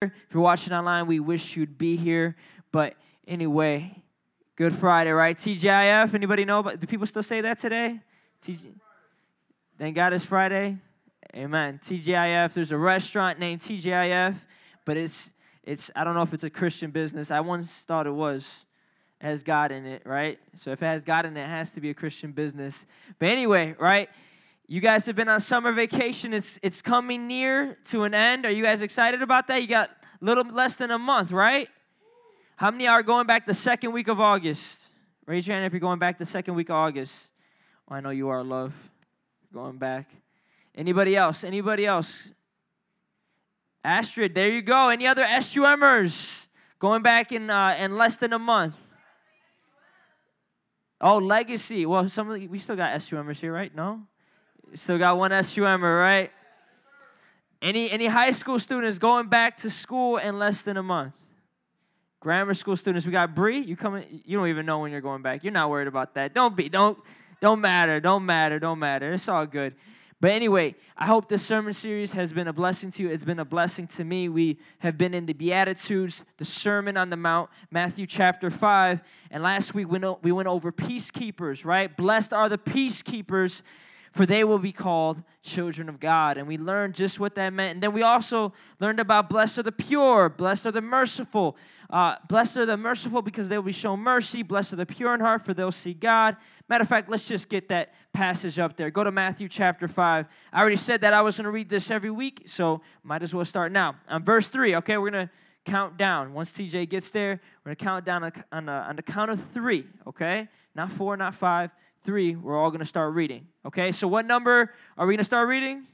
If 0.00 0.12
you're 0.32 0.42
watching 0.42 0.72
online, 0.72 1.08
we 1.08 1.18
wish 1.18 1.56
you'd 1.56 1.76
be 1.76 1.96
here. 1.96 2.36
But 2.70 2.94
anyway, 3.26 4.00
Good 4.54 4.74
Friday, 4.76 5.10
right? 5.10 5.36
TGIF. 5.36 6.14
Anybody 6.14 6.44
know? 6.44 6.62
But 6.62 6.78
do 6.78 6.86
people 6.86 7.06
still 7.06 7.22
say 7.22 7.40
that 7.40 7.58
today? 7.58 8.00
TG. 8.44 8.74
Thank 9.76 9.96
God 9.96 10.12
it's 10.12 10.24
Friday. 10.24 10.78
Amen. 11.34 11.80
TGIF. 11.84 12.54
There's 12.54 12.70
a 12.70 12.76
restaurant 12.76 13.40
named 13.40 13.60
TGIF, 13.60 14.36
but 14.84 14.96
it's 14.96 15.30
it's 15.64 15.90
I 15.96 16.04
don't 16.04 16.14
know 16.14 16.22
if 16.22 16.32
it's 16.32 16.44
a 16.44 16.50
Christian 16.50 16.92
business. 16.92 17.32
I 17.32 17.40
once 17.40 17.72
thought 17.72 18.06
it 18.06 18.14
was. 18.14 18.64
It 19.20 19.26
has 19.26 19.42
God 19.42 19.72
in 19.72 19.84
it, 19.84 20.02
right? 20.04 20.38
So 20.54 20.70
if 20.70 20.80
it 20.80 20.86
has 20.86 21.02
God 21.02 21.26
in 21.26 21.36
it, 21.36 21.42
it 21.42 21.48
has 21.48 21.70
to 21.70 21.80
be 21.80 21.90
a 21.90 21.94
Christian 21.94 22.30
business. 22.30 22.86
But 23.18 23.30
anyway, 23.30 23.74
right? 23.80 24.08
You 24.70 24.82
guys 24.82 25.06
have 25.06 25.16
been 25.16 25.30
on 25.30 25.40
summer 25.40 25.72
vacation. 25.72 26.34
It's 26.34 26.58
it's 26.62 26.82
coming 26.82 27.26
near 27.26 27.78
to 27.86 28.02
an 28.02 28.12
end. 28.12 28.44
Are 28.44 28.50
you 28.50 28.62
guys 28.62 28.82
excited 28.82 29.22
about 29.22 29.46
that? 29.48 29.62
You 29.62 29.66
got 29.66 29.88
a 29.88 30.24
little 30.24 30.44
less 30.44 30.76
than 30.76 30.90
a 30.90 30.98
month, 30.98 31.32
right? 31.32 31.70
How 32.56 32.70
many 32.70 32.86
are 32.86 33.02
going 33.02 33.26
back 33.26 33.46
the 33.46 33.54
second 33.54 33.92
week 33.92 34.08
of 34.08 34.20
August? 34.20 34.90
Raise 35.24 35.46
your 35.46 35.56
hand 35.56 35.64
if 35.64 35.72
you're 35.72 35.80
going 35.80 35.98
back 35.98 36.18
the 36.18 36.26
second 36.26 36.54
week 36.54 36.68
of 36.68 36.76
August. 36.76 37.30
Oh, 37.90 37.94
I 37.94 38.00
know 38.00 38.10
you 38.10 38.28
are, 38.28 38.44
love. 38.44 38.74
Going 39.54 39.78
back. 39.78 40.10
Anybody 40.74 41.16
else? 41.16 41.44
Anybody 41.44 41.86
else? 41.86 42.28
Astrid, 43.82 44.34
there 44.34 44.50
you 44.50 44.60
go. 44.60 44.90
Any 44.90 45.06
other 45.06 45.26
SUMers 45.40 46.46
going 46.78 47.02
back 47.02 47.32
in 47.32 47.48
uh, 47.48 47.74
in 47.78 47.96
less 47.96 48.18
than 48.18 48.34
a 48.34 48.38
month? 48.38 48.76
Oh, 51.00 51.16
legacy. 51.16 51.86
Well, 51.86 52.06
some 52.10 52.30
of 52.30 52.50
we 52.50 52.58
still 52.58 52.76
got 52.76 53.00
SUMers 53.00 53.40
here, 53.40 53.54
right? 53.54 53.74
No. 53.74 54.02
Still 54.74 54.98
got 54.98 55.18
one 55.18 55.30
SUMer, 55.30 55.98
right? 55.98 56.30
Any 57.60 57.90
any 57.90 58.06
high 58.06 58.30
school 58.30 58.58
students 58.58 58.98
going 58.98 59.28
back 59.28 59.56
to 59.58 59.70
school 59.70 60.16
in 60.18 60.38
less 60.38 60.62
than 60.62 60.76
a 60.76 60.82
month? 60.82 61.14
Grammar 62.20 62.54
school 62.54 62.76
students, 62.76 63.06
we 63.06 63.12
got 63.12 63.34
Bree. 63.34 63.60
You 63.60 63.76
coming? 63.76 64.22
You 64.24 64.38
don't 64.38 64.48
even 64.48 64.66
know 64.66 64.80
when 64.80 64.92
you're 64.92 65.00
going 65.00 65.22
back. 65.22 65.44
You're 65.44 65.52
not 65.52 65.70
worried 65.70 65.88
about 65.88 66.14
that. 66.14 66.34
Don't 66.34 66.56
be. 66.56 66.68
Don't 66.68 66.98
don't 67.40 67.60
matter. 67.60 68.00
Don't 68.00 68.26
matter. 68.26 68.58
Don't 68.58 68.78
matter. 68.78 69.12
It's 69.12 69.28
all 69.28 69.46
good. 69.46 69.74
But 70.20 70.32
anyway, 70.32 70.74
I 70.96 71.06
hope 71.06 71.28
this 71.28 71.44
sermon 71.44 71.72
series 71.72 72.12
has 72.12 72.32
been 72.32 72.48
a 72.48 72.52
blessing 72.52 72.90
to 72.92 73.04
you. 73.04 73.08
It's 73.08 73.22
been 73.22 73.38
a 73.38 73.44
blessing 73.44 73.86
to 73.88 74.02
me. 74.02 74.28
We 74.28 74.58
have 74.80 74.98
been 74.98 75.14
in 75.14 75.26
the 75.26 75.32
Beatitudes, 75.32 76.24
the 76.38 76.44
Sermon 76.44 76.96
on 76.96 77.10
the 77.10 77.16
Mount, 77.16 77.50
Matthew 77.70 78.04
chapter 78.04 78.50
5. 78.50 79.00
And 79.30 79.44
last 79.44 79.74
week 79.74 79.86
we 79.88 80.32
went 80.32 80.48
over 80.48 80.72
peacekeepers, 80.72 81.64
right? 81.64 81.96
Blessed 81.96 82.32
are 82.32 82.48
the 82.48 82.58
peacekeepers 82.58 83.62
for 84.12 84.26
they 84.26 84.44
will 84.44 84.58
be 84.58 84.72
called 84.72 85.22
children 85.42 85.88
of 85.88 86.00
God. 86.00 86.36
And 86.36 86.46
we 86.46 86.58
learned 86.58 86.94
just 86.94 87.20
what 87.20 87.34
that 87.36 87.52
meant. 87.52 87.74
And 87.74 87.82
then 87.82 87.92
we 87.92 88.02
also 88.02 88.52
learned 88.80 89.00
about 89.00 89.28
blessed 89.28 89.58
are 89.58 89.62
the 89.62 89.72
pure, 89.72 90.28
blessed 90.28 90.66
are 90.66 90.72
the 90.72 90.80
merciful. 90.80 91.56
Uh, 91.90 92.16
blessed 92.28 92.58
are 92.58 92.66
the 92.66 92.76
merciful 92.76 93.22
because 93.22 93.48
they 93.48 93.56
will 93.56 93.64
be 93.64 93.72
shown 93.72 94.00
mercy. 94.00 94.42
Blessed 94.42 94.74
are 94.74 94.76
the 94.76 94.86
pure 94.86 95.14
in 95.14 95.20
heart, 95.20 95.44
for 95.44 95.54
they'll 95.54 95.72
see 95.72 95.94
God. 95.94 96.36
Matter 96.68 96.82
of 96.82 96.88
fact, 96.88 97.08
let's 97.08 97.26
just 97.26 97.48
get 97.48 97.68
that 97.68 97.94
passage 98.12 98.58
up 98.58 98.76
there. 98.76 98.90
Go 98.90 99.04
to 99.04 99.10
Matthew 99.10 99.48
chapter 99.48 99.88
5. 99.88 100.26
I 100.52 100.60
already 100.60 100.76
said 100.76 101.00
that 101.00 101.14
I 101.14 101.22
was 101.22 101.36
going 101.36 101.44
to 101.44 101.50
read 101.50 101.70
this 101.70 101.90
every 101.90 102.10
week, 102.10 102.42
so 102.46 102.82
might 103.02 103.22
as 103.22 103.34
well 103.34 103.44
start 103.44 103.72
now. 103.72 103.96
On 104.08 104.22
verse 104.22 104.48
3, 104.48 104.76
okay, 104.76 104.98
we're 104.98 105.10
going 105.10 105.28
to 105.28 105.32
count 105.64 105.96
down. 105.96 106.34
Once 106.34 106.52
TJ 106.52 106.88
gets 106.90 107.10
there, 107.10 107.40
we're 107.64 107.70
going 107.70 107.76
to 107.76 107.84
count 107.84 108.04
down 108.04 108.32
on, 108.52 108.68
on 108.68 108.96
the 108.96 109.02
count 109.02 109.30
of 109.30 109.42
three, 109.52 109.86
okay? 110.06 110.48
Not 110.74 110.92
four, 110.92 111.16
not 111.16 111.34
five 111.34 111.70
three, 112.02 112.36
we're 112.36 112.58
all 112.58 112.70
going 112.70 112.80
to 112.80 112.86
start 112.86 113.14
reading. 113.14 113.46
Okay, 113.66 113.92
so 113.92 114.08
what 114.08 114.26
number 114.26 114.72
are 114.96 115.06
we 115.06 115.14
going 115.14 115.18
to 115.18 115.24
start 115.24 115.48
reading? 115.48 115.86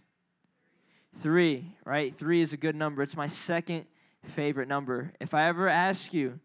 Three, 1.20 1.72
right? 1.84 2.16
Three 2.18 2.40
is 2.40 2.52
a 2.52 2.56
good 2.56 2.74
number. 2.74 3.02
It's 3.02 3.16
my 3.16 3.28
second 3.28 3.86
favorite 4.24 4.68
number. 4.68 5.12
If 5.20 5.34
I 5.34 5.48
ever 5.48 5.68
ask 5.68 6.12
you 6.12 6.40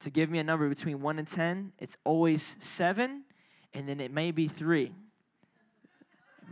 to 0.00 0.10
give 0.10 0.30
me 0.30 0.38
a 0.38 0.44
number 0.44 0.68
between 0.68 1.00
one 1.00 1.18
and 1.18 1.28
10, 1.28 1.72
it's 1.78 1.96
always 2.04 2.56
seven, 2.58 3.22
and 3.72 3.88
then 3.88 4.00
it 4.00 4.12
may 4.12 4.30
be 4.30 4.48
three. 4.48 4.92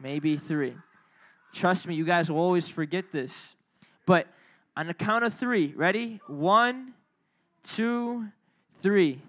Maybe 0.00 0.36
three. 0.36 0.74
Trust 1.53 1.86
me, 1.86 1.94
you 1.94 2.04
guys 2.04 2.30
will 2.30 2.38
always 2.38 2.69
forget 2.69 3.12
this. 3.12 3.54
But 4.06 4.26
on 4.76 4.86
the 4.86 4.94
count 4.94 5.24
of 5.24 5.34
three, 5.34 5.74
ready? 5.76 6.20
One, 6.26 6.94
two, 7.62 8.26
three. 8.80 9.20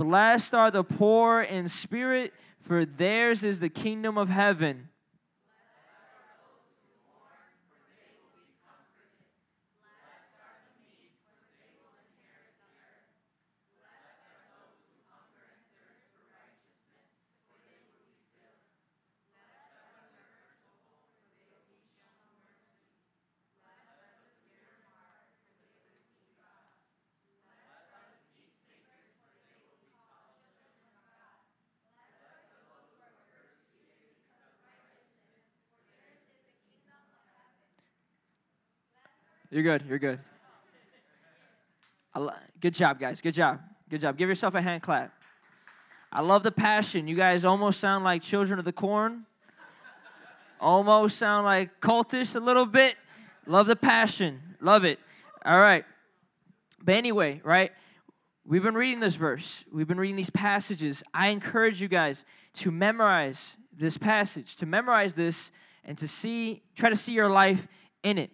Blessed 0.00 0.54
are 0.54 0.70
the 0.70 0.82
poor 0.82 1.42
in 1.42 1.68
spirit, 1.68 2.32
for 2.58 2.86
theirs 2.86 3.44
is 3.44 3.60
the 3.60 3.68
kingdom 3.68 4.16
of 4.16 4.30
heaven. 4.30 4.88
You're 39.50 39.62
good. 39.62 39.84
You're 39.88 39.98
good. 39.98 40.20
Good 42.60 42.74
job, 42.74 43.00
guys. 43.00 43.20
Good 43.20 43.34
job. 43.34 43.60
Good 43.88 44.00
job. 44.00 44.16
Give 44.16 44.28
yourself 44.28 44.54
a 44.54 44.62
hand 44.62 44.82
clap. 44.82 45.12
I 46.12 46.20
love 46.20 46.42
the 46.42 46.52
passion. 46.52 47.08
You 47.08 47.16
guys 47.16 47.44
almost 47.44 47.80
sound 47.80 48.04
like 48.04 48.22
children 48.22 48.58
of 48.58 48.64
the 48.64 48.72
corn. 48.72 49.26
Almost 50.60 51.18
sound 51.18 51.46
like 51.46 51.80
cultish 51.80 52.34
a 52.34 52.40
little 52.40 52.66
bit. 52.66 52.96
Love 53.46 53.66
the 53.66 53.76
passion. 53.76 54.40
Love 54.60 54.84
it. 54.84 54.98
All 55.44 55.58
right. 55.58 55.84
But 56.82 56.96
anyway, 56.96 57.40
right? 57.44 57.72
We've 58.44 58.62
been 58.62 58.74
reading 58.74 59.00
this 59.00 59.14
verse. 59.14 59.64
We've 59.72 59.86
been 59.86 59.98
reading 59.98 60.16
these 60.16 60.30
passages. 60.30 61.02
I 61.14 61.28
encourage 61.28 61.80
you 61.80 61.88
guys 61.88 62.24
to 62.54 62.70
memorize 62.70 63.56
this 63.76 63.96
passage, 63.96 64.56
to 64.56 64.66
memorize 64.66 65.14
this 65.14 65.50
and 65.84 65.96
to 65.98 66.08
see 66.08 66.62
try 66.74 66.90
to 66.90 66.96
see 66.96 67.12
your 67.12 67.30
life 67.30 67.66
in 68.02 68.18
it. 68.18 68.30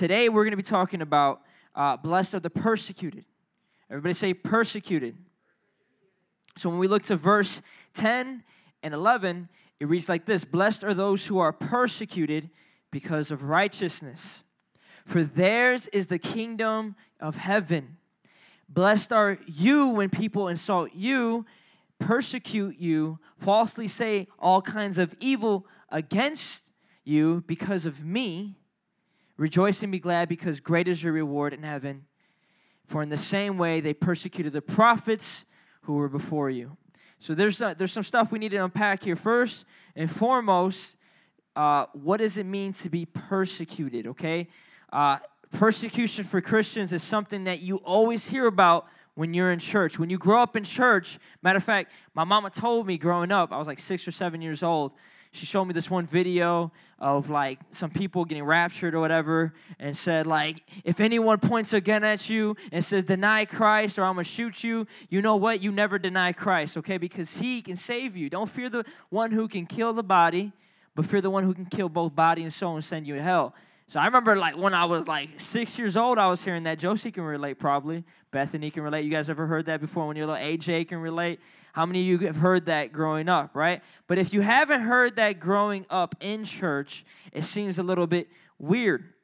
Today 0.00 0.30
we're 0.30 0.44
going 0.44 0.52
to 0.52 0.56
be 0.56 0.62
talking 0.62 1.02
about 1.02 1.42
uh, 1.74 1.94
blessed 1.94 2.32
are 2.32 2.40
the 2.40 2.48
persecuted. 2.48 3.26
Everybody 3.90 4.14
say 4.14 4.32
persecuted. 4.32 5.14
So 6.56 6.70
when 6.70 6.78
we 6.78 6.88
look 6.88 7.02
to 7.02 7.16
verse 7.16 7.60
10 7.92 8.42
and 8.82 8.94
11, 8.94 9.50
it 9.78 9.84
reads 9.84 10.08
like 10.08 10.24
this 10.24 10.46
Blessed 10.46 10.84
are 10.84 10.94
those 10.94 11.26
who 11.26 11.38
are 11.38 11.52
persecuted 11.52 12.48
because 12.90 13.30
of 13.30 13.42
righteousness, 13.42 14.42
for 15.04 15.22
theirs 15.22 15.86
is 15.88 16.06
the 16.06 16.18
kingdom 16.18 16.96
of 17.20 17.36
heaven. 17.36 17.98
Blessed 18.70 19.12
are 19.12 19.36
you 19.46 19.88
when 19.88 20.08
people 20.08 20.48
insult 20.48 20.94
you, 20.94 21.44
persecute 21.98 22.78
you, 22.78 23.18
falsely 23.36 23.86
say 23.86 24.28
all 24.38 24.62
kinds 24.62 24.96
of 24.96 25.14
evil 25.20 25.66
against 25.90 26.62
you 27.04 27.44
because 27.46 27.84
of 27.84 28.02
me. 28.02 28.59
Rejoice 29.40 29.82
and 29.82 29.90
be 29.90 29.98
glad 29.98 30.28
because 30.28 30.60
great 30.60 30.86
is 30.86 31.02
your 31.02 31.14
reward 31.14 31.54
in 31.54 31.62
heaven. 31.62 32.04
For 32.86 33.02
in 33.02 33.08
the 33.08 33.16
same 33.16 33.56
way 33.56 33.80
they 33.80 33.94
persecuted 33.94 34.52
the 34.52 34.60
prophets 34.60 35.46
who 35.84 35.94
were 35.94 36.10
before 36.10 36.50
you. 36.50 36.76
So 37.18 37.34
there's, 37.34 37.62
uh, 37.62 37.72
there's 37.72 37.90
some 37.90 38.02
stuff 38.02 38.30
we 38.32 38.38
need 38.38 38.50
to 38.50 38.58
unpack 38.58 39.02
here. 39.02 39.16
First 39.16 39.64
and 39.96 40.12
foremost, 40.12 40.96
uh, 41.56 41.86
what 41.94 42.18
does 42.18 42.36
it 42.36 42.44
mean 42.44 42.74
to 42.74 42.90
be 42.90 43.06
persecuted, 43.06 44.08
okay? 44.08 44.46
Uh, 44.92 45.20
persecution 45.52 46.24
for 46.24 46.42
Christians 46.42 46.92
is 46.92 47.02
something 47.02 47.44
that 47.44 47.60
you 47.60 47.76
always 47.76 48.28
hear 48.28 48.46
about 48.46 48.88
when 49.14 49.32
you're 49.32 49.52
in 49.52 49.58
church. 49.58 49.98
When 49.98 50.10
you 50.10 50.18
grow 50.18 50.42
up 50.42 50.54
in 50.54 50.64
church, 50.64 51.18
matter 51.40 51.56
of 51.56 51.64
fact, 51.64 51.92
my 52.12 52.24
mama 52.24 52.50
told 52.50 52.86
me 52.86 52.98
growing 52.98 53.32
up, 53.32 53.52
I 53.52 53.56
was 53.56 53.66
like 53.66 53.78
six 53.78 54.06
or 54.06 54.12
seven 54.12 54.42
years 54.42 54.62
old, 54.62 54.92
she 55.32 55.46
showed 55.46 55.64
me 55.64 55.72
this 55.72 55.88
one 55.88 56.06
video 56.06 56.72
of 56.98 57.30
like 57.30 57.58
some 57.70 57.90
people 57.90 58.24
getting 58.24 58.44
raptured 58.44 58.94
or 58.94 59.00
whatever 59.00 59.54
and 59.78 59.96
said 59.96 60.26
like 60.26 60.62
if 60.84 61.00
anyone 61.00 61.38
points 61.38 61.72
a 61.72 61.80
gun 61.80 62.04
at 62.04 62.28
you 62.28 62.56
and 62.72 62.84
says 62.84 63.04
deny 63.04 63.44
christ 63.44 63.98
or 63.98 64.04
i'm 64.04 64.14
gonna 64.14 64.24
shoot 64.24 64.62
you 64.62 64.86
you 65.08 65.22
know 65.22 65.36
what 65.36 65.62
you 65.62 65.72
never 65.72 65.98
deny 65.98 66.32
christ 66.32 66.76
okay 66.76 66.98
because 66.98 67.38
he 67.38 67.62
can 67.62 67.76
save 67.76 68.16
you 68.16 68.28
don't 68.28 68.50
fear 68.50 68.68
the 68.68 68.84
one 69.08 69.30
who 69.30 69.48
can 69.48 69.64
kill 69.64 69.92
the 69.92 70.02
body 70.02 70.52
but 70.94 71.06
fear 71.06 71.20
the 71.20 71.30
one 71.30 71.44
who 71.44 71.54
can 71.54 71.64
kill 71.64 71.88
both 71.88 72.14
body 72.14 72.42
and 72.42 72.52
soul 72.52 72.74
and 72.74 72.84
send 72.84 73.06
you 73.06 73.14
to 73.14 73.22
hell 73.22 73.54
so 73.90 73.98
I 73.98 74.06
remember 74.06 74.36
like 74.36 74.56
when 74.56 74.72
I 74.72 74.84
was 74.84 75.08
like 75.08 75.30
six 75.38 75.76
years 75.76 75.96
old, 75.96 76.16
I 76.16 76.28
was 76.28 76.44
hearing 76.44 76.62
that. 76.62 76.78
Josie 76.78 77.10
can 77.10 77.24
relate 77.24 77.58
probably. 77.58 78.04
Bethany 78.30 78.70
can 78.70 78.84
relate. 78.84 79.04
You 79.04 79.10
guys 79.10 79.28
ever 79.28 79.48
heard 79.48 79.66
that 79.66 79.80
before 79.80 80.06
when 80.06 80.16
you're 80.16 80.28
little? 80.28 80.40
AJ 80.40 80.86
can 80.86 80.98
relate. 80.98 81.40
How 81.72 81.86
many 81.86 82.00
of 82.00 82.06
you 82.06 82.26
have 82.26 82.36
heard 82.36 82.66
that 82.66 82.92
growing 82.92 83.28
up, 83.28 83.54
right? 83.54 83.82
But 84.06 84.18
if 84.18 84.32
you 84.32 84.40
haven't 84.40 84.82
heard 84.82 85.16
that 85.16 85.40
growing 85.40 85.86
up 85.88 86.14
in 86.20 86.44
church, 86.44 87.04
it 87.32 87.44
seems 87.44 87.78
a 87.78 87.82
little 87.82 88.06
bit 88.06 88.28
weird. 88.58 89.14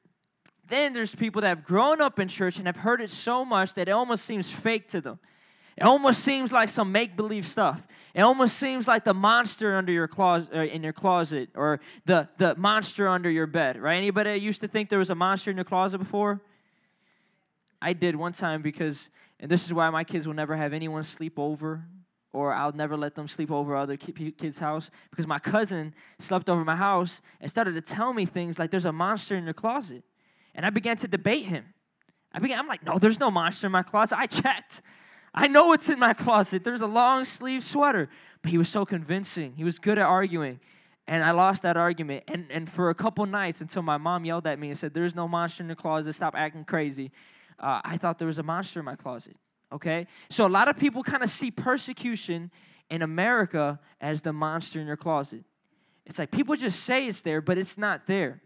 then 0.68 0.92
there's 0.92 1.14
people 1.14 1.42
that 1.42 1.48
have 1.48 1.64
grown 1.64 2.00
up 2.00 2.18
in 2.18 2.28
church 2.28 2.58
and 2.58 2.66
have 2.66 2.76
heard 2.76 3.00
it 3.00 3.10
so 3.10 3.44
much 3.44 3.74
that 3.74 3.88
it 3.88 3.92
almost 3.92 4.24
seems 4.24 4.50
fake 4.50 4.88
to 4.90 5.00
them. 5.00 5.18
It 5.76 5.84
almost 5.84 6.20
seems 6.20 6.52
like 6.52 6.70
some 6.70 6.90
make-believe 6.90 7.46
stuff. 7.46 7.86
It 8.14 8.22
almost 8.22 8.56
seems 8.56 8.88
like 8.88 9.04
the 9.04 9.12
monster 9.12 9.76
under 9.76 9.92
your 9.92 10.08
closet, 10.08 10.48
uh, 10.54 10.60
in 10.60 10.82
your 10.82 10.94
closet, 10.94 11.50
or 11.54 11.80
the 12.06 12.28
the 12.38 12.54
monster 12.54 13.06
under 13.06 13.30
your 13.30 13.46
bed. 13.46 13.78
Right? 13.78 13.96
Anybody 13.96 14.36
used 14.36 14.62
to 14.62 14.68
think 14.68 14.88
there 14.88 14.98
was 14.98 15.10
a 15.10 15.14
monster 15.14 15.50
in 15.50 15.56
your 15.56 15.64
closet 15.64 15.98
before? 15.98 16.40
I 17.82 17.92
did 17.92 18.16
one 18.16 18.32
time 18.32 18.62
because, 18.62 19.10
and 19.38 19.50
this 19.50 19.66
is 19.66 19.72
why 19.74 19.90
my 19.90 20.02
kids 20.02 20.26
will 20.26 20.34
never 20.34 20.56
have 20.56 20.72
anyone 20.72 21.02
sleep 21.02 21.38
over, 21.38 21.84
or 22.36 22.52
I'll 22.52 22.72
never 22.72 22.98
let 22.98 23.14
them 23.14 23.28
sleep 23.28 23.50
over 23.50 23.74
other 23.74 23.96
kids' 23.96 24.58
house 24.58 24.90
because 25.10 25.26
my 25.26 25.38
cousin 25.38 25.94
slept 26.18 26.50
over 26.50 26.64
my 26.64 26.76
house 26.76 27.22
and 27.40 27.50
started 27.50 27.74
to 27.74 27.80
tell 27.80 28.12
me 28.12 28.26
things 28.26 28.58
like 28.58 28.70
there's 28.70 28.84
a 28.84 28.92
monster 28.92 29.36
in 29.36 29.44
your 29.44 29.54
closet, 29.54 30.04
and 30.54 30.66
I 30.66 30.70
began 30.70 30.98
to 30.98 31.08
debate 31.08 31.46
him. 31.46 31.64
I 32.34 32.38
began, 32.38 32.58
I'm 32.58 32.68
like, 32.68 32.84
no, 32.84 32.98
there's 32.98 33.18
no 33.18 33.30
monster 33.30 33.66
in 33.66 33.72
my 33.72 33.82
closet. 33.82 34.18
I 34.18 34.26
checked. 34.26 34.82
I 35.34 35.48
know 35.48 35.72
it's 35.72 35.88
in 35.88 35.98
my 35.98 36.12
closet. 36.12 36.64
There's 36.64 36.82
a 36.82 36.86
long 36.86 37.24
sleeve 37.24 37.64
sweater. 37.64 38.10
But 38.42 38.50
he 38.50 38.58
was 38.58 38.68
so 38.68 38.84
convincing. 38.84 39.54
He 39.56 39.64
was 39.64 39.78
good 39.78 39.98
at 39.98 40.04
arguing. 40.04 40.60
And 41.08 41.24
I 41.24 41.30
lost 41.30 41.62
that 41.62 41.78
argument. 41.78 42.24
And, 42.28 42.46
and 42.50 42.70
for 42.70 42.90
a 42.90 42.94
couple 42.94 43.24
nights 43.24 43.62
until 43.62 43.80
my 43.80 43.96
mom 43.96 44.26
yelled 44.26 44.46
at 44.46 44.58
me 44.58 44.68
and 44.68 44.78
said, 44.78 44.92
There's 44.92 45.14
no 45.14 45.26
monster 45.26 45.62
in 45.62 45.68
the 45.68 45.76
closet. 45.76 46.12
Stop 46.12 46.34
acting 46.36 46.64
crazy. 46.64 47.10
Uh, 47.58 47.80
I 47.84 47.96
thought 47.96 48.18
there 48.18 48.28
was 48.28 48.38
a 48.38 48.42
monster 48.42 48.80
in 48.80 48.84
my 48.84 48.96
closet. 48.96 49.36
Okay? 49.72 50.06
So 50.30 50.46
a 50.46 50.48
lot 50.48 50.68
of 50.68 50.78
people 50.78 51.02
kind 51.02 51.22
of 51.22 51.30
see 51.30 51.50
persecution 51.50 52.50
in 52.90 53.02
America 53.02 53.80
as 54.00 54.22
the 54.22 54.32
monster 54.32 54.80
in 54.80 54.86
your 54.86 54.96
closet. 54.96 55.44
It's 56.04 56.18
like 56.18 56.30
people 56.30 56.54
just 56.54 56.84
say 56.84 57.06
it's 57.06 57.20
there, 57.20 57.40
but 57.40 57.58
it's 57.58 57.76
not 57.76 58.06
there. 58.06 58.42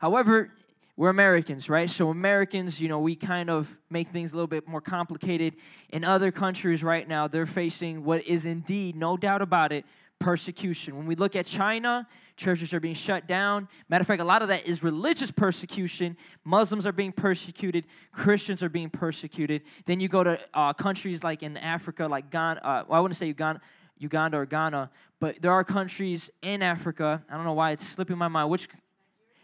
However, 0.00 0.50
we're 0.96 1.10
Americans, 1.10 1.68
right? 1.68 1.88
So, 1.88 2.10
Americans, 2.10 2.80
you 2.80 2.88
know, 2.88 2.98
we 2.98 3.16
kind 3.16 3.48
of 3.48 3.74
make 3.88 4.08
things 4.08 4.32
a 4.32 4.34
little 4.34 4.46
bit 4.46 4.68
more 4.68 4.80
complicated. 4.80 5.54
In 5.88 6.04
other 6.04 6.30
countries 6.30 6.82
right 6.82 7.08
now, 7.08 7.28
they're 7.28 7.46
facing 7.46 8.04
what 8.04 8.26
is 8.26 8.44
indeed, 8.44 8.94
no 8.94 9.16
doubt 9.16 9.40
about 9.40 9.72
it, 9.72 9.86
persecution. 10.22 10.96
When 10.96 11.06
we 11.06 11.16
look 11.16 11.34
at 11.34 11.46
China, 11.46 12.06
churches 12.36 12.72
are 12.72 12.80
being 12.80 12.94
shut 12.94 13.26
down. 13.26 13.68
Matter 13.88 14.02
of 14.02 14.06
fact, 14.06 14.20
a 14.20 14.24
lot 14.24 14.42
of 14.42 14.48
that 14.48 14.66
is 14.66 14.82
religious 14.82 15.30
persecution. 15.30 16.16
Muslims 16.44 16.86
are 16.86 16.92
being 16.92 17.12
persecuted, 17.12 17.84
Christians 18.12 18.62
are 18.62 18.68
being 18.68 18.90
persecuted. 18.90 19.62
Then 19.86 20.00
you 20.00 20.08
go 20.08 20.22
to 20.22 20.38
uh, 20.54 20.72
countries 20.72 21.24
like 21.24 21.42
in 21.42 21.56
Africa, 21.56 22.06
like 22.06 22.30
Ghana, 22.30 22.60
uh, 22.62 22.84
well, 22.88 22.98
I 22.98 23.00
wouldn't 23.00 23.18
say 23.18 23.26
Uganda. 23.26 23.60
Uganda 23.98 24.38
or 24.38 24.46
Ghana, 24.46 24.90
but 25.20 25.40
there 25.40 25.52
are 25.52 25.62
countries 25.62 26.28
in 26.42 26.60
Africa. 26.60 27.22
I 27.30 27.36
don't 27.36 27.44
know 27.44 27.52
why 27.52 27.70
it's 27.70 27.86
slipping 27.86 28.18
my 28.18 28.26
mind. 28.26 28.50
Which 28.50 28.68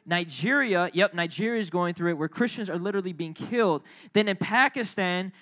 Nigeria, 0.05 0.91
yep, 0.93 1.15
Nigeria 1.15 1.61
is 1.61 1.71
going 1.71 1.95
through 1.95 2.11
it 2.11 2.19
where 2.19 2.29
Christians 2.29 2.69
are 2.69 2.79
literally 2.79 3.13
being 3.13 3.35
killed. 3.35 3.83
Then 4.15 4.27
in 4.27 4.37
Pakistan, 4.37 5.33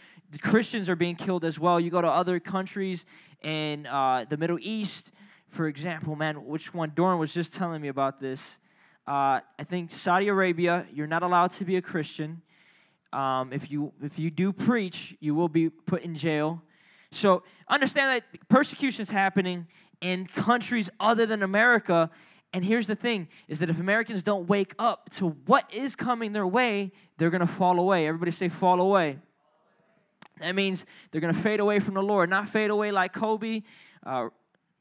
Christians 0.43 0.91
are 0.91 0.97
being 0.97 1.17
killed 1.17 1.45
as 1.45 1.59
well. 1.59 1.81
You 1.81 1.91
go 1.91 2.03
to 2.03 2.09
other 2.09 2.39
countries 2.41 3.07
in 3.43 3.87
uh, 3.87 4.27
the 4.29 4.37
Middle 4.37 4.59
East, 4.61 5.13
for 5.57 5.69
example, 5.69 6.15
man, 6.15 6.45
which 6.45 6.75
one? 6.75 6.93
Doran 6.95 7.19
was 7.19 7.33
just 7.33 7.55
telling 7.55 7.81
me 7.81 7.89
about 7.89 8.21
this. 8.21 8.59
Uh, 9.09 9.41
I 9.59 9.65
think 9.65 9.91
Saudi 9.91 10.29
Arabia, 10.29 10.87
you're 10.93 11.07
not 11.07 11.23
allowed 11.23 11.53
to 11.53 11.65
be 11.65 11.77
a 11.77 11.83
Christian. 11.83 12.43
Um, 13.13 13.53
if 13.53 13.71
you 13.71 13.93
if 14.03 14.19
you 14.19 14.31
do 14.31 14.53
preach, 14.53 15.17
you 15.19 15.35
will 15.35 15.49
be 15.49 15.71
put 15.71 16.03
in 16.03 16.15
jail. 16.15 16.63
So 17.11 17.43
understand 17.69 18.23
that 18.23 18.49
persecution 18.49 19.03
is 19.03 19.11
happening 19.11 19.67
in 20.03 20.27
countries 20.27 20.91
other 21.01 21.25
than 21.25 21.43
America, 21.43 22.11
and 22.53 22.63
here's 22.63 22.87
the 22.87 22.97
thing 22.97 23.29
is 23.49 23.59
that 23.61 23.71
if 23.71 23.81
Americans 23.81 24.23
don't 24.23 24.47
wake 24.49 24.75
up 24.79 25.09
to 25.11 25.29
what 25.47 25.73
is 25.73 25.97
coming 25.97 26.33
their 26.33 26.47
way, 26.47 26.93
they're 27.17 27.31
to 27.31 27.47
fall 27.47 27.79
away. 27.79 28.07
Everybody 28.07 28.31
say 28.31 28.51
fall 28.51 28.81
away. 28.81 29.19
That 30.41 30.55
means 30.55 30.85
they're 31.11 31.23
to 31.33 31.41
fade 31.41 31.61
away 31.61 31.81
from 31.81 31.95
the 31.95 32.03
Lord, 32.03 32.29
not 32.29 32.51
fade 32.51 32.69
away 32.69 32.91
like 32.91 33.15
Kobe. 33.15 33.63
Uh, 34.05 34.29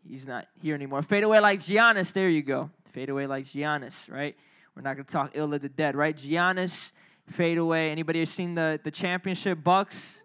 he's 0.08 0.28
not 0.28 0.48
here 0.62 0.76
anymore. 0.76 1.02
Fade 1.02 1.24
away 1.24 1.40
like 1.40 1.60
Giannis. 1.60 2.14
There 2.14 2.30
you 2.30 2.42
go. 2.42 2.70
Fade 2.94 3.10
away 3.10 3.28
like 3.28 3.46
Giannis, 3.46 4.12
right? 4.12 4.36
We're 4.76 4.82
not 4.82 4.96
going 4.96 5.06
to 5.06 5.12
talk 5.12 5.32
ill 5.34 5.54
of 5.54 5.62
the 5.62 5.70
dead, 5.70 5.96
right? 5.96 6.16
Giannis, 6.16 6.92
fade 7.30 7.58
away. 7.58 7.92
Anybody 7.92 8.20
have 8.20 8.30
seen 8.30 8.56
the, 8.56 8.80
the 8.84 8.92
championship 8.92 9.64
Bucks? 9.64 10.22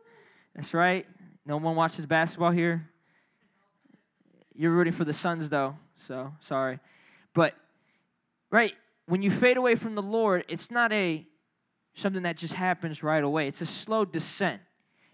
That's 0.55 0.75
right. 0.75 1.07
No 1.47 1.57
one 1.57 1.77
watches 1.77 2.07
basketball 2.07 2.51
here. 2.51 2.89
You're 4.55 4.73
rooting 4.73 4.93
for 4.93 5.05
the 5.05 5.15
Suns, 5.15 5.49
though, 5.49 5.77
so 5.97 6.33
sorry. 6.41 6.81
But, 7.33 7.55
right, 8.51 8.75
when 9.07 9.23
you 9.23 9.31
fade 9.31 9.57
away 9.57 9.75
from 9.75 9.95
the 9.95 10.03
Lord, 10.03 10.45
it's 10.49 10.71
not 10.71 10.93
a 10.93 11.27
something 11.95 12.23
that 12.23 12.37
just 12.37 12.55
happens 12.55 13.03
right 13.03 13.23
away. 13.23 13.49
It's 13.49 13.61
a 13.61 13.67
slow 13.67 14.05
descent. 14.05 14.61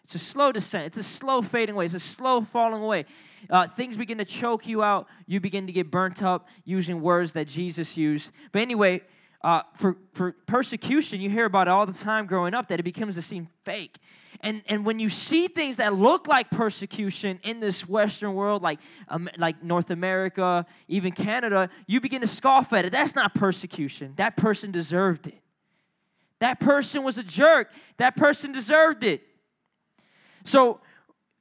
It's 0.07 0.15
a 0.15 0.21
slow 0.21 0.53
descent. 0.53 0.87
It's 0.87 0.99
a 0.99 1.03
slow 1.03 1.43
fading 1.43 1.75
away. 1.75 1.87
It's 1.87 1.95
a 1.95 1.99
slow 1.99 2.41
falling 2.41 2.81
away. 2.81 3.07
Uh, 3.51 3.67
things 3.67 3.97
begin 3.97 4.19
to 4.19 4.25
choke 4.25 4.65
you 4.65 4.81
out. 4.85 5.09
You 5.27 5.41
begin 5.41 5.67
to 5.67 5.73
get 5.73 5.91
burnt 5.91 6.23
up 6.23 6.47
using 6.65 7.01
words 7.01 7.33
that 7.33 7.49
Jesus 7.49 7.97
used. 7.97 8.31
But 8.53 8.63
anyway, 8.63 9.03
uh, 9.43 9.63
for, 9.75 9.97
for 10.13 10.31
persecution, 10.47 11.21
you 11.21 11.29
hear 11.29 11.45
about 11.45 11.67
it 11.67 11.73
all 11.73 11.87
the 11.87 11.93
time 11.93 12.27
growing 12.27 12.55
up 12.55 12.69
that 12.69 12.79
it 12.79 12.85
becomes 12.85 13.17
to 13.17 13.23
seem 13.23 13.49
fake. 13.65 13.99
And, 14.43 14.63
and 14.69 14.87
when 14.87 15.01
you 15.01 15.11
see 15.11 15.49
things 15.49 15.79
that 15.79 15.95
look 15.95 16.29
like 16.29 16.51
persecution 16.51 17.41
in 17.43 17.59
this 17.59 17.89
Western 17.89 18.35
world, 18.35 18.63
like, 18.63 18.79
um, 19.09 19.29
like 19.39 19.61
North 19.61 19.91
America, 19.91 20.67
even 20.87 21.11
Canada, 21.11 21.69
you 21.89 22.01
begin 22.01 22.21
to 22.21 22.29
scoff 22.29 22.73
at 22.73 22.85
it. 22.85 22.93
That's 22.93 23.17
not 23.17 23.35
persecution. 23.35 24.13
That 24.19 24.37
person 24.37 24.71
deserved 24.71 25.27
it. 25.27 25.41
That 26.39 26.61
person 26.61 27.03
was 27.03 27.19
a 27.19 27.25
jerk. 27.25 27.73
That 27.97 28.15
person 28.15 28.53
deserved 28.53 29.03
it. 29.03 29.23
So 30.47 30.81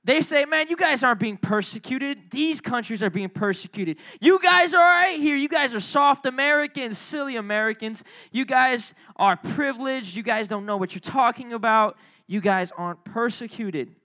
they 0.03 0.21
say, 0.21 0.45
man, 0.45 0.67
you 0.69 0.75
guys 0.75 1.03
aren't 1.03 1.19
being 1.19 1.37
persecuted. 1.37 2.29
These 2.29 2.61
countries 2.61 3.01
are 3.01 3.09
being 3.09 3.29
persecuted. 3.29 3.97
You 4.19 4.39
guys 4.39 4.73
are 4.73 4.79
right 4.79 5.19
here. 5.19 5.35
You 5.35 5.47
guys 5.47 5.73
are 5.73 5.79
soft 5.79 6.25
Americans, 6.25 6.97
silly 6.97 7.37
Americans. 7.37 8.03
You 8.31 8.45
guys 8.45 8.93
are 9.15 9.35
privileged. 9.35 10.15
You 10.15 10.23
guys 10.23 10.47
don't 10.47 10.65
know 10.65 10.77
what 10.77 10.93
you're 10.93 10.99
talking 10.99 11.53
about. 11.53 11.97
You 12.27 12.41
guys 12.41 12.71
aren't 12.77 13.03
persecuted. 13.03 13.95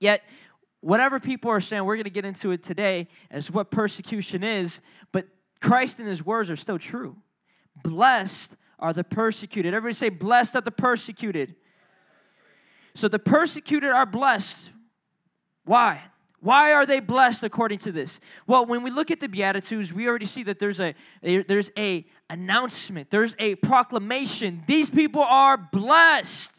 Yet, 0.00 0.22
whatever 0.80 1.20
people 1.20 1.50
are 1.50 1.60
saying, 1.60 1.84
we're 1.84 1.96
going 1.96 2.04
to 2.04 2.10
get 2.10 2.24
into 2.24 2.50
it 2.50 2.62
today 2.62 3.08
as 3.30 3.50
what 3.50 3.70
persecution 3.70 4.42
is, 4.42 4.80
but 5.12 5.26
Christ 5.60 5.98
and 5.98 6.08
his 6.08 6.24
words 6.24 6.50
are 6.50 6.56
still 6.56 6.78
true. 6.78 7.16
Blessed 7.82 8.52
are 8.78 8.92
the 8.92 9.04
persecuted. 9.04 9.74
Everybody 9.74 9.94
say, 9.94 10.08
blessed 10.08 10.56
are 10.56 10.60
the 10.60 10.70
persecuted. 10.70 11.54
So 12.94 13.08
the 13.08 13.18
persecuted 13.18 13.90
are 13.90 14.06
blessed 14.06 14.70
why? 15.64 16.02
Why 16.40 16.72
are 16.72 16.84
they 16.84 16.98
blessed 16.98 17.44
according 17.44 17.78
to 17.80 17.92
this? 17.92 18.18
Well, 18.46 18.66
when 18.66 18.82
we 18.82 18.90
look 18.90 19.10
at 19.10 19.20
the 19.20 19.28
Beatitudes, 19.28 19.92
we 19.92 20.08
already 20.08 20.26
see 20.26 20.42
that 20.44 20.58
there's 20.58 20.80
a, 20.80 20.94
there's 21.22 21.70
a 21.78 22.04
announcement, 22.28 23.10
there's 23.10 23.36
a 23.38 23.54
proclamation. 23.56 24.64
These 24.66 24.90
people 24.90 25.22
are 25.22 25.56
blessed. 25.56 26.52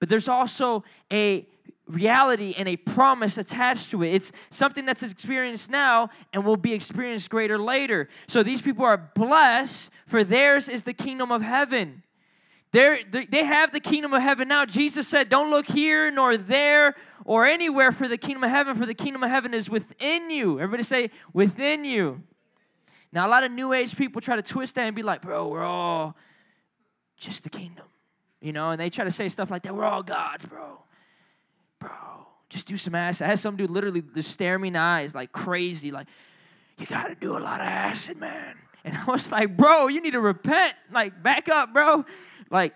But 0.00 0.08
there's 0.08 0.28
also 0.28 0.82
a 1.12 1.46
reality 1.86 2.54
and 2.56 2.68
a 2.68 2.76
promise 2.76 3.38
attached 3.38 3.90
to 3.90 4.02
it. 4.02 4.14
It's 4.14 4.32
something 4.50 4.84
that's 4.84 5.02
experienced 5.02 5.70
now 5.70 6.08
and 6.32 6.44
will 6.44 6.56
be 6.56 6.72
experienced 6.72 7.30
greater 7.30 7.58
later. 7.58 8.08
So 8.26 8.42
these 8.42 8.60
people 8.60 8.84
are 8.84 9.10
blessed, 9.14 9.90
for 10.06 10.24
theirs 10.24 10.68
is 10.68 10.84
the 10.84 10.94
kingdom 10.94 11.30
of 11.30 11.42
heaven. 11.42 12.02
They're, 12.72 13.00
they 13.04 13.44
have 13.44 13.72
the 13.72 13.80
kingdom 13.80 14.12
of 14.12 14.22
heaven 14.22 14.48
now. 14.48 14.64
Jesus 14.64 15.08
said, 15.08 15.28
Don't 15.28 15.50
look 15.50 15.66
here 15.66 16.10
nor 16.10 16.36
there 16.36 16.94
or 17.24 17.44
anywhere 17.44 17.90
for 17.90 18.06
the 18.06 18.16
kingdom 18.16 18.44
of 18.44 18.50
heaven, 18.50 18.76
for 18.76 18.86
the 18.86 18.94
kingdom 18.94 19.22
of 19.22 19.30
heaven 19.30 19.54
is 19.54 19.68
within 19.68 20.30
you. 20.30 20.60
Everybody 20.60 20.84
say, 20.84 21.10
within 21.32 21.84
you. 21.84 22.22
Now, 23.12 23.26
a 23.26 23.30
lot 23.30 23.42
of 23.42 23.50
new 23.50 23.72
age 23.72 23.96
people 23.96 24.20
try 24.20 24.36
to 24.36 24.42
twist 24.42 24.76
that 24.76 24.82
and 24.82 24.94
be 24.94 25.02
like, 25.02 25.22
Bro, 25.22 25.48
we're 25.48 25.64
all 25.64 26.16
just 27.16 27.42
the 27.42 27.50
kingdom. 27.50 27.86
You 28.40 28.52
know, 28.52 28.70
and 28.70 28.80
they 28.80 28.88
try 28.88 29.04
to 29.04 29.10
say 29.10 29.28
stuff 29.28 29.50
like 29.50 29.64
that. 29.64 29.74
We're 29.74 29.84
all 29.84 30.02
gods, 30.02 30.46
bro. 30.46 30.80
Bro, 31.78 31.90
just 32.48 32.66
do 32.66 32.76
some 32.76 32.94
acid. 32.94 33.26
I 33.26 33.30
had 33.30 33.38
some 33.38 33.56
dude 33.56 33.70
literally 33.70 34.02
just 34.14 34.30
stare 34.30 34.58
me 34.58 34.68
in 34.68 34.74
the 34.74 34.80
eyes 34.80 35.14
like 35.14 35.32
crazy, 35.32 35.90
like, 35.90 36.06
You 36.78 36.86
got 36.86 37.08
to 37.08 37.14
do 37.14 37.36
a 37.36 37.40
lot 37.40 37.60
of 37.60 37.66
acid, 37.66 38.18
man. 38.18 38.56
And 38.84 38.96
I 38.96 39.04
was 39.04 39.30
like, 39.30 39.56
Bro, 39.56 39.88
you 39.88 40.00
need 40.00 40.12
to 40.12 40.20
repent. 40.20 40.74
Like, 40.90 41.22
back 41.22 41.48
up, 41.48 41.72
bro. 41.72 42.06
Like, 42.50 42.74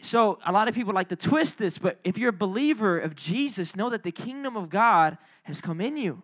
so 0.00 0.38
a 0.46 0.52
lot 0.52 0.68
of 0.68 0.74
people 0.74 0.94
like 0.94 1.08
to 1.08 1.16
twist 1.16 1.58
this, 1.58 1.78
but 1.78 1.98
if 2.04 2.18
you're 2.18 2.30
a 2.30 2.32
believer 2.32 2.98
of 2.98 3.16
Jesus, 3.16 3.74
know 3.74 3.90
that 3.90 4.04
the 4.04 4.12
kingdom 4.12 4.56
of 4.56 4.70
God 4.70 5.18
has 5.44 5.60
come 5.60 5.80
in 5.80 5.96
you. 5.96 6.22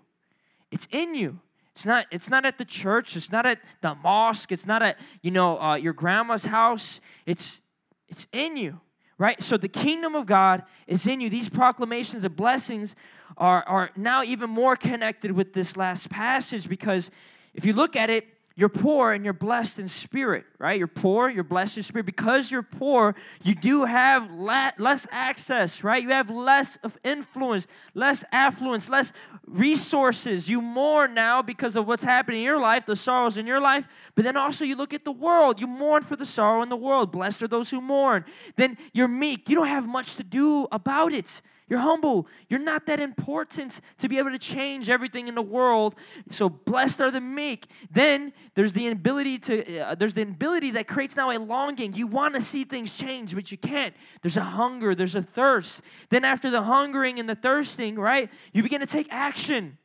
It's 0.71 0.87
in 0.91 1.15
you. 1.15 1.41
It's 1.75 1.85
not, 1.85 2.07
it's 2.13 2.31
not 2.31 2.47
at 2.47 2.57
the 2.57 2.65
church. 2.65 3.17
It's 3.17 3.33
not 3.33 3.47
at 3.47 3.59
the 3.81 3.97
mosque. 3.97 4.53
It's 4.53 4.67
not 4.67 4.83
at, 4.83 4.97
you 5.23 5.33
know, 5.33 5.61
uh, 5.61 5.75
your 5.75 5.93
grandma's 5.93 6.45
house. 6.45 7.01
It's, 7.27 7.61
it's 8.09 8.29
in 8.33 8.57
you, 8.57 8.81
right? 9.19 9.43
So 9.43 9.57
the 9.57 9.69
kingdom 9.69 10.15
of 10.15 10.27
God 10.27 10.63
is 10.87 11.05
in 11.07 11.21
you. 11.21 11.29
These 11.29 11.49
proclamations 11.49 12.23
of 12.23 12.37
blessings 12.37 12.95
are, 13.37 13.65
are 13.65 13.91
now 13.97 14.23
even 14.23 14.51
more 14.51 14.77
connected 14.77 15.33
with 15.33 15.53
this 15.53 15.77
last 15.77 16.11
passage 16.11 16.69
because 16.69 17.11
if 17.55 17.65
you 17.65 17.73
look 17.73 17.97
at 17.97 18.09
it, 18.09 18.29
You're 18.57 18.69
poor 18.69 19.13
and 19.13 19.25
you're 19.25 19.35
blessed 19.35 19.81
in 19.81 19.89
spirit, 19.89 20.45
right? 20.61 20.79
You're 20.79 20.87
poor, 20.87 21.29
you're 21.29 21.43
blessed 21.43 21.79
in 21.79 21.83
spirit. 21.83 22.07
Because 22.07 22.53
you're 22.53 22.63
poor, 22.63 23.17
you 23.43 23.53
do 23.53 23.85
have 23.85 24.31
less 24.31 25.09
access, 25.11 25.83
right? 25.83 26.01
You 26.01 26.11
have 26.11 26.31
less 26.31 26.79
of 26.85 26.97
influence, 27.03 27.67
less 27.95 28.25
affluence, 28.31 28.89
less 28.89 29.13
resources. 29.45 30.49
You 30.49 30.61
mourn 30.61 31.15
now 31.15 31.43
because 31.43 31.75
of 31.75 31.89
what's 31.89 32.05
happening 32.05 32.41
in 32.41 32.45
your 32.45 32.61
life, 32.61 32.87
the 32.87 32.95
sorrows 32.95 33.37
in 33.37 33.45
your 33.45 33.61
life. 33.61 33.87
But 34.15 34.25
then 34.25 34.37
also 34.37 34.65
you 34.65 34.77
look 34.77 34.95
at 34.95 35.05
the 35.05 35.13
world. 35.13 35.61
You 35.61 35.67
mourn 35.67 36.05
for 36.05 36.15
the 36.15 36.27
sorrow 36.27 36.63
in 36.63 36.69
the 36.69 36.77
world. 36.77 37.11
Blessed 37.11 37.43
are 37.43 37.49
those 37.49 37.71
who 37.71 37.81
mourn. 37.81 38.25
Then 38.55 38.79
you're 38.93 39.09
meek. 39.09 39.49
You 39.49 39.57
don't 39.57 39.67
have 39.67 39.89
much 39.89 40.15
to 40.15 40.23
do 40.23 40.69
about 40.71 41.13
it. 41.13 41.43
You're 41.67 41.81
humble. 41.81 42.27
You're 42.49 42.61
not 42.61 42.85
that 42.87 43.01
important 43.01 43.81
to 43.99 44.09
be 44.09 44.19
able 44.19 44.31
to 44.31 44.39
change 44.39 44.91
everything 44.91 45.29
in 45.29 45.35
the 45.35 45.43
world. 45.43 45.95
So 46.31 46.49
blessed 46.51 47.01
are 47.01 47.11
the 47.11 47.23
meek. 47.23 47.67
Then 47.91 48.35
there's 48.55 48.75
the 48.75 48.89
ability 48.89 49.39
to 49.39 49.79
uh, 49.79 49.95
there's 49.95 50.13
the 50.13 50.23
ability 50.23 50.73
that 50.73 50.87
creates 50.87 51.17
now 51.17 51.31
a 51.31 51.39
longing. 51.39 51.95
You 51.95 52.07
want 52.07 52.35
to 52.35 52.43
see 52.43 52.65
things 52.65 52.95
change, 52.95 53.35
but 53.35 53.51
you 53.51 53.57
can't. 53.57 53.95
There's 54.21 54.37
a 54.37 54.43
hunger, 54.43 54.95
there's 54.95 55.15
a 55.15 55.23
thirst. 55.23 55.81
Then 56.11 56.25
after 56.25 56.51
the 56.51 56.63
hungering 56.63 57.19
and 57.19 57.29
the 57.29 57.35
thirsting, 57.35 57.97
right? 57.97 58.31
You 58.53 58.63
begin 58.63 58.81
to 58.81 58.87
take 58.87 59.09
action. 59.11 59.79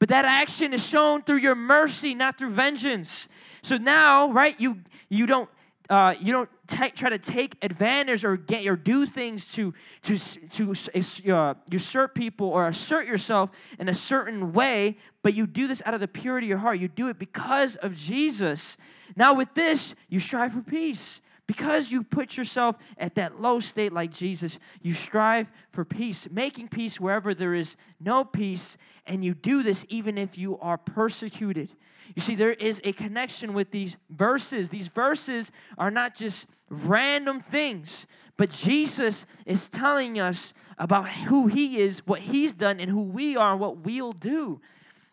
But 0.00 0.08
that 0.08 0.24
action 0.24 0.72
is 0.72 0.84
shown 0.84 1.22
through 1.22 1.36
your 1.36 1.54
mercy, 1.54 2.14
not 2.14 2.38
through 2.38 2.50
vengeance. 2.50 3.28
So 3.62 3.76
now, 3.76 4.32
right, 4.32 4.58
you 4.58 4.80
you 5.08 5.26
don't 5.26 5.48
uh, 5.90 6.14
you 6.18 6.32
don't 6.32 6.48
t- 6.70 6.90
try 6.90 7.10
to 7.10 7.18
take 7.18 7.56
advantage 7.62 8.24
or 8.24 8.36
get 8.36 8.66
or 8.66 8.76
do 8.76 9.04
things 9.04 9.52
to 9.52 9.74
to 10.02 10.18
to 10.18 11.34
uh, 11.34 11.54
usurp 11.70 12.14
people 12.14 12.48
or 12.48 12.68
assert 12.68 13.06
yourself 13.06 13.50
in 13.78 13.88
a 13.88 13.94
certain 13.94 14.52
way, 14.52 14.96
but 15.22 15.34
you 15.34 15.46
do 15.46 15.66
this 15.66 15.82
out 15.84 15.94
of 15.94 16.00
the 16.00 16.08
purity 16.08 16.46
of 16.46 16.50
your 16.50 16.58
heart. 16.58 16.78
You 16.78 16.88
do 16.88 17.08
it 17.08 17.18
because 17.18 17.76
of 17.76 17.94
Jesus. 17.94 18.76
Now, 19.16 19.34
with 19.34 19.52
this, 19.54 19.94
you 20.08 20.20
strive 20.20 20.52
for 20.52 20.62
peace. 20.62 21.20
Because 21.46 21.90
you 21.90 22.04
put 22.04 22.36
yourself 22.36 22.76
at 22.96 23.16
that 23.16 23.40
low 23.40 23.58
state 23.58 23.92
like 23.92 24.12
Jesus, 24.12 24.56
you 24.82 24.94
strive 24.94 25.50
for 25.72 25.84
peace, 25.84 26.28
making 26.30 26.68
peace 26.68 27.00
wherever 27.00 27.34
there 27.34 27.54
is 27.54 27.74
no 27.98 28.22
peace, 28.22 28.78
and 29.04 29.24
you 29.24 29.34
do 29.34 29.64
this 29.64 29.84
even 29.88 30.16
if 30.16 30.38
you 30.38 30.60
are 30.60 30.78
persecuted. 30.78 31.74
You 32.14 32.22
see, 32.22 32.34
there 32.34 32.52
is 32.52 32.80
a 32.84 32.92
connection 32.92 33.54
with 33.54 33.70
these 33.70 33.96
verses. 34.08 34.68
These 34.68 34.88
verses 34.88 35.52
are 35.78 35.90
not 35.90 36.14
just 36.14 36.46
random 36.68 37.40
things, 37.40 38.06
but 38.36 38.50
Jesus 38.50 39.26
is 39.46 39.68
telling 39.68 40.18
us 40.18 40.52
about 40.78 41.08
who 41.08 41.46
He 41.46 41.80
is, 41.80 42.06
what 42.06 42.20
He's 42.20 42.54
done, 42.54 42.80
and 42.80 42.90
who 42.90 43.02
we 43.02 43.36
are, 43.36 43.52
and 43.52 43.60
what 43.60 43.84
we'll 43.84 44.12
do. 44.12 44.60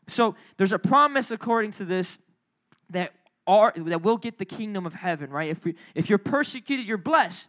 So 0.08 0.36
there's 0.58 0.72
a 0.72 0.80
promise 0.80 1.32
according 1.32 1.72
to 1.74 1.86
this 1.86 2.18
that 2.90 3.14
are 3.46 3.74
that 3.76 4.02
we'll 4.02 4.18
get 4.18 4.38
the 4.38 4.46
kingdom 4.46 4.86
of 4.86 4.94
heaven, 4.94 5.30
right? 5.30 5.50
If 5.50 5.64
we, 5.66 5.76
if 5.96 6.10
you're 6.10 6.18
persecuted, 6.18 6.86
you're 6.86 6.98
blessed. 6.98 7.48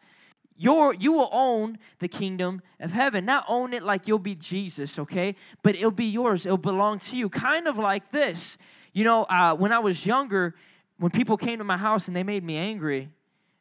You're, 0.61 0.93
you 0.95 1.13
will 1.13 1.29
own 1.31 1.79
the 2.01 2.09
kingdom 2.09 2.63
of 2.81 2.93
heaven. 2.93 3.25
Not 3.25 3.45
own 3.47 3.73
it 3.73 3.85
like 3.85 4.09
you'll 4.09 4.19
be 4.19 4.35
Jesus, 4.35 4.99
okay? 4.99 5.37
But 5.63 5.77
it'll 5.77 5.93
be 5.93 6.07
yours. 6.07 6.45
It'll 6.45 6.59
belong 6.59 6.99
to 7.01 7.17
you. 7.17 7.29
Kind 7.29 7.69
of 7.69 7.79
like 7.79 8.11
this. 8.11 8.59
You 8.99 9.05
know, 9.05 9.23
uh, 9.23 9.55
when 9.55 9.73
I 9.73 9.79
was 9.79 10.05
younger, 10.05 10.57
when 10.97 11.13
people 11.13 11.37
came 11.37 11.59
to 11.59 11.65
my 11.65 11.77
house 11.77 12.09
and 12.09 12.17
they 12.17 12.25
made 12.25 12.43
me 12.43 12.57
angry, 12.57 13.11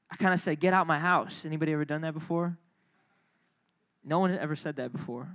I 0.10 0.16
kind 0.16 0.34
of 0.34 0.40
said, 0.40 0.60
"Get 0.60 0.74
out 0.74 0.88
my 0.88 0.98
house." 0.98 1.46
Anybody 1.46 1.74
ever 1.74 1.86
done 1.86 2.02
that 2.02 2.16
before? 2.16 2.58
No 4.04 4.18
one 4.18 4.36
ever 4.36 4.56
said 4.56 4.78
that 4.78 4.92
before. 4.92 5.30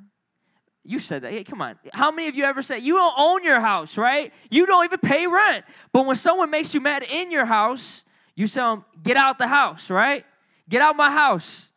You 0.83 0.99
said 0.99 1.23
that. 1.23 1.31
Hey, 1.31 1.45
come 1.45 1.63
on. 1.63 1.79
How 1.93 2.11
many 2.11 2.27
of 2.27 2.35
you 2.35 2.43
ever 2.43 2.63
said 2.63 2.83
you 2.83 2.95
don't 2.95 3.15
own 3.17 3.45
your 3.45 3.61
house, 3.61 3.97
right? 3.97 4.33
You 4.51 4.67
don't 4.67 4.85
even 4.87 4.99
pay 4.99 5.29
rent. 5.29 5.65
But 5.93 6.05
when 6.05 6.17
someone 6.17 6.51
makes 6.51 6.75
you 6.75 6.81
mad 6.81 7.05
in 7.05 7.31
your 7.31 7.45
house, 7.45 8.03
you 8.35 8.49
tell 8.49 8.75
them, 8.75 8.85
"Get 9.05 9.17
out 9.17 9.39
the 9.39 9.47
house," 9.47 9.89
right? 9.89 10.27
Get 10.69 10.83
out 10.83 10.97
my 10.97 11.13
house. 11.13 11.69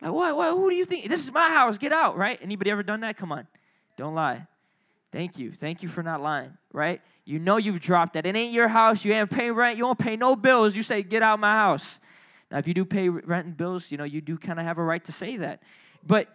Like, 0.00 0.10
what? 0.10 0.36
What? 0.36 0.56
Who 0.56 0.70
do 0.70 0.74
you 0.74 0.86
think? 0.86 1.08
This 1.08 1.22
is 1.22 1.30
my 1.30 1.48
house. 1.50 1.78
Get 1.78 1.92
out, 1.92 2.16
right? 2.16 2.36
Anybody 2.42 2.72
ever 2.72 2.82
done 2.82 2.98
that? 3.02 3.16
Come 3.16 3.30
on. 3.30 3.46
Don't 3.96 4.16
lie. 4.16 4.48
Thank 5.12 5.38
you. 5.38 5.52
Thank 5.52 5.82
you 5.82 5.88
for 5.88 6.02
not 6.02 6.20
lying, 6.22 6.56
right? 6.72 7.00
You 7.24 7.38
know 7.38 7.56
you've 7.56 7.80
dropped 7.80 8.14
that. 8.14 8.26
It 8.26 8.36
ain't 8.36 8.52
your 8.52 8.68
house. 8.68 9.04
You 9.04 9.12
ain't 9.12 9.30
paying 9.30 9.52
rent. 9.52 9.76
You 9.76 9.84
don't 9.84 9.98
pay 9.98 10.16
no 10.16 10.36
bills. 10.36 10.76
You 10.76 10.82
say, 10.82 11.02
get 11.02 11.22
out 11.22 11.40
my 11.40 11.52
house. 11.52 11.98
Now, 12.50 12.58
if 12.58 12.68
you 12.68 12.74
do 12.74 12.84
pay 12.84 13.08
rent 13.08 13.46
and 13.46 13.56
bills, 13.56 13.90
you 13.90 13.96
know, 13.96 14.04
you 14.04 14.20
do 14.20 14.38
kind 14.38 14.58
of 14.58 14.64
have 14.64 14.78
a 14.78 14.82
right 14.82 15.04
to 15.04 15.12
say 15.12 15.36
that. 15.38 15.62
But 16.06 16.28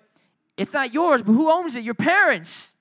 it's 0.58 0.74
not 0.74 0.94
yours, 0.94 1.22
but 1.22 1.34
who 1.34 1.50
owns 1.50 1.76
it? 1.76 1.84
Your 1.84 1.94
parents. 1.94 2.74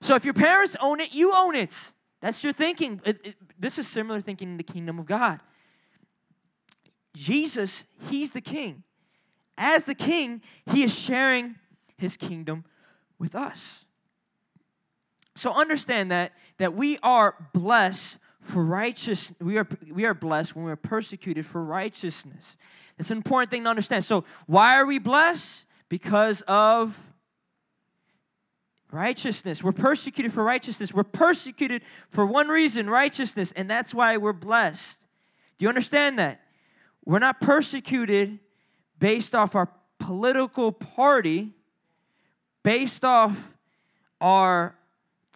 So 0.00 0.14
if 0.14 0.24
your 0.24 0.34
parents 0.34 0.76
own 0.80 1.00
it, 1.00 1.12
you 1.12 1.32
own 1.34 1.54
it. 1.54 1.92
That's 2.20 2.42
your 2.42 2.52
thinking. 2.52 3.00
It, 3.04 3.20
it, 3.24 3.34
this 3.58 3.78
is 3.78 3.88
similar 3.88 4.20
thinking 4.20 4.50
in 4.50 4.56
the 4.56 4.62
kingdom 4.62 4.98
of 4.98 5.06
God. 5.06 5.40
Jesus, 7.14 7.84
he's 8.08 8.30
the 8.30 8.40
king. 8.40 8.82
As 9.58 9.84
the 9.84 9.94
king, 9.94 10.42
he 10.72 10.82
is 10.82 10.94
sharing 10.94 11.56
his 11.96 12.16
kingdom 12.16 12.64
with 13.18 13.34
us. 13.34 13.84
So 15.40 15.54
understand 15.54 16.10
that 16.10 16.32
that 16.58 16.74
we 16.74 16.98
are 17.02 17.34
blessed 17.54 18.18
for 18.42 18.62
righteous 18.62 19.32
we 19.40 19.56
are 19.56 19.66
we 19.90 20.04
are 20.04 20.12
blessed 20.12 20.54
when 20.54 20.66
we 20.66 20.70
are 20.70 20.76
persecuted 20.76 21.46
for 21.46 21.64
righteousness. 21.64 22.58
It's 22.98 23.10
an 23.10 23.16
important 23.16 23.50
thing 23.50 23.64
to 23.64 23.70
understand. 23.70 24.04
So 24.04 24.24
why 24.46 24.74
are 24.74 24.84
we 24.84 24.98
blessed? 24.98 25.64
Because 25.88 26.42
of 26.42 26.94
righteousness. 28.92 29.62
We're 29.62 29.72
persecuted 29.72 30.30
for 30.30 30.44
righteousness. 30.44 30.92
We're 30.92 31.04
persecuted 31.04 31.84
for 32.10 32.26
one 32.26 32.48
reason, 32.48 32.90
righteousness, 32.90 33.50
and 33.56 33.70
that's 33.70 33.94
why 33.94 34.18
we're 34.18 34.34
blessed. 34.34 35.00
Do 35.56 35.64
you 35.64 35.70
understand 35.70 36.18
that? 36.18 36.42
We're 37.06 37.18
not 37.18 37.40
persecuted 37.40 38.40
based 38.98 39.34
off 39.34 39.54
our 39.54 39.70
political 39.98 40.70
party, 40.70 41.54
based 42.62 43.06
off 43.06 43.38
our 44.20 44.74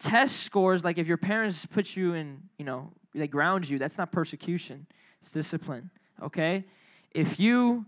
test 0.01 0.43
scores, 0.43 0.85
like 0.85 0.99
if 0.99 1.07
your 1.07 1.17
parents 1.17 1.67
put 1.67 1.97
you 1.97 2.15
in, 2.15 2.43
you 2.59 2.65
know, 2.65 2.91
they 3.15 3.29
ground 3.29 3.69
you, 3.69 3.79
that's 3.79 3.97
not 3.97 4.13
persecution, 4.13 4.87
it's 5.23 5.33
discipline, 5.33 5.91
okay? 6.23 6.65
If 7.13 7.39
you 7.39 7.87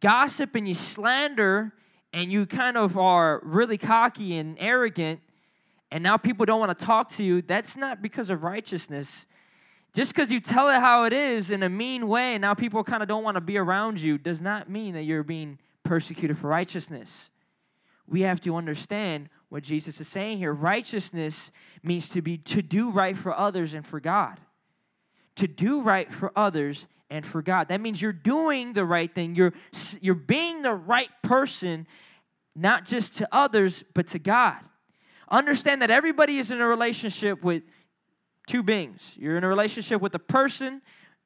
gossip 0.00 0.54
and 0.54 0.68
you 0.68 0.74
slander 0.74 1.72
and 2.12 2.30
you 2.30 2.46
kind 2.46 2.76
of 2.76 2.96
are 2.98 3.40
really 3.42 3.78
cocky 3.78 4.36
and 4.36 4.56
arrogant, 4.58 5.20
and 5.90 6.02
now 6.02 6.16
people 6.16 6.44
don't 6.46 6.60
want 6.60 6.76
to 6.78 6.84
talk 6.84 7.10
to 7.10 7.24
you, 7.24 7.42
that's 7.42 7.76
not 7.76 8.02
because 8.02 8.30
of 8.30 8.42
righteousness. 8.42 9.26
Just 9.94 10.14
because 10.14 10.30
you 10.30 10.40
tell 10.40 10.68
it 10.68 10.80
how 10.80 11.04
it 11.04 11.12
is 11.12 11.50
in 11.50 11.62
a 11.62 11.70
mean 11.70 12.06
way, 12.06 12.34
and 12.34 12.42
now 12.42 12.52
people 12.52 12.84
kind 12.84 13.02
of 13.02 13.08
don't 13.08 13.22
want 13.22 13.36
to 13.36 13.40
be 13.40 13.56
around 13.56 13.98
you, 13.98 14.18
does 14.18 14.40
not 14.40 14.68
mean 14.68 14.94
that 14.94 15.04
you're 15.04 15.22
being 15.22 15.58
persecuted 15.84 16.36
for 16.36 16.48
righteousness. 16.48 17.30
We 18.06 18.20
have 18.22 18.40
to 18.42 18.56
understand 18.56 19.30
what 19.48 19.62
Jesus 19.62 20.00
is 20.00 20.08
saying 20.08 20.38
here. 20.38 20.52
Righteousness 20.52 21.50
means 21.82 22.08
to 22.10 22.22
be 22.22 22.38
to 22.38 22.62
do 22.62 22.90
right 22.90 23.16
for 23.16 23.36
others 23.36 23.74
and 23.74 23.86
for 23.86 24.00
God. 24.00 24.40
To 25.36 25.46
do 25.46 25.82
right 25.82 26.12
for 26.12 26.32
others 26.36 26.86
and 27.10 27.24
for 27.24 27.42
God. 27.42 27.68
That 27.68 27.80
means 27.80 28.02
you're 28.02 28.12
doing 28.12 28.72
the 28.72 28.84
right 28.84 29.14
thing. 29.14 29.34
You're 29.34 29.52
you're 30.00 30.14
being 30.14 30.62
the 30.62 30.74
right 30.74 31.10
person 31.22 31.86
not 32.54 32.86
just 32.86 33.16
to 33.18 33.28
others 33.30 33.84
but 33.94 34.08
to 34.08 34.18
God. 34.18 34.58
Understand 35.30 35.82
that 35.82 35.90
everybody 35.90 36.38
is 36.38 36.50
in 36.50 36.60
a 36.60 36.66
relationship 36.66 37.42
with 37.42 37.62
two 38.46 38.62
beings. 38.62 39.02
You're 39.16 39.36
in 39.36 39.44
a 39.44 39.48
relationship 39.48 40.00
with 40.00 40.14
a 40.14 40.20
person, 40.20 40.80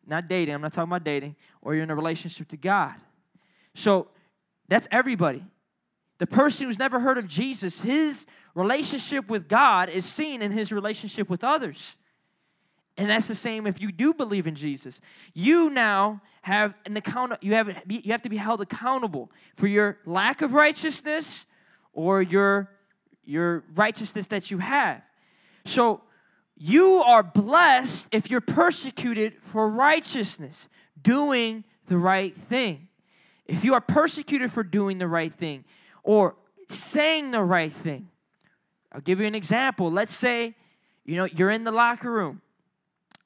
not 0.06 0.26
dating, 0.26 0.54
I'm 0.54 0.62
not 0.62 0.72
talking 0.72 0.90
about 0.90 1.04
dating, 1.04 1.36
or 1.60 1.74
you're 1.74 1.84
in 1.84 1.90
a 1.90 1.94
relationship 1.94 2.48
to 2.48 2.56
God. 2.56 2.94
So 3.74 4.08
that's 4.68 4.88
everybody. 4.90 5.44
The 6.20 6.26
person 6.26 6.66
who's 6.66 6.78
never 6.78 7.00
heard 7.00 7.16
of 7.16 7.26
Jesus, 7.26 7.80
his 7.80 8.26
relationship 8.54 9.30
with 9.30 9.48
God 9.48 9.88
is 9.88 10.04
seen 10.04 10.42
in 10.42 10.52
his 10.52 10.70
relationship 10.70 11.30
with 11.30 11.42
others. 11.42 11.96
And 12.98 13.08
that's 13.08 13.26
the 13.26 13.34
same 13.34 13.66
if 13.66 13.80
you 13.80 13.90
do 13.90 14.12
believe 14.12 14.46
in 14.46 14.54
Jesus. 14.54 15.00
You 15.32 15.70
now 15.70 16.20
have 16.42 16.74
an 16.84 16.94
account 16.98 17.42
you 17.42 17.54
have 17.54 17.74
you 17.88 18.12
have 18.12 18.20
to 18.20 18.28
be 18.28 18.36
held 18.36 18.60
accountable 18.60 19.32
for 19.56 19.66
your 19.66 19.96
lack 20.04 20.42
of 20.42 20.52
righteousness 20.52 21.46
or 21.94 22.20
your 22.20 22.70
your 23.24 23.64
righteousness 23.74 24.26
that 24.26 24.50
you 24.50 24.58
have. 24.58 25.00
So 25.64 26.02
you 26.54 26.96
are 26.96 27.22
blessed 27.22 28.08
if 28.12 28.30
you're 28.30 28.42
persecuted 28.42 29.38
for 29.40 29.70
righteousness, 29.70 30.68
doing 31.00 31.64
the 31.86 31.96
right 31.96 32.36
thing. 32.36 32.88
If 33.46 33.64
you 33.64 33.72
are 33.72 33.80
persecuted 33.80 34.52
for 34.52 34.62
doing 34.62 34.98
the 34.98 35.08
right 35.08 35.34
thing, 35.34 35.64
or 36.02 36.36
saying 36.68 37.30
the 37.30 37.42
right 37.42 37.72
thing. 37.72 38.08
I'll 38.92 39.00
give 39.00 39.20
you 39.20 39.26
an 39.26 39.34
example. 39.34 39.90
Let's 39.90 40.14
say, 40.14 40.54
you 41.04 41.16
know, 41.16 41.24
you're 41.24 41.50
in 41.50 41.64
the 41.64 41.72
locker 41.72 42.10
room. 42.10 42.40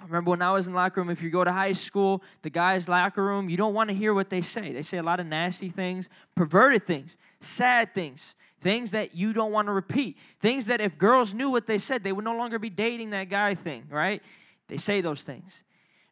I 0.00 0.04
remember 0.04 0.32
when 0.32 0.42
I 0.42 0.52
was 0.52 0.66
in 0.66 0.74
locker 0.74 1.00
room, 1.00 1.08
if 1.08 1.22
you 1.22 1.30
go 1.30 1.44
to 1.44 1.52
high 1.52 1.72
school, 1.72 2.22
the 2.42 2.50
guys' 2.50 2.88
locker 2.88 3.24
room, 3.24 3.48
you 3.48 3.56
don't 3.56 3.72
want 3.72 3.88
to 3.88 3.94
hear 3.94 4.12
what 4.12 4.28
they 4.28 4.42
say. 4.42 4.72
They 4.72 4.82
say 4.82 4.98
a 4.98 5.02
lot 5.02 5.18
of 5.18 5.26
nasty 5.26 5.70
things, 5.70 6.10
perverted 6.34 6.86
things, 6.86 7.16
sad 7.40 7.94
things, 7.94 8.34
things 8.60 8.90
that 8.90 9.14
you 9.14 9.32
don't 9.32 9.52
want 9.52 9.66
to 9.68 9.72
repeat. 9.72 10.18
Things 10.40 10.66
that 10.66 10.82
if 10.82 10.98
girls 10.98 11.32
knew 11.32 11.48
what 11.48 11.66
they 11.66 11.78
said, 11.78 12.04
they 12.04 12.12
would 12.12 12.24
no 12.24 12.36
longer 12.36 12.58
be 12.58 12.68
dating 12.68 13.10
that 13.10 13.30
guy 13.30 13.54
thing, 13.54 13.84
right? 13.88 14.22
They 14.68 14.76
say 14.76 15.00
those 15.00 15.22
things. 15.22 15.62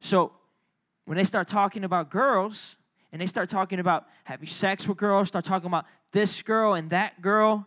So 0.01 0.33
when 1.05 1.19
they 1.19 1.25
start 1.25 1.49
talking 1.49 1.85
about 1.85 2.11
girls 2.11 2.77
and 3.13 3.21
they 3.21 3.27
start 3.27 3.51
talking 3.51 3.79
about 3.79 4.07
having 4.25 4.49
sex 4.49 4.89
with 4.89 4.97
girls, 4.97 5.29
start 5.29 5.45
talking 5.45 5.67
about 5.67 5.85
this 6.13 6.43
girl 6.43 6.75
and 6.75 6.91
that 6.91 7.21
girl, 7.21 7.67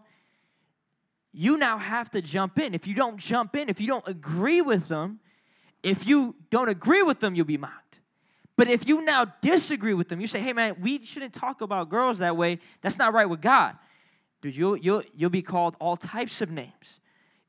you 1.31 1.57
now 1.57 1.77
have 1.77 2.09
to 2.11 2.21
jump 2.21 2.57
in. 2.57 2.73
If 2.73 2.87
you 2.87 2.95
don't 2.95 3.17
jump 3.17 3.55
in, 3.55 3.69
if 3.69 3.79
you 3.79 3.87
don't 3.87 4.07
agree 4.07 4.61
with 4.61 4.87
them, 4.87 5.19
if 5.83 6.07
you 6.07 6.35
don't 6.49 6.69
agree 6.69 7.03
with 7.03 7.19
them, 7.19 7.35
you'll 7.35 7.45
be 7.45 7.57
mocked. 7.57 7.99
But 8.57 8.69
if 8.69 8.87
you 8.87 9.03
now 9.03 9.25
disagree 9.41 9.93
with 9.93 10.07
them, 10.07 10.21
you 10.21 10.27
say, 10.27 10.39
hey 10.39 10.53
man, 10.53 10.77
we 10.81 11.03
shouldn't 11.03 11.33
talk 11.33 11.61
about 11.61 11.89
girls 11.89 12.19
that 12.19 12.37
way. 12.37 12.59
That's 12.81 12.97
not 12.97 13.13
right 13.13 13.29
with 13.29 13.41
God. 13.41 13.75
Dude, 14.41 14.55
you'll, 14.55 14.77
you'll, 14.77 15.03
you'll 15.15 15.29
be 15.29 15.41
called 15.41 15.75
all 15.79 15.97
types 15.97 16.41
of 16.41 16.49
names. 16.49 16.99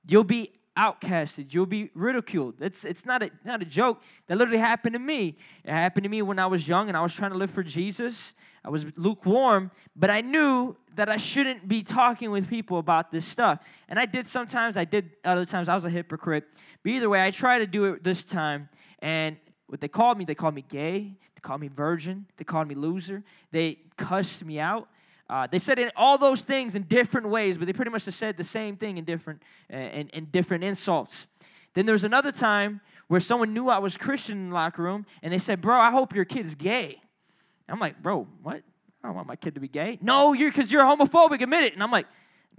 You'll 0.07 0.25
be 0.25 0.53
outcasted. 0.77 1.53
You'll 1.53 1.67
be 1.67 1.91
ridiculed. 1.95 2.55
It's, 2.61 2.85
it's 2.85 3.07
not, 3.07 3.23
a, 3.23 3.31
not 3.45 3.63
a 3.63 3.65
joke. 3.65 4.03
That 4.27 4.37
literally 4.37 4.59
happened 4.59 4.93
to 4.95 4.99
me. 4.99 5.37
It 5.65 5.71
happened 5.71 6.05
to 6.05 6.11
me 6.11 6.23
when 6.23 6.39
I 6.39 6.47
was 6.47 6.69
young 6.69 6.89
and 6.89 6.97
I 6.97 7.03
was 7.03 7.15
trying 7.15 7.33
to 7.33 7.37
live 7.37 7.51
for 7.51 7.63
Jesus. 7.63 8.33
I 8.65 8.69
was 8.69 8.85
lukewarm, 8.97 9.71
but 9.95 10.11
I 10.11 10.21
knew 10.21 10.77
that 10.97 11.09
I 11.09 11.19
shouldn't 11.19 11.69
be 11.69 11.83
talking 11.83 12.31
with 12.31 12.49
people 12.49 12.79
about 12.79 13.13
this 13.13 13.25
stuff. 13.25 13.61
And 13.89 13.99
I 13.99 14.07
did 14.07 14.27
sometimes, 14.27 14.77
I 14.77 14.85
did 14.85 15.11
other 15.25 15.47
times. 15.47 15.69
I 15.69 15.75
was 15.75 15.85
a 15.85 15.91
hypocrite. 15.91 16.45
But 16.83 16.93
either 16.93 17.09
way, 17.09 17.23
I 17.23 17.31
tried 17.31 17.61
to 17.61 17.67
do 17.67 17.85
it 17.87 18.03
this 18.03 18.25
time. 18.25 18.69
And 18.99 19.37
what 19.69 19.81
they 19.81 19.89
called 19.89 20.19
me, 20.19 20.25
they 20.25 20.35
called 20.35 20.55
me 20.55 20.65
gay, 20.69 21.15
they 21.35 21.41
called 21.41 21.61
me 21.61 21.69
virgin, 21.69 22.27
they 22.39 22.45
called 22.45 22.67
me 22.67 22.75
loser, 22.75 23.23
they 23.53 23.79
cussed 23.97 24.45
me 24.45 24.59
out. 24.59 24.89
Uh, 25.29 25.47
they 25.51 25.59
said 25.59 25.79
in 25.79 25.91
all 25.97 26.19
those 26.19 26.43
things 26.43 26.75
in 26.75 26.83
different 26.85 27.29
ways, 27.29 27.59
but 27.59 27.67
they 27.67 27.73
pretty 27.73 27.91
much 27.91 28.05
just 28.05 28.19
said 28.19 28.37
the 28.37 28.45
same 28.45 28.77
thing 28.77 28.97
in 28.97 29.05
different 29.05 29.43
uh, 29.73 29.77
in, 29.77 30.09
in 30.11 30.25
different 30.27 30.63
insults. 30.63 31.27
Then 31.75 31.85
there 31.85 31.93
was 31.93 32.05
another 32.05 32.33
time 32.33 32.81
where 33.09 33.21
someone 33.21 33.53
knew 33.53 33.69
I 33.69 33.79
was 33.79 33.97
Christian 33.97 34.39
in 34.39 34.49
the 34.51 34.55
locker 34.55 34.83
room, 34.83 35.05
and 35.23 35.33
they 35.33 35.39
said, 35.39 35.61
"Bro, 35.61 35.79
I 35.79 35.91
hope 35.91 36.15
your 36.15 36.25
kid's 36.25 36.55
gay." 36.55 37.01
I'm 37.69 37.81
like, 37.81 38.01
"Bro, 38.03 38.29
what? 38.43 38.63
I 39.03 39.09
don't 39.09 39.17
want 39.17 39.27
my 39.27 39.37
kid 39.37 39.55
to 39.55 39.61
be 39.61 39.69
gay." 39.69 39.99
No, 40.01 40.33
you're 40.33 40.51
because 40.51 40.71
you're 40.71 40.85
homophobic. 40.85 41.43
Admit 41.43 41.65
it. 41.65 41.75
And 41.75 41.83
I'm 41.83 41.91
like, 41.91 42.07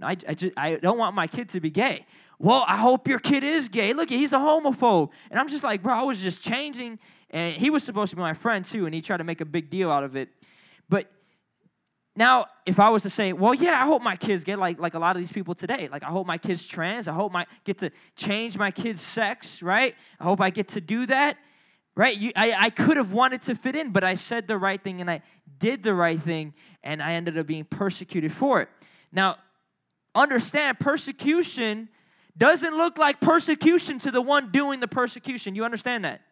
I, 0.02 0.16
I, 0.28 0.34
just, 0.34 0.52
I 0.56 0.74
don't 0.76 0.98
want 0.98 1.14
my 1.14 1.26
kid 1.26 1.48
to 1.50 1.60
be 1.60 1.70
gay. 1.70 2.06
Well, 2.38 2.64
I 2.68 2.76
hope 2.76 3.08
your 3.08 3.18
kid 3.18 3.42
is 3.42 3.68
gay. 3.68 3.92
Look, 3.92 4.10
he's 4.10 4.32
a 4.32 4.36
homophobe. 4.36 5.10
And 5.30 5.40
I'm 5.40 5.48
just 5.48 5.64
like, 5.64 5.82
bro, 5.82 5.94
I 5.94 6.02
was 6.02 6.20
just 6.20 6.40
changing. 6.40 6.98
And 7.30 7.56
he 7.56 7.68
was 7.68 7.82
supposed 7.82 8.10
to 8.10 8.16
be 8.16 8.22
my 8.22 8.34
friend 8.34 8.64
too, 8.64 8.86
and 8.86 8.94
he 8.94 9.00
tried 9.00 9.16
to 9.18 9.24
make 9.24 9.40
a 9.40 9.44
big 9.44 9.70
deal 9.70 9.90
out 9.90 10.04
of 10.04 10.16
it. 10.16 10.28
But 10.88 11.10
now, 12.18 12.46
if 12.66 12.80
I 12.80 12.90
was 12.90 13.04
to 13.04 13.10
say, 13.10 13.32
well, 13.32 13.54
yeah, 13.54 13.80
I 13.80 13.86
hope 13.86 14.02
my 14.02 14.16
kids 14.16 14.42
get 14.42 14.58
like, 14.58 14.80
like 14.80 14.94
a 14.94 14.98
lot 14.98 15.14
of 15.14 15.22
these 15.22 15.30
people 15.30 15.54
today. 15.54 15.88
Like, 15.88 16.02
I 16.02 16.08
hope 16.08 16.26
my 16.26 16.36
kids 16.36 16.66
trans. 16.66 17.06
I 17.06 17.12
hope 17.12 17.32
I 17.32 17.46
get 17.62 17.78
to 17.78 17.92
change 18.16 18.58
my 18.58 18.72
kid's 18.72 19.00
sex, 19.00 19.62
right? 19.62 19.94
I 20.18 20.24
hope 20.24 20.40
I 20.40 20.50
get 20.50 20.66
to 20.70 20.80
do 20.80 21.06
that, 21.06 21.36
right? 21.94 22.16
You, 22.16 22.32
I, 22.34 22.54
I 22.58 22.70
could 22.70 22.96
have 22.96 23.12
wanted 23.12 23.42
to 23.42 23.54
fit 23.54 23.76
in, 23.76 23.92
but 23.92 24.02
I 24.02 24.16
said 24.16 24.48
the 24.48 24.58
right 24.58 24.82
thing 24.82 25.00
and 25.00 25.08
I 25.08 25.22
did 25.60 25.84
the 25.84 25.94
right 25.94 26.20
thing, 26.20 26.54
and 26.82 27.00
I 27.00 27.12
ended 27.12 27.38
up 27.38 27.46
being 27.46 27.64
persecuted 27.64 28.32
for 28.32 28.62
it. 28.62 28.68
Now, 29.12 29.36
understand 30.12 30.80
persecution 30.80 31.88
doesn't 32.36 32.76
look 32.76 32.98
like 32.98 33.20
persecution 33.20 34.00
to 34.00 34.10
the 34.10 34.20
one 34.20 34.50
doing 34.50 34.80
the 34.80 34.88
persecution. 34.88 35.54
You 35.54 35.64
understand 35.64 36.04
that? 36.04 36.22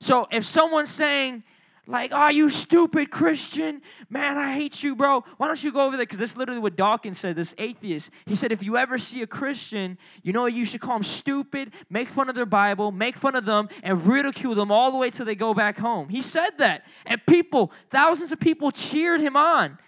So 0.00 0.28
if 0.30 0.44
someone's 0.44 0.90
saying, 0.90 1.44
like, 1.88 2.12
oh, 2.14 2.28
you 2.28 2.50
stupid 2.50 3.10
Christian. 3.10 3.80
Man, 4.10 4.36
I 4.36 4.52
hate 4.52 4.82
you, 4.82 4.94
bro. 4.94 5.24
Why 5.38 5.46
don't 5.46 5.64
you 5.64 5.72
go 5.72 5.86
over 5.86 5.96
there? 5.96 6.04
Because 6.04 6.18
this 6.18 6.32
is 6.32 6.36
literally 6.36 6.60
what 6.60 6.76
Dawkins 6.76 7.18
said, 7.18 7.34
this 7.34 7.54
atheist. 7.56 8.10
He 8.26 8.36
said, 8.36 8.52
if 8.52 8.62
you 8.62 8.76
ever 8.76 8.98
see 8.98 9.22
a 9.22 9.26
Christian, 9.26 9.96
you 10.22 10.34
know 10.34 10.44
you 10.44 10.66
should 10.66 10.82
call 10.82 10.96
them 10.96 11.02
stupid, 11.02 11.72
make 11.88 12.10
fun 12.10 12.28
of 12.28 12.34
their 12.34 12.44
Bible, 12.44 12.92
make 12.92 13.16
fun 13.16 13.34
of 13.34 13.46
them, 13.46 13.70
and 13.82 14.06
ridicule 14.06 14.54
them 14.54 14.70
all 14.70 14.92
the 14.92 14.98
way 14.98 15.08
till 15.08 15.24
they 15.24 15.34
go 15.34 15.54
back 15.54 15.78
home. 15.78 16.10
He 16.10 16.20
said 16.20 16.58
that. 16.58 16.84
And 17.06 17.24
people, 17.26 17.72
thousands 17.88 18.32
of 18.32 18.38
people 18.38 18.70
cheered 18.70 19.22
him 19.22 19.34
on. 19.34 19.78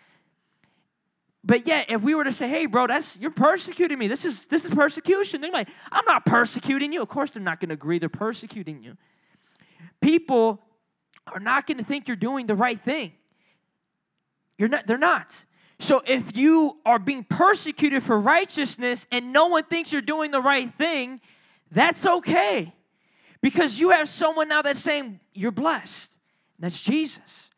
But 1.44 1.66
yet, 1.66 1.90
if 1.90 2.00
we 2.00 2.14
were 2.14 2.24
to 2.24 2.32
say, 2.32 2.48
hey, 2.48 2.64
bro, 2.64 2.86
that's 2.86 3.18
you're 3.18 3.30
persecuting 3.30 3.98
me. 3.98 4.08
This 4.08 4.24
is 4.24 4.46
this 4.46 4.64
is 4.64 4.70
persecution. 4.70 5.40
They're 5.40 5.50
like, 5.50 5.68
I'm 5.92 6.04
not 6.06 6.26
persecuting 6.26 6.92
you. 6.92 7.00
Of 7.02 7.08
course, 7.08 7.30
they're 7.30 7.42
not 7.42 7.60
going 7.60 7.70
to 7.70 7.74
agree. 7.74 7.98
They're 7.98 8.10
persecuting 8.10 8.82
you. 8.82 8.96
People 10.02 10.60
are 11.34 11.40
not 11.40 11.66
going 11.66 11.78
to 11.78 11.84
think 11.84 12.08
you're 12.08 12.16
doing 12.16 12.46
the 12.46 12.54
right 12.54 12.80
thing. 12.80 13.12
You're 14.58 14.68
not, 14.68 14.86
they're 14.86 14.98
not. 14.98 15.44
So 15.78 16.02
if 16.06 16.36
you 16.36 16.78
are 16.84 16.98
being 16.98 17.24
persecuted 17.24 18.02
for 18.02 18.18
righteousness 18.18 19.06
and 19.10 19.32
no 19.32 19.46
one 19.46 19.64
thinks 19.64 19.92
you're 19.92 20.02
doing 20.02 20.30
the 20.30 20.40
right 20.40 20.72
thing, 20.74 21.20
that's 21.70 22.06
okay. 22.06 22.74
Because 23.40 23.78
you 23.78 23.90
have 23.90 24.08
someone 24.08 24.48
now 24.48 24.62
that's 24.62 24.80
saying 24.80 25.20
you're 25.32 25.50
blessed. 25.50 26.16
That's 26.58 26.80
Jesus. 26.80 27.49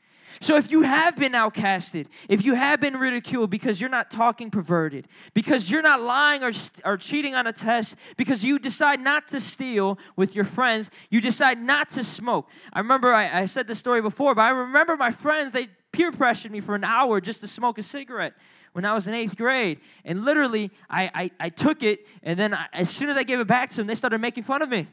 So 0.43 0.57
if 0.57 0.73
you 0.73 0.83
have 0.83 1.17
been 1.17 1.33
outcasted, 1.33 2.07
if 2.29 2.45
you 2.45 2.55
have 2.55 2.81
been 2.81 2.97
ridiculed 2.97 3.49
because 3.49 3.81
you're 3.81 3.89
not 3.89 4.11
talking 4.11 4.51
perverted, 4.51 5.07
because 5.35 5.71
you're 5.71 5.83
not 5.83 6.01
lying 6.01 6.43
or, 6.43 6.51
or 6.85 6.97
cheating 6.97 7.37
on 7.37 7.47
a 7.47 7.53
test, 7.53 7.95
because 8.17 8.43
you 8.43 8.59
decide 8.59 9.01
not 9.01 9.29
to 9.29 9.41
steal 9.41 10.01
with 10.17 10.35
your 10.35 10.45
friends, 10.45 10.91
you 11.11 11.21
decide 11.21 11.63
not 11.63 11.91
to 11.91 12.03
smoke. 12.03 12.49
I 12.73 12.81
remember 12.81 13.15
I, 13.15 13.43
I 13.43 13.47
said 13.47 13.69
this 13.69 13.79
story 13.79 14.03
before, 14.03 14.35
but 14.35 14.43
I 14.43 14.51
remember 14.51 14.97
my 14.97 15.13
friends, 15.13 15.53
they 15.53 15.69
peer 15.93 16.11
pressured 16.11 16.51
me 16.51 16.61
for 16.61 16.75
an 16.75 16.83
hour 16.83 17.21
just 17.21 17.41
to 17.43 17.47
smoke 17.47 17.79
a 17.79 17.83
cigarette 17.85 18.35
when 18.73 18.85
I 18.85 18.95
was 18.95 19.07
in 19.07 19.15
eighth 19.15 19.37
grade. 19.37 19.79
And 20.05 20.25
literally, 20.25 20.73
I, 20.91 21.11
I, 21.15 21.31
I 21.39 21.49
took 21.51 21.85
it, 21.85 22.05
and 22.25 22.37
then 22.37 22.53
I, 22.53 22.67
as 22.73 22.91
soon 22.91 23.11
as 23.11 23.17
I 23.17 23.23
gave 23.23 23.39
it 23.39 23.47
back 23.47 23.71
to 23.71 23.77
them, 23.77 23.87
they 23.87 23.95
started 23.95 24.21
making 24.21 24.43
fun 24.43 24.61
of 24.61 24.69
me. 24.69 24.89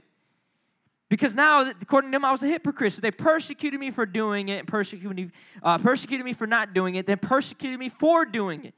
Because 1.10 1.34
now, 1.34 1.68
according 1.82 2.12
to 2.12 2.16
them, 2.16 2.24
I 2.24 2.32
was 2.32 2.44
a 2.44 2.48
hypocrite. 2.48 2.94
So 2.94 3.02
they 3.02 3.12
persecuted 3.12 3.80
me 3.80 3.90
for 3.90 4.06
doing 4.06 4.50
it, 4.50 4.68
persecuted 4.68 5.16
me, 5.16 5.32
uh, 5.64 5.80
persecuted 5.80 6.24
me 6.24 6.34
for 6.34 6.46
not 6.46 6.74
doing 6.74 6.96
it, 6.96 7.08
then 7.08 7.18
persecuted 7.18 7.80
me 7.80 7.90
for 7.90 8.26
doing 8.26 8.66
it. 8.66 8.76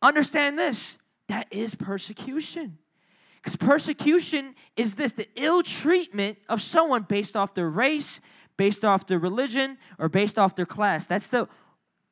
Understand 0.00 0.58
this 0.58 0.96
that 1.28 1.46
is 1.50 1.74
persecution. 1.74 2.78
Because 3.36 3.56
persecution 3.56 4.54
is 4.76 4.94
this 4.94 5.12
the 5.12 5.28
ill 5.36 5.62
treatment 5.62 6.38
of 6.48 6.62
someone 6.62 7.02
based 7.02 7.36
off 7.36 7.54
their 7.54 7.68
race, 7.68 8.20
based 8.56 8.84
off 8.84 9.06
their 9.06 9.18
religion, 9.18 9.76
or 9.98 10.08
based 10.08 10.38
off 10.38 10.56
their 10.56 10.66
class. 10.66 11.06
That's 11.06 11.28
the 11.28 11.46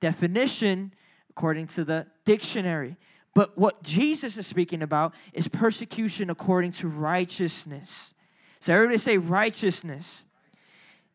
definition 0.01 0.93
according 1.31 1.69
to 1.69 1.85
the 1.85 2.07
dictionary. 2.27 2.97
But 3.35 3.57
what 3.59 3.83
Jesus 3.83 4.37
is 4.37 4.47
speaking 4.47 4.83
about 4.83 5.15
is 5.33 5.49
persecution 5.49 6.31
according 6.31 6.73
to 6.73 6.89
righteousness. 6.89 8.15
So 8.67 8.73
everybody 8.75 8.99
say 8.99 9.17
righteousness. 9.17 10.25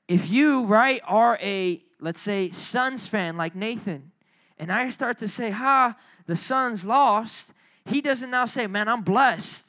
If 0.08 0.30
you, 0.30 0.64
right, 0.68 1.02
are 1.04 1.38
a, 1.42 1.84
let's 2.00 2.22
say, 2.22 2.50
Suns 2.52 3.08
fan 3.08 3.36
like 3.36 3.56
Nathan, 3.56 4.14
and 4.58 4.72
I 4.72 4.90
start 4.90 5.20
to 5.20 5.28
say, 5.28 5.50
ha, 5.50 5.98
the 6.28 6.38
Suns 6.38 6.86
lost, 6.86 7.52
he 7.84 8.00
doesn't 8.00 8.32
now 8.32 8.46
say, 8.46 8.68
man, 8.68 8.88
I'm 8.88 9.02
blessed, 9.02 9.68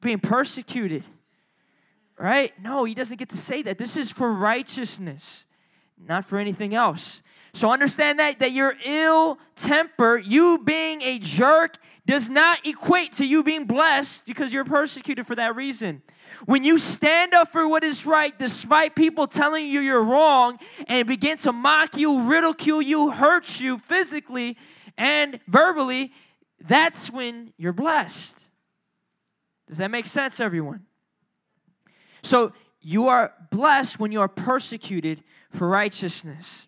being 0.00 0.20
persecuted. 0.20 1.02
Right? 2.16 2.52
No, 2.62 2.84
he 2.84 2.94
doesn't 2.94 3.16
get 3.16 3.30
to 3.30 3.36
say 3.36 3.62
that. 3.62 3.78
This 3.78 3.96
is 3.96 4.12
for 4.12 4.32
righteousness, 4.32 5.44
not 5.98 6.24
for 6.24 6.38
anything 6.38 6.72
else. 6.72 7.20
So 7.56 7.72
understand 7.72 8.18
that 8.18 8.38
that 8.40 8.52
your 8.52 8.74
ill 8.84 9.38
temper, 9.56 10.18
you 10.18 10.58
being 10.62 11.00
a 11.00 11.18
jerk, 11.18 11.78
does 12.04 12.28
not 12.28 12.66
equate 12.66 13.14
to 13.14 13.24
you 13.24 13.42
being 13.42 13.64
blessed 13.64 14.26
because 14.26 14.52
you're 14.52 14.66
persecuted 14.66 15.26
for 15.26 15.34
that 15.36 15.56
reason. 15.56 16.02
When 16.44 16.64
you 16.64 16.76
stand 16.76 17.32
up 17.32 17.50
for 17.50 17.66
what 17.66 17.82
is 17.82 18.04
right, 18.04 18.38
despite 18.38 18.94
people 18.94 19.26
telling 19.26 19.66
you 19.68 19.80
you're 19.80 20.04
wrong, 20.04 20.58
and 20.86 21.08
begin 21.08 21.38
to 21.38 21.52
mock 21.52 21.96
you, 21.96 22.24
ridicule 22.24 22.82
you, 22.82 23.10
hurt 23.10 23.58
you 23.58 23.78
physically 23.78 24.58
and 24.98 25.40
verbally, 25.48 26.12
that's 26.60 27.10
when 27.10 27.54
you're 27.56 27.72
blessed. 27.72 28.36
Does 29.66 29.78
that 29.78 29.90
make 29.90 30.04
sense, 30.04 30.40
everyone? 30.40 30.84
So 32.22 32.52
you 32.82 33.08
are 33.08 33.32
blessed 33.50 33.98
when 33.98 34.12
you 34.12 34.20
are 34.20 34.28
persecuted 34.28 35.24
for 35.50 35.66
righteousness. 35.66 36.65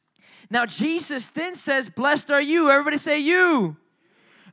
Now, 0.51 0.67
Jesus 0.67 1.29
then 1.29 1.55
says, 1.55 1.91
Blessed 1.91 2.31
are 2.31 2.41
you. 2.41 2.71
Everybody 2.71 2.97
say 2.97 3.19
you. 3.19 3.77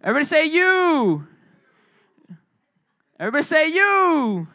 Everybody 0.03 0.25
say 0.25 0.45
you. 0.45 1.27
Everybody 3.19 3.43
say 3.43 3.67
you. 3.67 4.47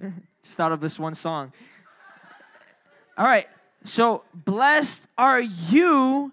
Just 0.00 0.52
Start 0.52 0.72
of 0.72 0.80
this 0.80 0.98
one 0.98 1.14
song. 1.14 1.52
All 3.16 3.26
right. 3.26 3.46
So 3.84 4.24
blessed 4.34 5.06
are 5.16 5.40
you, 5.40 6.32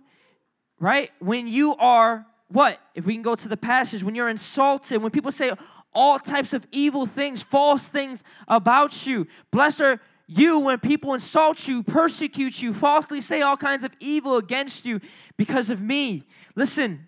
right? 0.79 1.11
When 1.19 1.47
you 1.47 1.75
are 1.75 2.25
what? 2.47 2.79
If 2.93 3.05
we 3.05 3.13
can 3.13 3.23
go 3.23 3.35
to 3.35 3.47
the 3.47 3.57
passage, 3.57 4.03
when 4.03 4.15
you're 4.15 4.29
insulted, 4.29 5.01
when 5.01 5.11
people 5.11 5.31
say 5.31 5.51
all 5.93 6.19
types 6.19 6.53
of 6.53 6.67
evil 6.71 7.05
things, 7.05 7.41
false 7.41 7.87
things 7.87 8.23
about 8.47 9.07
you. 9.07 9.27
Blessed 9.51 9.81
are 9.81 10.01
you 10.27 10.59
when 10.59 10.79
people 10.79 11.13
insult 11.13 11.67
you, 11.67 11.83
persecute 11.83 12.61
you, 12.61 12.73
falsely 12.73 13.21
say 13.21 13.41
all 13.41 13.57
kinds 13.57 13.83
of 13.83 13.91
evil 13.99 14.37
against 14.37 14.85
you 14.85 14.99
because 15.37 15.69
of 15.69 15.81
me. 15.81 16.23
Listen, 16.55 17.07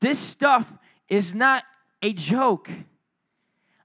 this 0.00 0.18
stuff 0.18 0.72
is 1.08 1.34
not 1.34 1.64
a 2.02 2.12
joke. 2.12 2.70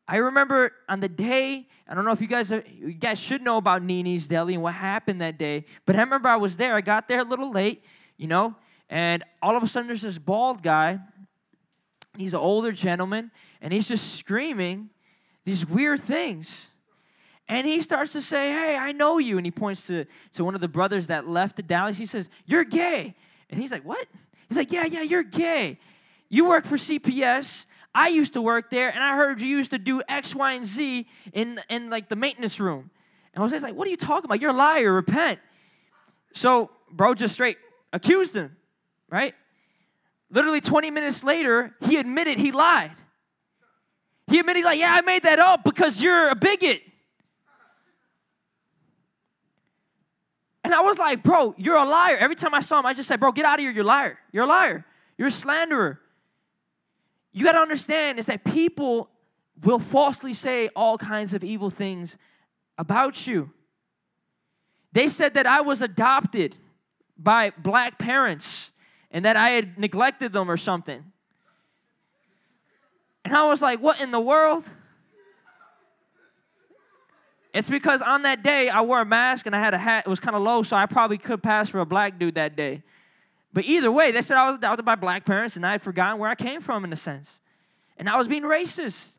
I 0.07 0.17
remember 0.17 0.71
on 0.87 0.99
the 0.99 1.09
day, 1.09 1.67
I 1.87 1.93
don't 1.95 2.05
know 2.05 2.11
if 2.11 2.21
you 2.21 2.27
guys 2.27 2.51
uh, 2.51 2.61
you 2.67 2.93
guys 2.93 3.19
should 3.19 3.41
know 3.41 3.57
about 3.57 3.83
Nini's 3.83 4.27
Deli 4.27 4.53
and 4.53 4.63
what 4.63 4.75
happened 4.75 5.21
that 5.21 5.37
day, 5.37 5.65
but 5.85 5.95
I 5.95 5.99
remember 5.99 6.29
I 6.29 6.37
was 6.37 6.57
there. 6.57 6.75
I 6.75 6.81
got 6.81 7.07
there 7.07 7.19
a 7.19 7.23
little 7.23 7.51
late, 7.51 7.83
you 8.17 8.27
know, 8.27 8.55
and 8.89 9.23
all 9.41 9.57
of 9.57 9.63
a 9.63 9.67
sudden 9.67 9.87
there's 9.87 10.03
this 10.03 10.17
bald 10.17 10.61
guy. 10.61 10.99
He's 12.17 12.33
an 12.33 12.39
older 12.39 12.71
gentleman, 12.71 13.31
and 13.61 13.73
he's 13.73 13.87
just 13.87 14.15
screaming 14.15 14.89
these 15.43 15.65
weird 15.65 16.03
things. 16.03 16.67
And 17.47 17.67
he 17.67 17.81
starts 17.81 18.13
to 18.13 18.21
say, 18.21 18.51
Hey, 18.51 18.75
I 18.75 18.91
know 18.91 19.17
you. 19.17 19.37
And 19.37 19.45
he 19.45 19.51
points 19.51 19.87
to, 19.87 20.05
to 20.33 20.43
one 20.43 20.55
of 20.55 20.61
the 20.61 20.67
brothers 20.67 21.07
that 21.07 21.27
left 21.27 21.57
the 21.57 21.63
Dallas. 21.63 21.97
He 21.97 22.05
says, 22.05 22.29
You're 22.45 22.63
gay. 22.63 23.15
And 23.49 23.59
he's 23.59 23.71
like, 23.71 23.83
What? 23.83 24.07
He's 24.49 24.57
like, 24.57 24.71
Yeah, 24.71 24.85
yeah, 24.85 25.01
you're 25.01 25.23
gay. 25.23 25.79
You 26.29 26.47
work 26.47 26.65
for 26.65 26.77
CPS. 26.77 27.65
I 27.93 28.09
used 28.09 28.33
to 28.33 28.41
work 28.41 28.71
there, 28.71 28.89
and 28.93 29.01
I 29.01 29.15
heard 29.15 29.39
you 29.39 29.47
used 29.47 29.71
to 29.71 29.77
do 29.77 30.01
X, 30.09 30.35
Y, 30.35 30.53
and 30.53 30.65
Z 30.65 31.07
in, 31.31 31.61
in 31.69 31.89
like 31.89 32.09
the 32.09 32.17
maintenance 32.17 32.59
room. 32.59 32.89
And 33.33 33.41
Jose's 33.41 33.63
like, 33.63 33.75
What 33.75 33.87
are 33.87 33.91
you 33.91 33.97
talking 33.97 34.25
about? 34.25 34.41
You're 34.41 34.51
a 34.51 34.53
liar. 34.53 34.91
Repent. 34.91 35.39
So, 36.33 36.71
bro 36.91 37.13
just 37.13 37.33
straight 37.33 37.57
accused 37.93 38.35
him, 38.35 38.55
right? 39.09 39.33
Literally 40.29 40.61
20 40.61 40.91
minutes 40.91 41.23
later, 41.23 41.73
he 41.85 41.97
admitted 41.97 42.37
he 42.37 42.51
lied. 42.51 42.91
He 44.27 44.39
admitted, 44.39 44.65
like, 44.65 44.79
yeah, 44.79 44.93
I 44.93 45.01
made 45.01 45.23
that 45.23 45.39
up 45.39 45.63
because 45.63 46.01
you're 46.01 46.29
a 46.29 46.35
bigot. 46.35 46.81
And 50.65 50.73
I 50.73 50.81
was 50.81 50.97
like, 50.97 51.21
bro, 51.21 51.53
you're 51.59 51.77
a 51.77 51.85
liar. 51.85 52.17
Every 52.17 52.35
time 52.35 52.55
I 52.55 52.59
saw 52.59 52.79
him, 52.79 52.87
I 52.87 52.95
just 52.95 53.07
said, 53.07 53.19
bro, 53.19 53.31
get 53.31 53.45
out 53.45 53.59
of 53.59 53.59
here. 53.59 53.69
You're 53.69 53.83
a 53.83 53.87
liar. 53.87 54.17
You're 54.31 54.45
a 54.45 54.47
liar. 54.47 54.83
You're 55.15 55.27
a 55.27 55.31
slanderer. 55.31 55.99
You 57.31 57.45
got 57.45 57.51
to 57.51 57.59
understand 57.59 58.17
is 58.17 58.25
that 58.25 58.43
people 58.43 59.11
will 59.63 59.77
falsely 59.77 60.33
say 60.33 60.69
all 60.75 60.97
kinds 60.97 61.35
of 61.35 61.43
evil 61.43 61.69
things 61.69 62.17
about 62.79 63.27
you. 63.27 63.51
They 64.91 65.07
said 65.07 65.35
that 65.35 65.45
I 65.45 65.61
was 65.61 65.83
adopted 65.83 66.55
by 67.15 67.51
black 67.59 67.99
parents 67.99 68.71
and 69.11 69.23
that 69.23 69.37
I 69.37 69.49
had 69.49 69.77
neglected 69.77 70.33
them 70.33 70.49
or 70.49 70.57
something. 70.57 71.03
And 73.23 73.35
I 73.35 73.45
was 73.45 73.61
like, 73.61 73.79
what 73.79 74.01
in 74.01 74.09
the 74.09 74.19
world? 74.19 74.67
It's 77.55 77.69
because 77.69 78.01
on 78.01 78.23
that 78.23 78.43
day 78.43 78.67
I 78.67 78.81
wore 78.81 78.99
a 78.99 79.05
mask 79.05 79.45
and 79.45 79.55
I 79.55 79.59
had 79.59 79.73
a 79.73 79.77
hat. 79.77 80.03
It 80.05 80.09
was 80.09 80.19
kind 80.19 80.35
of 80.35 80.41
low, 80.41 80.61
so 80.61 80.75
I 80.75 80.85
probably 80.87 81.17
could 81.17 81.41
pass 81.41 81.69
for 81.69 81.79
a 81.79 81.85
black 81.85 82.19
dude 82.19 82.35
that 82.35 82.57
day. 82.57 82.83
But 83.53 83.63
either 83.63 83.89
way, 83.89 84.11
they 84.11 84.21
said 84.21 84.35
I 84.35 84.45
was 84.47 84.57
adopted 84.57 84.83
by 84.83 84.95
black 84.95 85.25
parents 85.25 85.55
and 85.55 85.65
I 85.65 85.71
had 85.71 85.81
forgotten 85.81 86.19
where 86.19 86.29
I 86.29 86.35
came 86.35 86.59
from 86.59 86.83
in 86.83 86.91
a 86.91 86.97
sense. 86.97 87.39
And 87.95 88.09
I 88.09 88.17
was 88.17 88.27
being 88.27 88.43
racist. 88.43 89.11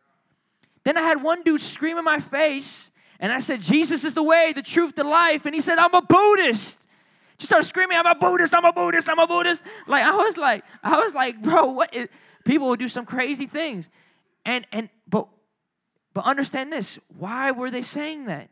Then 0.85 0.99
I 0.99 1.01
had 1.01 1.22
one 1.22 1.44
dude 1.44 1.62
scream 1.62 1.96
in 1.96 2.05
my 2.05 2.20
face 2.20 2.90
and 3.18 3.33
I 3.33 3.38
said, 3.38 3.62
Jesus 3.62 4.05
is 4.05 4.12
the 4.12 4.22
way, 4.22 4.53
the 4.55 4.61
truth, 4.61 4.96
the 4.96 5.05
life. 5.05 5.46
And 5.46 5.55
he 5.55 5.62
said, 5.62 5.79
I'm 5.79 5.94
a 5.94 6.03
Buddhist. 6.03 6.77
Just 7.38 7.49
started 7.49 7.66
screaming, 7.66 7.96
I'm 7.96 8.05
a 8.05 8.14
Buddhist, 8.14 8.53
I'm 8.53 8.66
a 8.66 8.72
Buddhist, 8.72 9.09
I'm 9.09 9.18
a 9.18 9.27
Buddhist. 9.27 9.62
Like 9.87 10.05
I 10.05 10.14
was 10.14 10.37
like, 10.37 10.62
I 10.83 10.99
was 10.99 11.14
like, 11.14 11.40
bro, 11.42 11.70
what 11.70 11.94
is, 11.94 12.09
people 12.44 12.68
would 12.68 12.81
do 12.81 12.88
some 12.90 13.07
crazy 13.07 13.46
things. 13.46 13.88
And 14.44 14.66
and 14.72 14.90
but 15.09 15.27
but 16.16 16.24
understand 16.24 16.72
this 16.72 16.98
why 17.18 17.50
were 17.50 17.70
they 17.70 17.83
saying 17.83 18.24
that? 18.24 18.48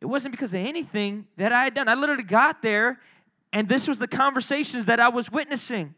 It 0.00 0.06
wasn't 0.06 0.32
because 0.32 0.54
of 0.54 0.60
anything 0.60 1.26
that 1.36 1.52
I 1.52 1.64
had 1.64 1.74
done. 1.74 1.86
I 1.86 1.92
literally 1.92 2.22
got 2.22 2.62
there, 2.62 2.98
and 3.52 3.68
this 3.68 3.86
was 3.86 3.98
the 3.98 4.08
conversations 4.08 4.86
that 4.86 5.00
I 5.00 5.10
was 5.10 5.30
witnessing. 5.30 5.94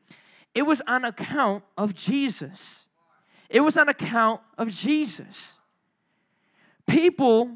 It 0.52 0.62
was 0.62 0.82
on 0.84 1.04
account 1.04 1.62
of 1.78 1.94
Jesus. 1.94 2.86
It 3.48 3.60
was 3.60 3.76
on 3.76 3.88
account 3.88 4.40
of 4.58 4.72
Jesus. 4.72 5.52
People 6.88 7.52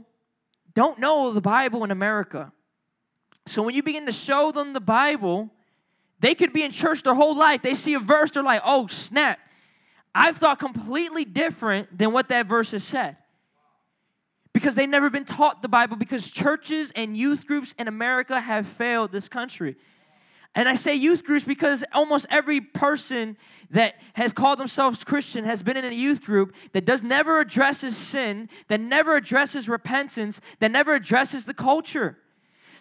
don't 0.73 1.01
know 1.01 1.33
the 1.33 1.41
Bible 1.41 1.83
in 1.83 1.91
America. 1.91 2.53
So 3.49 3.63
when 3.63 3.75
you 3.75 3.83
begin 3.83 4.07
to 4.07 4.13
show 4.13 4.53
them 4.53 4.75
the 4.75 4.81
Bible, 4.81 5.51
they 6.21 6.37
could 6.37 6.53
be 6.53 6.63
in 6.63 6.71
church 6.71 7.03
their 7.03 7.17
whole 7.17 7.37
life. 7.37 7.63
They 7.63 7.75
see 7.75 7.95
a 7.95 7.99
verse, 7.99 8.31
they're 8.31 8.45
like, 8.45 8.63
oh, 8.65 8.87
snap. 8.87 9.41
I've 10.15 10.37
thought 10.37 10.61
completely 10.61 11.25
different 11.25 11.99
than 11.99 12.13
what 12.13 12.29
that 12.29 12.47
verse 12.47 12.71
has 12.71 12.85
said 12.85 13.17
because 14.53 14.75
they've 14.75 14.89
never 14.89 15.11
been 15.11 15.25
taught 15.25 15.63
the 15.63 15.69
Bible 15.69 15.97
because 15.97 16.31
churches 16.31 16.93
and 16.97 17.17
youth 17.17 17.47
groups 17.47 17.75
in 17.79 17.89
America 17.89 18.41
have 18.41 18.67
failed 18.67 19.13
this 19.13 19.29
country. 19.29 19.77
And 20.55 20.69
I 20.69 20.75
say 20.75 20.95
youth 20.95 21.25
groups 21.25 21.45
because 21.45 21.85
almost 21.93 22.27
every 22.29 22.61
person 22.61 23.37
that 23.71 23.95
has 24.15 24.33
called 24.33 24.59
themselves 24.59 25.05
Christian 25.05 25.45
has 25.45 25.63
been 25.63 25.77
in 25.77 25.85
a 25.85 25.95
youth 25.95 26.23
group 26.25 26.55
that 26.73 26.85
does 26.85 27.03
never 27.03 27.41
addresses 27.41 27.97
sin, 27.97 28.49
that 28.67 28.81
never 28.81 29.15
addresses 29.15 29.69
repentance, 29.69 30.41
that 30.59 30.73
never 30.73 30.95
addresses 30.95 31.45
the 31.45 31.55
culture. 31.55 32.19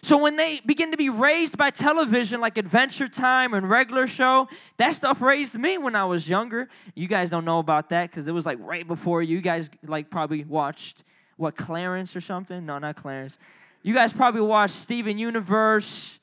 So 0.02 0.16
when 0.16 0.36
they 0.36 0.60
begin 0.64 0.90
to 0.90 0.96
be 0.96 1.10
raised 1.10 1.56
by 1.58 1.70
television 1.70 2.40
like 2.40 2.58
Adventure 2.58 3.08
Time 3.08 3.54
and 3.54 3.68
regular 3.68 4.06
show, 4.06 4.48
that 4.78 4.94
stuff 4.94 5.20
raised 5.20 5.54
me 5.54 5.78
when 5.78 5.94
I 5.94 6.06
was 6.06 6.28
younger. 6.28 6.68
You 6.94 7.06
guys 7.06 7.30
don't 7.30 7.44
know 7.44 7.58
about 7.58 7.90
that 7.90 8.10
because 8.10 8.26
it 8.26 8.32
was 8.32 8.46
like 8.46 8.58
right 8.60 8.88
before 8.88 9.22
you 9.22 9.40
guys 9.40 9.70
like 9.86 10.10
probably 10.10 10.42
watched 10.42 11.04
what 11.40 11.56
Clarence 11.56 12.14
or 12.14 12.20
something? 12.20 12.66
No, 12.66 12.78
not 12.78 12.96
Clarence. 12.96 13.38
You 13.82 13.94
guys 13.94 14.12
probably 14.12 14.42
watched 14.42 14.74
Steven 14.74 15.16
Universe. 15.16 16.18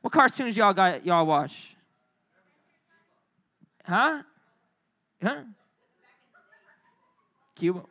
What 0.00 0.12
cartoons 0.12 0.56
y'all 0.56 0.72
got 0.72 1.04
y'all 1.04 1.26
watch? 1.26 1.76
Huh? 3.84 4.22
Huh? 5.22 5.42
Cuba. 7.54 7.82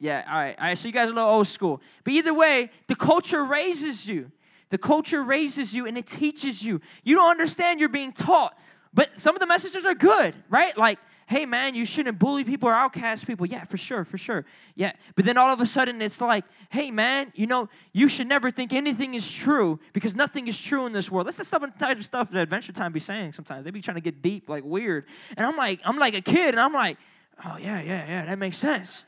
Yeah, 0.00 0.24
all 0.28 0.38
right. 0.38 0.56
All 0.58 0.64
right, 0.66 0.78
so 0.78 0.88
you 0.88 0.92
guys 0.92 1.08
are 1.08 1.12
a 1.12 1.14
little 1.14 1.30
old 1.30 1.48
school. 1.48 1.80
But 2.02 2.14
either 2.14 2.34
way, 2.34 2.70
the 2.88 2.96
culture 2.96 3.44
raises 3.44 4.06
you. 4.06 4.30
The 4.70 4.78
culture 4.78 5.22
raises 5.22 5.72
you 5.72 5.86
and 5.86 5.96
it 5.96 6.06
teaches 6.06 6.62
you. 6.62 6.80
You 7.04 7.14
don't 7.14 7.30
understand 7.30 7.80
you're 7.80 7.88
being 7.88 8.12
taught. 8.12 8.56
But 8.92 9.20
some 9.20 9.36
of 9.36 9.40
the 9.40 9.46
messages 9.46 9.84
are 9.84 9.94
good, 9.94 10.34
right? 10.48 10.76
Like 10.76 10.98
hey 11.28 11.44
man, 11.44 11.74
you 11.74 11.84
shouldn't 11.84 12.18
bully 12.18 12.42
people 12.42 12.70
or 12.70 12.72
outcast 12.72 13.26
people. 13.26 13.44
Yeah, 13.44 13.64
for 13.64 13.76
sure, 13.76 14.02
for 14.06 14.16
sure. 14.16 14.46
Yeah. 14.74 14.92
But 15.14 15.26
then 15.26 15.36
all 15.36 15.52
of 15.52 15.60
a 15.60 15.66
sudden 15.66 16.00
it's 16.00 16.22
like, 16.22 16.46
hey 16.70 16.90
man, 16.90 17.32
you 17.34 17.46
know, 17.46 17.68
you 17.92 18.08
should 18.08 18.26
never 18.26 18.50
think 18.50 18.72
anything 18.72 19.12
is 19.12 19.30
true 19.30 19.78
because 19.92 20.14
nothing 20.14 20.48
is 20.48 20.58
true 20.58 20.86
in 20.86 20.94
this 20.94 21.10
world. 21.10 21.26
That's 21.26 21.36
the 21.36 21.44
stuff, 21.44 21.62
type 21.78 21.98
of 21.98 22.04
stuff 22.06 22.30
that 22.30 22.40
Adventure 22.40 22.72
Time 22.72 22.92
be 22.92 23.00
saying 23.00 23.34
sometimes. 23.34 23.66
They 23.66 23.70
be 23.70 23.82
trying 23.82 23.96
to 23.96 24.00
get 24.00 24.22
deep, 24.22 24.48
like 24.48 24.64
weird. 24.64 25.04
And 25.36 25.46
I'm 25.46 25.54
like, 25.54 25.80
I'm 25.84 25.98
like 25.98 26.14
a 26.14 26.22
kid, 26.22 26.54
and 26.54 26.60
I'm 26.60 26.72
like, 26.72 26.96
oh 27.44 27.58
yeah, 27.58 27.82
yeah, 27.82 28.08
yeah, 28.08 28.24
that 28.24 28.38
makes 28.38 28.56
sense. 28.56 29.04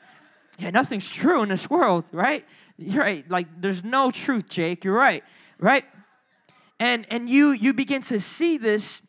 Yeah, 0.59 0.69
nothing's 0.69 1.09
true 1.09 1.41
in 1.41 1.49
this 1.49 1.71
world, 1.71 2.05
right? 2.11 2.45
You're 2.77 3.01
right. 3.01 3.29
Like 3.31 3.47
there's 3.59 3.83
no 3.83 4.11
truth, 4.11 4.47
Jake. 4.47 4.83
You're 4.83 4.93
right, 4.93 5.23
right? 5.57 5.85
And 6.79 7.07
and 7.09 7.27
you 7.27 7.49
you 7.49 7.73
begin 7.73 8.03
to 8.03 8.19
see 8.19 8.59
this 8.59 9.01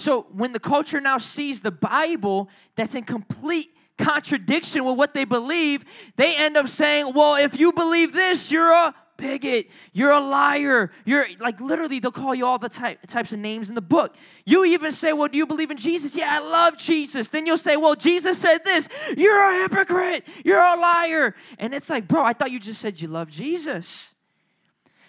so 0.00 0.26
when 0.32 0.52
the 0.52 0.60
culture 0.60 1.00
now 1.00 1.18
sees 1.18 1.60
the 1.60 1.70
Bible 1.70 2.48
that's 2.74 2.94
in 2.94 3.04
complete 3.04 3.70
contradiction 3.98 4.84
with 4.84 4.96
what 4.96 5.12
they 5.12 5.24
believe, 5.24 5.84
they 6.16 6.34
end 6.36 6.56
up 6.56 6.68
saying, 6.68 7.12
well, 7.14 7.34
if 7.34 7.58
you 7.58 7.72
believe 7.72 8.12
this, 8.12 8.50
you're 8.50 8.72
a 8.72 8.94
bigot, 9.20 9.68
you're 9.92 10.10
a 10.10 10.20
liar, 10.20 10.90
you're 11.04 11.26
like 11.38 11.60
literally 11.60 12.00
they'll 12.00 12.10
call 12.10 12.34
you 12.34 12.46
all 12.46 12.58
the 12.58 12.70
type, 12.70 13.06
types 13.06 13.32
of 13.32 13.38
names 13.38 13.68
in 13.68 13.74
the 13.74 13.82
book. 13.82 14.14
You 14.46 14.64
even 14.64 14.92
say, 14.92 15.12
Well, 15.12 15.28
do 15.28 15.36
you 15.36 15.46
believe 15.46 15.70
in 15.70 15.76
Jesus? 15.76 16.16
Yeah, 16.16 16.34
I 16.34 16.38
love 16.38 16.78
Jesus. 16.78 17.28
Then 17.28 17.44
you'll 17.44 17.58
say, 17.58 17.76
Well, 17.76 17.94
Jesus 17.94 18.38
said 18.38 18.64
this, 18.64 18.88
you're 19.18 19.38
a 19.38 19.62
hypocrite, 19.62 20.24
you're 20.44 20.64
a 20.64 20.80
liar. 20.80 21.34
And 21.58 21.74
it's 21.74 21.90
like, 21.90 22.08
bro, 22.08 22.24
I 22.24 22.32
thought 22.32 22.50
you 22.50 22.58
just 22.58 22.80
said 22.80 22.98
you 23.00 23.08
love 23.08 23.28
Jesus. 23.28 24.14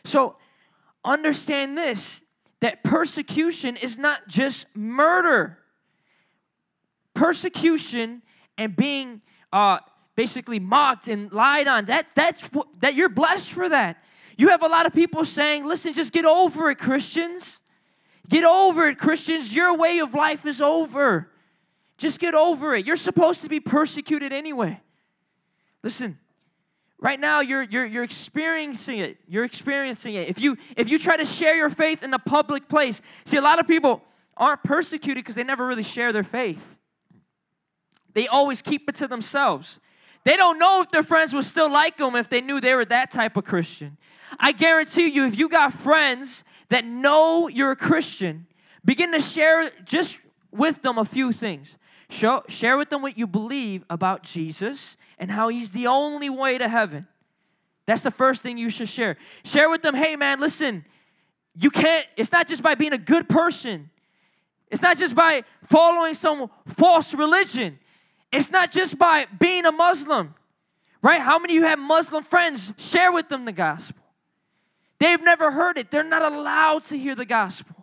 So 0.03 0.35
understand 1.05 1.77
this 1.77 2.21
that 2.61 2.83
persecution 2.83 3.75
is 3.75 3.97
not 3.97 4.27
just 4.27 4.65
murder. 4.73 5.57
Persecution 7.13 8.21
and 8.57 8.75
being 8.75 9.21
uh, 9.51 9.79
basically 10.15 10.59
mocked 10.59 11.07
and 11.07 11.31
lied 11.31 11.67
on, 11.67 11.85
that, 11.85 12.07
that's 12.15 12.43
what, 12.45 12.67
that 12.79 12.93
you're 12.93 13.09
blessed 13.09 13.51
for 13.51 13.67
that. 13.67 14.01
You 14.37 14.49
have 14.49 14.63
a 14.63 14.67
lot 14.67 14.85
of 14.85 14.93
people 14.93 15.25
saying, 15.25 15.65
listen, 15.65 15.93
just 15.93 16.13
get 16.13 16.25
over 16.25 16.69
it, 16.69 16.77
Christians. 16.77 17.59
Get 18.29 18.43
over 18.43 18.87
it, 18.87 18.97
Christians. 18.97 19.53
Your 19.53 19.75
way 19.75 19.99
of 19.99 20.13
life 20.13 20.45
is 20.45 20.61
over. 20.61 21.29
Just 21.97 22.19
get 22.19 22.33
over 22.33 22.73
it. 22.73 22.85
You're 22.85 22.95
supposed 22.95 23.41
to 23.41 23.49
be 23.49 23.59
persecuted 23.59 24.31
anyway. 24.31 24.79
Listen, 25.83 26.17
Right 27.01 27.19
now, 27.19 27.41
you're, 27.41 27.63
you're, 27.63 27.85
you're 27.85 28.03
experiencing 28.03 28.99
it. 28.99 29.17
You're 29.27 29.43
experiencing 29.43 30.13
it. 30.13 30.29
If 30.29 30.39
you, 30.39 30.55
if 30.77 30.87
you 30.87 30.99
try 30.99 31.17
to 31.17 31.25
share 31.25 31.55
your 31.55 31.71
faith 31.71 32.03
in 32.03 32.13
a 32.13 32.19
public 32.19 32.69
place, 32.69 33.01
see, 33.25 33.37
a 33.37 33.41
lot 33.41 33.59
of 33.59 33.67
people 33.67 34.03
aren't 34.37 34.63
persecuted 34.63 35.23
because 35.23 35.33
they 35.33 35.43
never 35.43 35.65
really 35.65 35.83
share 35.83 36.13
their 36.13 36.23
faith. 36.23 36.61
They 38.13 38.27
always 38.27 38.61
keep 38.61 38.87
it 38.87 38.95
to 38.95 39.07
themselves. 39.07 39.79
They 40.25 40.37
don't 40.37 40.59
know 40.59 40.83
if 40.83 40.91
their 40.91 41.01
friends 41.01 41.33
would 41.33 41.45
still 41.45 41.71
like 41.71 41.97
them 41.97 42.15
if 42.15 42.29
they 42.29 42.39
knew 42.39 42.61
they 42.61 42.75
were 42.75 42.85
that 42.85 43.09
type 43.09 43.35
of 43.35 43.45
Christian. 43.45 43.97
I 44.39 44.51
guarantee 44.51 45.07
you, 45.07 45.25
if 45.25 45.35
you 45.37 45.49
got 45.49 45.73
friends 45.73 46.43
that 46.69 46.85
know 46.85 47.47
you're 47.47 47.71
a 47.71 47.75
Christian, 47.75 48.45
begin 48.85 49.11
to 49.13 49.21
share 49.21 49.71
just 49.85 50.19
with 50.51 50.83
them 50.83 50.99
a 50.99 51.05
few 51.05 51.31
things. 51.31 51.75
Show, 52.11 52.43
share 52.49 52.77
with 52.77 52.89
them 52.89 53.01
what 53.01 53.17
you 53.17 53.25
believe 53.25 53.85
about 53.89 54.21
Jesus 54.21 54.97
and 55.17 55.31
how 55.31 55.47
he's 55.47 55.71
the 55.71 55.87
only 55.87 56.29
way 56.29 56.57
to 56.57 56.67
heaven. 56.67 57.07
That's 57.85 58.01
the 58.01 58.11
first 58.11 58.41
thing 58.41 58.57
you 58.57 58.69
should 58.69 58.89
share. 58.89 59.15
Share 59.45 59.69
with 59.69 59.81
them, 59.81 59.95
hey 59.95 60.17
man, 60.17 60.41
listen, 60.41 60.83
you 61.55 61.69
can't, 61.69 62.05
it's 62.17 62.31
not 62.33 62.49
just 62.49 62.61
by 62.61 62.75
being 62.75 62.91
a 62.91 62.97
good 62.97 63.29
person, 63.29 63.89
it's 64.69 64.81
not 64.81 64.97
just 64.97 65.15
by 65.15 65.45
following 65.67 66.13
some 66.13 66.49
false 66.67 67.13
religion, 67.13 67.79
it's 68.29 68.51
not 68.51 68.73
just 68.73 68.97
by 68.97 69.25
being 69.39 69.65
a 69.65 69.71
Muslim, 69.71 70.35
right? 71.01 71.21
How 71.21 71.39
many 71.39 71.55
of 71.55 71.63
you 71.63 71.67
have 71.69 71.79
Muslim 71.79 72.25
friends? 72.25 72.73
Share 72.75 73.13
with 73.13 73.29
them 73.29 73.45
the 73.45 73.53
gospel. 73.53 74.03
They've 74.99 75.23
never 75.23 75.49
heard 75.49 75.77
it, 75.77 75.91
they're 75.91 76.03
not 76.03 76.29
allowed 76.29 76.83
to 76.85 76.97
hear 76.97 77.15
the 77.15 77.25
gospel. 77.25 77.80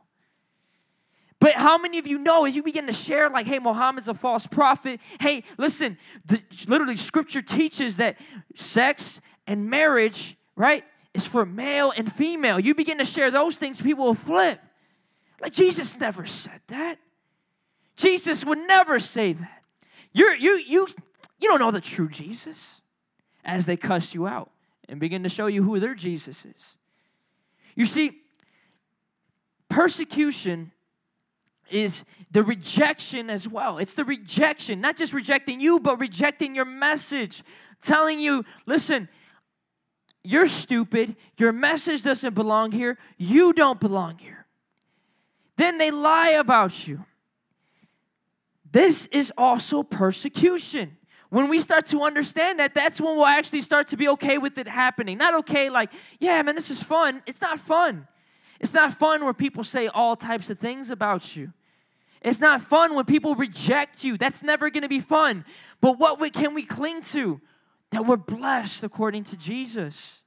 But 1.40 1.52
how 1.54 1.78
many 1.78 1.98
of 1.98 2.06
you 2.06 2.18
know 2.18 2.46
as 2.46 2.56
you 2.56 2.62
begin 2.62 2.86
to 2.86 2.92
share, 2.92 3.30
like, 3.30 3.46
hey, 3.46 3.58
Muhammad's 3.60 4.08
a 4.08 4.14
false 4.14 4.46
prophet? 4.46 5.00
Hey, 5.20 5.44
listen, 5.56 5.96
the, 6.24 6.42
literally, 6.66 6.96
scripture 6.96 7.42
teaches 7.42 7.96
that 7.96 8.16
sex 8.56 9.20
and 9.46 9.70
marriage, 9.70 10.36
right, 10.56 10.84
is 11.14 11.26
for 11.26 11.46
male 11.46 11.92
and 11.96 12.12
female. 12.12 12.58
You 12.58 12.74
begin 12.74 12.98
to 12.98 13.04
share 13.04 13.30
those 13.30 13.56
things, 13.56 13.80
people 13.80 14.06
will 14.06 14.14
flip. 14.14 14.60
Like, 15.40 15.52
Jesus 15.52 15.98
never 15.98 16.26
said 16.26 16.60
that. 16.68 16.98
Jesus 17.94 18.44
would 18.44 18.58
never 18.58 18.98
say 18.98 19.34
that. 19.34 19.62
You're, 20.12 20.34
you, 20.34 20.60
you, 20.66 20.88
you 21.38 21.48
don't 21.48 21.60
know 21.60 21.70
the 21.70 21.80
true 21.80 22.08
Jesus 22.08 22.80
as 23.44 23.66
they 23.66 23.76
cuss 23.76 24.12
you 24.12 24.26
out 24.26 24.50
and 24.88 24.98
begin 24.98 25.22
to 25.22 25.28
show 25.28 25.46
you 25.46 25.62
who 25.62 25.78
their 25.78 25.94
Jesus 25.94 26.44
is. 26.44 26.76
You 27.76 27.86
see, 27.86 28.22
persecution 29.68 30.72
is 31.70 32.04
the 32.30 32.42
rejection 32.42 33.30
as 33.30 33.48
well. 33.48 33.78
It's 33.78 33.94
the 33.94 34.04
rejection, 34.04 34.80
not 34.80 34.96
just 34.96 35.12
rejecting 35.12 35.60
you, 35.60 35.80
but 35.80 35.98
rejecting 35.98 36.54
your 36.54 36.64
message, 36.64 37.42
telling 37.82 38.20
you, 38.20 38.44
listen, 38.66 39.08
you're 40.22 40.48
stupid, 40.48 41.16
your 41.36 41.52
message 41.52 42.02
doesn't 42.02 42.34
belong 42.34 42.72
here, 42.72 42.98
you 43.16 43.52
don't 43.52 43.80
belong 43.80 44.18
here. 44.18 44.46
Then 45.56 45.78
they 45.78 45.90
lie 45.90 46.30
about 46.30 46.86
you. 46.86 47.04
This 48.70 49.06
is 49.06 49.32
also 49.36 49.82
persecution. 49.82 50.96
When 51.30 51.48
we 51.48 51.60
start 51.60 51.86
to 51.86 52.02
understand 52.02 52.58
that, 52.58 52.74
that's 52.74 53.00
when 53.00 53.16
we'll 53.16 53.26
actually 53.26 53.62
start 53.62 53.88
to 53.88 53.96
be 53.96 54.08
okay 54.08 54.38
with 54.38 54.56
it 54.58 54.68
happening. 54.68 55.18
Not 55.18 55.34
okay, 55.40 55.68
like, 55.68 55.90
yeah, 56.20 56.40
man, 56.42 56.54
this 56.54 56.70
is 56.70 56.82
fun. 56.82 57.22
It's 57.26 57.40
not 57.40 57.60
fun. 57.60 58.06
It's 58.60 58.74
not 58.74 58.98
fun 58.98 59.24
where 59.24 59.34
people 59.34 59.64
say 59.64 59.88
all 59.88 60.16
types 60.16 60.50
of 60.50 60.58
things 60.58 60.90
about 60.90 61.36
you. 61.36 61.52
It's 62.22 62.40
not 62.40 62.62
fun 62.62 62.94
when 62.94 63.04
people 63.04 63.34
reject 63.34 64.02
you. 64.02 64.18
That's 64.18 64.42
never 64.42 64.70
going 64.70 64.82
to 64.82 64.88
be 64.88 65.00
fun. 65.00 65.44
But 65.80 65.98
what 65.98 66.32
can 66.32 66.54
we 66.54 66.64
cling 66.64 67.02
to? 67.02 67.40
That 67.90 68.06
we're 68.06 68.16
blessed 68.16 68.82
according 68.82 69.24
to 69.24 69.36
Jesus. 69.36 70.20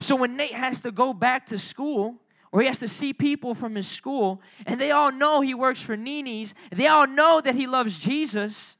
So 0.00 0.16
when 0.16 0.36
Nate 0.36 0.52
has 0.52 0.80
to 0.80 0.92
go 0.92 1.12
back 1.12 1.46
to 1.46 1.58
school, 1.58 2.16
or 2.52 2.60
he 2.60 2.68
has 2.68 2.78
to 2.80 2.88
see 2.88 3.12
people 3.12 3.54
from 3.54 3.74
his 3.74 3.88
school, 3.88 4.40
and 4.66 4.80
they 4.80 4.90
all 4.90 5.12
know 5.12 5.40
he 5.40 5.54
works 5.54 5.80
for 5.80 5.96
Nini's, 5.96 6.54
they 6.70 6.86
all 6.86 7.06
know 7.06 7.40
that 7.40 7.54
he 7.54 7.66
loves 7.66 7.98
Jesus, 7.98 8.76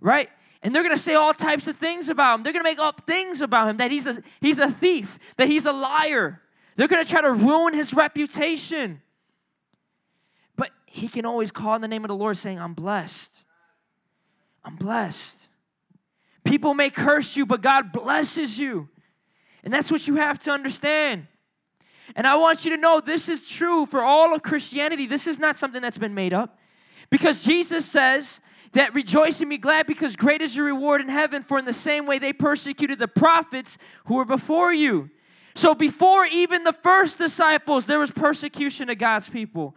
right? 0.00 0.28
And 0.62 0.74
they're 0.74 0.82
gonna 0.82 0.96
say 0.96 1.14
all 1.14 1.34
types 1.34 1.66
of 1.68 1.76
things 1.76 2.08
about 2.08 2.36
him. 2.36 2.42
They're 2.42 2.52
gonna 2.52 2.64
make 2.64 2.78
up 2.78 3.02
things 3.06 3.40
about 3.40 3.68
him 3.68 3.76
that 3.76 3.90
he's 3.90 4.06
a, 4.06 4.22
he's 4.40 4.58
a 4.58 4.70
thief, 4.70 5.18
that 5.36 5.48
he's 5.48 5.66
a 5.66 5.72
liar. 5.72 6.40
They're 6.76 6.88
gonna 6.88 7.04
try 7.04 7.20
to 7.20 7.32
ruin 7.32 7.74
his 7.74 7.94
reputation 7.94 9.00
But 10.56 10.70
he 10.86 11.08
can 11.08 11.24
always 11.24 11.50
call 11.50 11.74
in 11.74 11.82
the 11.82 11.88
name 11.88 12.04
of 12.04 12.08
the 12.08 12.16
Lord 12.16 12.38
saying, 12.38 12.58
I'm 12.58 12.74
blessed. 12.74 13.32
I'm 14.64 14.76
blessed. 14.76 15.48
People 16.44 16.74
may 16.74 16.90
curse 16.90 17.36
you, 17.36 17.46
but 17.46 17.62
God 17.62 17.92
blesses 17.92 18.58
you. 18.58 18.88
And 19.62 19.72
that's 19.72 19.90
what 19.90 20.06
you 20.06 20.16
have 20.16 20.38
to 20.40 20.50
understand. 20.50 21.26
And 22.14 22.26
I 22.26 22.36
want 22.36 22.64
you 22.64 22.70
to 22.70 22.76
know 22.76 23.00
this 23.00 23.28
is 23.28 23.46
true 23.46 23.86
for 23.86 24.02
all 24.02 24.34
of 24.34 24.42
Christianity. 24.42 25.06
This 25.06 25.26
is 25.26 25.38
not 25.38 25.56
something 25.56 25.80
that's 25.80 25.98
been 25.98 26.14
made 26.14 26.34
up. 26.34 26.58
Because 27.10 27.42
Jesus 27.42 27.86
says 27.86 28.40
that 28.72 28.94
rejoice 28.94 29.40
and 29.40 29.48
be 29.48 29.58
glad 29.58 29.86
because 29.86 30.16
great 30.16 30.42
is 30.42 30.54
your 30.54 30.66
reward 30.66 31.00
in 31.00 31.08
heaven, 31.08 31.42
for 31.42 31.58
in 31.58 31.64
the 31.64 31.72
same 31.72 32.06
way 32.06 32.18
they 32.18 32.32
persecuted 32.32 32.98
the 32.98 33.08
prophets 33.08 33.78
who 34.06 34.14
were 34.14 34.24
before 34.24 34.72
you. 34.72 35.10
So 35.54 35.74
before 35.74 36.26
even 36.26 36.64
the 36.64 36.72
first 36.72 37.18
disciples, 37.18 37.84
there 37.84 37.98
was 37.98 38.10
persecution 38.10 38.90
of 38.90 38.98
God's 38.98 39.28
people. 39.28 39.76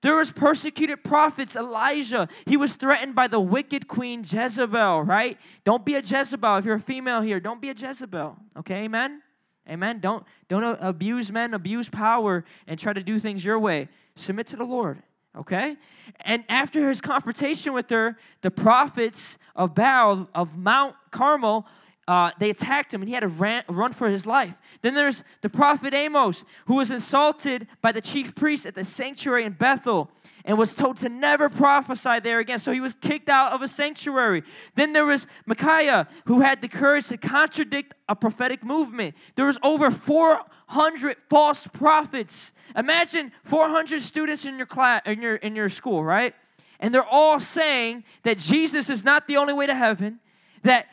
There 0.00 0.16
was 0.16 0.32
persecuted 0.32 1.04
prophets, 1.04 1.54
Elijah. 1.54 2.28
He 2.44 2.56
was 2.56 2.74
threatened 2.74 3.14
by 3.14 3.28
the 3.28 3.38
wicked 3.38 3.86
queen 3.86 4.24
Jezebel, 4.28 5.02
right? 5.02 5.38
Don't 5.64 5.84
be 5.84 5.94
a 5.94 6.00
Jezebel. 6.00 6.56
If 6.56 6.64
you're 6.64 6.76
a 6.76 6.80
female 6.80 7.20
here, 7.20 7.38
don't 7.38 7.60
be 7.60 7.70
a 7.70 7.74
Jezebel. 7.74 8.36
Okay, 8.58 8.84
amen? 8.84 9.22
Amen. 9.68 10.00
Don't 10.00 10.24
don't 10.48 10.76
abuse 10.80 11.30
men, 11.30 11.54
abuse 11.54 11.88
power, 11.88 12.44
and 12.66 12.80
try 12.80 12.92
to 12.92 13.02
do 13.02 13.20
things 13.20 13.44
your 13.44 13.60
way. 13.60 13.88
Submit 14.16 14.48
to 14.48 14.56
the 14.56 14.64
Lord. 14.64 15.02
Okay? 15.38 15.76
And 16.22 16.44
after 16.48 16.88
his 16.88 17.00
confrontation 17.00 17.72
with 17.72 17.88
her, 17.90 18.18
the 18.42 18.50
prophets 18.50 19.38
of 19.54 19.74
Baal 19.74 20.28
of 20.34 20.58
Mount 20.58 20.96
Carmel 21.12 21.64
uh, 22.08 22.30
they 22.38 22.50
attacked 22.50 22.92
him 22.92 23.00
and 23.00 23.08
he 23.08 23.14
had 23.14 23.20
to 23.20 23.28
ran, 23.28 23.62
run 23.68 23.92
for 23.92 24.08
his 24.08 24.26
life. 24.26 24.54
Then 24.82 24.94
there's 24.94 25.22
the 25.40 25.48
prophet 25.48 25.94
Amos, 25.94 26.44
who 26.66 26.76
was 26.76 26.90
insulted 26.90 27.68
by 27.80 27.92
the 27.92 28.00
chief 28.00 28.34
priest 28.34 28.66
at 28.66 28.74
the 28.74 28.84
sanctuary 28.84 29.44
in 29.44 29.52
Bethel 29.52 30.10
and 30.44 30.58
was 30.58 30.74
told 30.74 30.98
to 30.98 31.08
never 31.08 31.48
prophesy 31.48 32.18
there 32.20 32.40
again. 32.40 32.58
So 32.58 32.72
he 32.72 32.80
was 32.80 32.96
kicked 32.96 33.28
out 33.28 33.52
of 33.52 33.62
a 33.62 33.68
sanctuary. 33.68 34.42
Then 34.74 34.92
there 34.92 35.06
was 35.06 35.26
Micaiah, 35.46 36.08
who 36.26 36.40
had 36.40 36.60
the 36.60 36.68
courage 36.68 37.08
to 37.08 37.16
contradict 37.16 37.94
a 38.08 38.16
prophetic 38.16 38.64
movement. 38.64 39.14
There 39.36 39.46
was 39.46 39.58
over 39.62 39.90
400 39.90 41.16
false 41.30 41.68
prophets. 41.68 42.52
Imagine 42.76 43.30
400 43.44 44.02
students 44.02 44.44
in 44.44 44.56
your 44.56 44.66
class, 44.66 45.02
in 45.06 45.22
your 45.22 45.36
in 45.36 45.54
your 45.54 45.68
school, 45.68 46.02
right? 46.02 46.34
And 46.80 46.92
they're 46.92 47.04
all 47.04 47.38
saying 47.38 48.02
that 48.24 48.38
Jesus 48.38 48.90
is 48.90 49.04
not 49.04 49.28
the 49.28 49.36
only 49.36 49.52
way 49.52 49.66
to 49.66 49.74
heaven, 49.74 50.18
that 50.64 50.88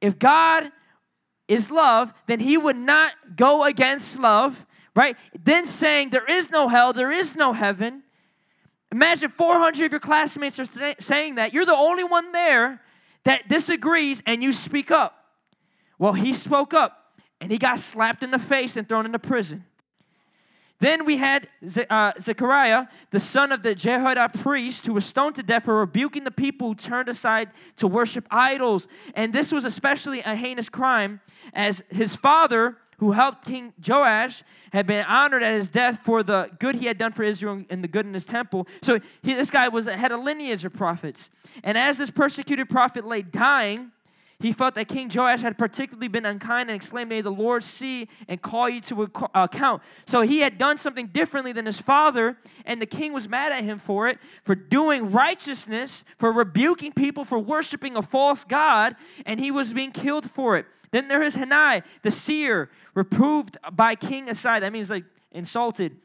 if 0.00 0.18
God 0.18 0.70
is 1.48 1.70
love, 1.70 2.12
then 2.26 2.40
he 2.40 2.56
would 2.56 2.76
not 2.76 3.12
go 3.36 3.64
against 3.64 4.18
love, 4.18 4.64
right? 4.94 5.16
Then 5.38 5.66
saying 5.66 6.10
there 6.10 6.28
is 6.30 6.50
no 6.50 6.68
hell, 6.68 6.92
there 6.92 7.10
is 7.10 7.34
no 7.34 7.52
heaven. 7.52 8.02
Imagine 8.92 9.30
400 9.30 9.84
of 9.84 9.92
your 9.92 10.00
classmates 10.00 10.58
are 10.58 10.64
say, 10.64 10.94
saying 11.00 11.36
that. 11.36 11.52
You're 11.52 11.66
the 11.66 11.72
only 11.72 12.04
one 12.04 12.32
there 12.32 12.80
that 13.24 13.48
disagrees 13.48 14.22
and 14.26 14.42
you 14.42 14.52
speak 14.52 14.90
up. 14.90 15.16
Well, 15.98 16.12
he 16.12 16.32
spoke 16.32 16.72
up 16.72 17.14
and 17.40 17.52
he 17.52 17.58
got 17.58 17.78
slapped 17.78 18.22
in 18.22 18.30
the 18.30 18.38
face 18.38 18.76
and 18.76 18.88
thrown 18.88 19.06
into 19.06 19.18
prison. 19.18 19.64
Then 20.80 21.04
we 21.04 21.18
had 21.18 21.48
uh, 21.90 22.12
Zechariah, 22.18 22.86
the 23.10 23.20
son 23.20 23.52
of 23.52 23.62
the 23.62 23.74
Jehoiada 23.74 24.30
priest, 24.30 24.86
who 24.86 24.94
was 24.94 25.04
stoned 25.04 25.34
to 25.36 25.42
death 25.42 25.64
for 25.64 25.76
rebuking 25.76 26.24
the 26.24 26.30
people 26.30 26.68
who 26.68 26.74
turned 26.74 27.08
aside 27.08 27.50
to 27.76 27.86
worship 27.86 28.26
idols. 28.30 28.88
And 29.14 29.32
this 29.32 29.52
was 29.52 29.64
especially 29.64 30.20
a 30.20 30.34
heinous 30.34 30.68
crime, 30.70 31.20
as 31.52 31.82
his 31.90 32.16
father, 32.16 32.78
who 32.98 33.12
helped 33.12 33.44
King 33.46 33.72
Joash, 33.86 34.42
had 34.72 34.86
been 34.86 35.04
honored 35.06 35.42
at 35.42 35.54
his 35.54 35.68
death 35.68 36.00
for 36.04 36.22
the 36.22 36.50
good 36.58 36.76
he 36.76 36.86
had 36.86 36.98
done 36.98 37.12
for 37.12 37.22
Israel 37.24 37.64
and 37.70 37.84
the 37.84 37.88
good 37.88 38.06
in 38.06 38.14
his 38.14 38.26
temple. 38.26 38.66
So 38.82 39.00
he, 39.22 39.34
this 39.34 39.50
guy 39.50 39.68
was 39.68 39.86
had 39.86 40.12
a 40.12 40.18
lineage 40.18 40.64
of 40.64 40.72
prophets. 40.72 41.30
And 41.62 41.76
as 41.76 41.98
this 41.98 42.10
persecuted 42.10 42.68
prophet 42.68 43.06
lay 43.06 43.22
dying, 43.22 43.92
he 44.40 44.52
felt 44.52 44.74
that 44.74 44.88
King 44.88 45.10
Joash 45.14 45.42
had 45.42 45.58
particularly 45.58 46.08
been 46.08 46.24
unkind 46.24 46.70
and 46.70 46.76
exclaimed, 46.76 47.10
May 47.10 47.20
the 47.20 47.30
Lord 47.30 47.62
see 47.62 48.08
and 48.26 48.40
call 48.40 48.68
you 48.68 48.80
to 48.82 49.02
uh, 49.02 49.28
account. 49.34 49.82
So 50.06 50.22
he 50.22 50.40
had 50.40 50.56
done 50.56 50.78
something 50.78 51.08
differently 51.08 51.52
than 51.52 51.66
his 51.66 51.80
father, 51.80 52.38
and 52.64 52.80
the 52.80 52.86
king 52.86 53.12
was 53.12 53.28
mad 53.28 53.52
at 53.52 53.64
him 53.64 53.78
for 53.78 54.08
it, 54.08 54.18
for 54.42 54.54
doing 54.54 55.10
righteousness, 55.12 56.04
for 56.18 56.32
rebuking 56.32 56.92
people 56.92 57.24
for 57.24 57.38
worshiping 57.38 57.96
a 57.96 58.02
false 58.02 58.44
God, 58.44 58.96
and 59.26 59.38
he 59.38 59.50
was 59.50 59.72
being 59.72 59.92
killed 59.92 60.30
for 60.30 60.56
it. 60.56 60.66
Then 60.90 61.08
there 61.08 61.22
is 61.22 61.36
Hanai, 61.36 61.82
the 62.02 62.10
seer, 62.10 62.70
reproved 62.94 63.58
by 63.72 63.94
King 63.94 64.28
Asa. 64.28 64.58
That 64.60 64.72
means 64.72 64.90
like 64.90 65.04
insulted 65.32 65.96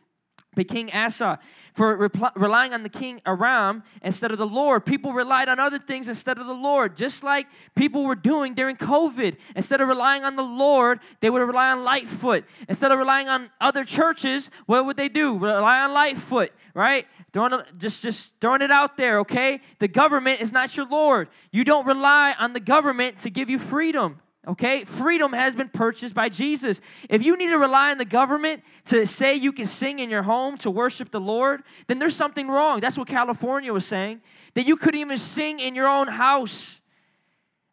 but 0.56 0.68
King 0.68 0.90
Asa, 0.94 1.40
for 1.74 2.10
relying 2.36 2.74
on 2.74 2.84
the 2.84 2.90
king 2.90 3.22
Aram 3.26 3.84
instead 4.02 4.32
of 4.32 4.38
the 4.38 4.48
Lord. 4.48 4.86
People 4.86 5.12
relied 5.14 5.50
on 5.50 5.60
other 5.60 5.78
things 5.78 6.08
instead 6.08 6.38
of 6.38 6.48
the 6.48 6.54
Lord, 6.54 6.96
just 6.96 7.24
like 7.24 7.48
people 7.76 8.04
were 8.06 8.16
doing 8.16 8.54
during 8.54 8.78
COVID. 8.78 9.36
Instead 9.56 9.82
of 9.82 9.88
relying 9.88 10.24
on 10.24 10.36
the 10.36 10.44
Lord, 10.44 11.00
they 11.20 11.30
would 11.30 11.42
rely 11.42 11.72
on 11.72 11.84
Lightfoot. 11.84 12.46
Instead 12.70 12.92
of 12.92 13.00
relying 13.00 13.28
on 13.28 13.50
other 13.60 13.84
churches, 13.84 14.50
what 14.66 14.86
would 14.86 14.98
they 14.98 15.10
do? 15.10 15.38
Rely 15.38 15.82
on 15.82 15.94
Lightfoot, 15.94 16.52
right? 16.74 17.06
Throwing 17.34 17.62
just, 17.78 18.02
just 18.02 18.32
throwing 18.40 18.62
it 18.62 18.72
out 18.72 18.96
there, 18.96 19.20
okay? 19.20 19.60
The 19.80 19.90
government 19.90 20.40
is 20.40 20.54
not 20.54 20.78
your 20.78 20.88
Lord. 20.88 21.28
You 21.52 21.66
don't 21.66 21.86
rely 21.86 22.34
on 22.40 22.54
the 22.54 22.60
government 22.62 23.20
to 23.20 23.30
give 23.30 23.50
you 23.50 23.60
freedom, 23.60 24.22
Okay? 24.48 24.84
Freedom 24.84 25.34
has 25.34 25.56
been 25.56 25.70
purchased 25.70 26.14
by 26.14 26.30
Jesus. 26.30 26.82
If 27.10 27.24
you 27.24 27.38
need 27.38 27.50
to 27.50 27.58
rely 27.58 27.92
on 27.92 27.98
the 27.98 28.06
government 28.06 28.64
to 28.86 29.06
say 29.06 29.36
you 29.36 29.52
can 29.52 29.66
sing 29.66 30.00
in 30.00 30.10
your 30.10 30.24
home 30.24 30.58
to 30.60 30.72
worship 30.72 31.12
the 31.12 31.20
Lord, 31.20 31.64
then 31.88 32.00
there's 32.00 32.16
something 32.16 32.48
wrong. 32.48 32.80
That's 32.80 32.98
what 32.98 33.08
California 33.08 33.74
was 33.74 33.86
saying. 33.86 34.22
That 34.54 34.66
you 34.66 34.78
couldn't 34.78 35.00
even 35.00 35.18
sing 35.18 35.60
in 35.60 35.76
your 35.76 35.88
own 35.88 36.08
house 36.08 36.80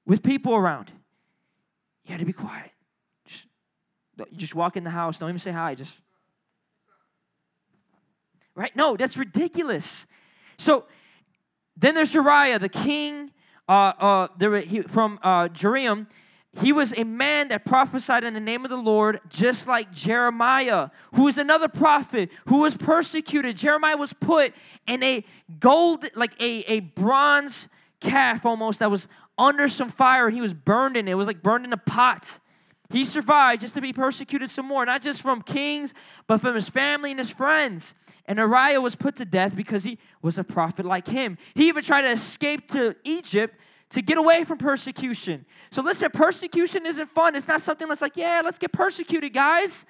with 0.07 0.23
people 0.23 0.55
around. 0.55 0.91
You 2.05 2.13
had 2.13 2.21
to 2.21 2.27
be 2.27 2.33
quiet. 2.33 2.71
Just, 3.27 3.47
just 4.37 4.55
walk 4.55 4.77
in 4.77 4.85
the 4.85 4.91
house, 4.91 5.19
don't 5.19 5.29
even 5.29 5.39
say 5.39 5.53
hi, 5.53 5.75
just. 5.75 5.95
Right? 8.55 8.75
No, 8.77 8.97
that's 8.97 9.17
ridiculous. 9.17 10.07
So 10.59 10.85
then 11.77 11.95
there's 11.95 12.13
Uriah, 12.15 12.59
the 12.59 12.69
king 12.69 13.31
uh, 13.69 13.73
uh, 13.73 14.29
there, 14.39 14.59
he, 14.61 14.83
from 14.83 15.19
uh, 15.23 15.49
Jerusalem 15.49 16.09
he 16.61 16.73
was 16.73 16.93
a 16.97 17.05
man 17.05 17.49
that 17.49 17.65
prophesied 17.65 18.25
in 18.25 18.35
the 18.35 18.41
name 18.41 18.65
of 18.65 18.71
the 18.71 18.77
Lord, 18.77 19.21
just 19.29 19.67
like 19.67 19.91
Jeremiah, 19.91 20.91
who 21.15 21.27
is 21.27 21.39
another 21.39 21.69
prophet 21.69 22.29
who 22.47 22.61
was 22.61 22.77
persecuted. 22.77 23.57
Jeremiah 23.57 23.97
was 23.97 24.13
put 24.13 24.53
in 24.87 25.03
a 25.03 25.25
gold, 25.61 26.05
like 26.15 26.39
a, 26.39 26.61
a 26.71 26.81
bronze 26.81 27.69
calf 28.01 28.45
almost, 28.45 28.81
that 28.81 28.91
was 28.91 29.09
under 29.39 29.67
some 29.67 29.89
fire, 29.89 30.27
and 30.27 30.35
he 30.35 30.43
was 30.43 30.53
burned 30.53 30.97
in 30.97 31.09
it. 31.09 31.13
It 31.13 31.15
was 31.15 31.27
like 31.27 31.43
burned 31.43 31.65
in 31.65 31.73
a 31.73 31.79
pot. 31.79 32.39
He 32.91 33.07
survived 33.07 33.63
just 33.63 33.73
to 33.75 33.81
be 33.81 33.95
persecuted 33.95 34.51
some 34.51 34.67
more, 34.67 34.85
not 34.85 35.01
just 35.01 35.23
from 35.23 35.41
kings, 35.41 35.95
but 36.27 36.43
from 36.43 36.55
his 36.55 36.69
family 36.69 37.11
and 37.11 37.19
his 37.19 37.31
friends. 37.31 37.95
And 38.27 38.39
Uriah 38.39 38.81
was 38.83 38.95
put 38.95 39.17
to 39.17 39.25
death 39.25 39.57
because 39.57 39.85
he 39.85 39.99
was 40.21 40.37
a 40.37 40.45
prophet 40.45 40.85
like 40.85 41.09
him. 41.09 41.39
He 41.55 41.69
even 41.69 41.83
tried 41.83 42.03
to 42.03 42.11
escape 42.11 42.71
to 42.73 42.95
Egypt 43.05 43.57
to 43.93 44.03
get 44.03 44.19
away 44.19 44.45
from 44.45 44.59
persecution. 44.59 45.45
So 45.71 45.83
listen, 45.83 46.11
persecution 46.11 46.87
isn't 46.87 47.11
fun. 47.11 47.37
It's 47.37 47.49
not 47.49 47.61
something 47.61 47.89
that's 47.89 48.03
like, 48.03 48.17
yeah, 48.17 48.43
let's 48.45 48.59
get 48.59 48.73
persecuted, 48.73 49.33
guys. 49.33 49.87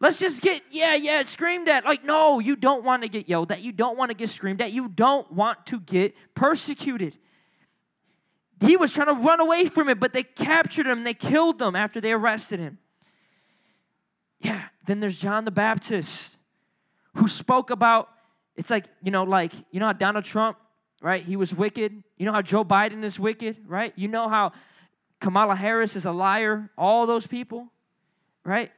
Let's 0.00 0.18
just 0.18 0.40
get, 0.40 0.62
yeah, 0.70 0.94
yeah, 0.94 1.22
screamed 1.24 1.68
at. 1.68 1.84
Like, 1.84 2.04
no, 2.04 2.38
you 2.38 2.54
don't 2.54 2.84
want 2.84 3.02
to 3.02 3.08
get 3.08 3.28
yelled 3.28 3.50
at. 3.50 3.62
You 3.62 3.72
don't 3.72 3.96
want 3.96 4.10
to 4.10 4.16
get 4.16 4.28
screamed 4.28 4.60
at. 4.60 4.72
You 4.72 4.88
don't 4.88 5.32
want 5.32 5.66
to 5.66 5.80
get 5.80 6.14
persecuted. 6.34 7.16
He 8.60 8.76
was 8.76 8.92
trying 8.92 9.06
to 9.06 9.14
run 9.14 9.40
away 9.40 9.66
from 9.66 9.88
it, 9.88 9.98
but 9.98 10.12
they 10.12 10.24
captured 10.24 10.86
him. 10.86 11.04
They 11.04 11.14
killed 11.14 11.62
him 11.62 11.74
after 11.76 12.00
they 12.00 12.12
arrested 12.12 12.60
him. 12.60 12.78
Yeah, 14.40 14.64
then 14.86 15.00
there's 15.00 15.16
John 15.16 15.44
the 15.44 15.50
Baptist 15.50 16.36
who 17.14 17.28
spoke 17.28 17.70
about, 17.70 18.08
it's 18.56 18.70
like, 18.70 18.86
you 19.02 19.10
know, 19.10 19.22
like, 19.24 19.52
you 19.70 19.78
know 19.80 19.86
how 19.86 19.92
Donald 19.92 20.24
Trump 20.24 20.58
right? 21.00 21.22
He 21.22 21.36
was 21.36 21.54
wicked. 21.54 22.02
You 22.16 22.26
know 22.26 22.32
how 22.32 22.42
Joe 22.42 22.64
Biden 22.64 23.04
is 23.04 23.18
wicked, 23.18 23.58
right? 23.66 23.92
You 23.96 24.08
know 24.08 24.28
how 24.28 24.52
Kamala 25.20 25.54
Harris 25.54 25.96
is 25.96 26.04
a 26.04 26.12
liar, 26.12 26.70
all 26.76 27.06
those 27.06 27.26
people, 27.26 27.68
right? 28.44 28.70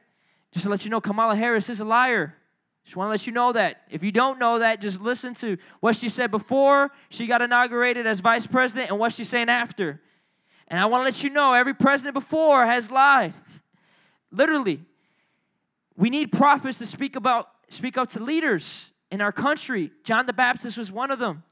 Just 0.51 0.65
to 0.65 0.69
let 0.69 0.83
you 0.83 0.91
know, 0.91 1.01
Kamala 1.01 1.35
Harris 1.35 1.69
is 1.69 1.79
a 1.79 1.85
liar. 1.85 2.35
Just 2.83 2.95
want 2.95 3.07
to 3.07 3.11
let 3.11 3.27
you 3.27 3.33
know 3.33 3.53
that. 3.53 3.83
If 3.89 4.03
you 4.03 4.11
don't 4.11 4.39
know 4.39 4.59
that, 4.59 4.81
just 4.81 5.01
listen 5.01 5.33
to 5.35 5.57
what 5.79 5.95
she 5.95 6.09
said 6.09 6.31
before 6.31 6.91
she 7.09 7.27
got 7.27 7.41
inaugurated 7.41 8.07
as 8.07 8.19
vice 8.19 8.47
president 8.47 8.89
and 8.89 8.99
what 8.99 9.13
she's 9.13 9.29
saying 9.29 9.49
after. 9.49 10.01
And 10.67 10.79
I 10.79 10.85
want 10.85 11.01
to 11.01 11.05
let 11.05 11.23
you 11.23 11.29
know 11.29 11.53
every 11.53 11.73
president 11.73 12.13
before 12.13 12.65
has 12.65 12.89
lied. 12.89 13.33
Literally. 14.31 14.81
We 15.95 16.09
need 16.09 16.31
prophets 16.31 16.79
to 16.79 16.85
speak 16.85 17.15
about 17.15 17.49
speak 17.69 17.97
up 17.97 18.09
to 18.11 18.19
leaders 18.23 18.91
in 19.11 19.21
our 19.21 19.31
country. 19.31 19.91
John 20.03 20.25
the 20.25 20.33
Baptist 20.33 20.77
was 20.77 20.91
one 20.91 21.11
of 21.11 21.19
them. 21.19 21.43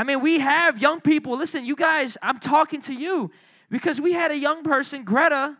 I 0.00 0.02
mean, 0.02 0.22
we 0.22 0.38
have 0.38 0.80
young 0.80 1.02
people. 1.02 1.36
Listen, 1.36 1.66
you 1.66 1.76
guys, 1.76 2.16
I'm 2.22 2.40
talking 2.40 2.80
to 2.82 2.94
you 2.94 3.30
because 3.68 4.00
we 4.00 4.14
had 4.14 4.30
a 4.30 4.36
young 4.38 4.62
person, 4.64 5.04
Greta, 5.04 5.58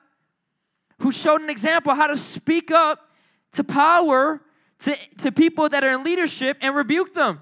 who 1.01 1.13
showed 1.13 1.43
an 1.43 1.51
example 1.51 1.95
how 1.95 2.07
to 2.07 2.17
speak 2.17 2.71
up 2.71 3.11
to 3.53 3.63
power 3.63 4.41
to, 4.79 4.97
to 5.19 5.31
people 5.31 5.69
that 5.69 5.85
are 5.85 5.93
in 5.93 6.05
leadership 6.05 6.57
and 6.63 6.75
rebuke 6.75 7.13
them. 7.13 7.41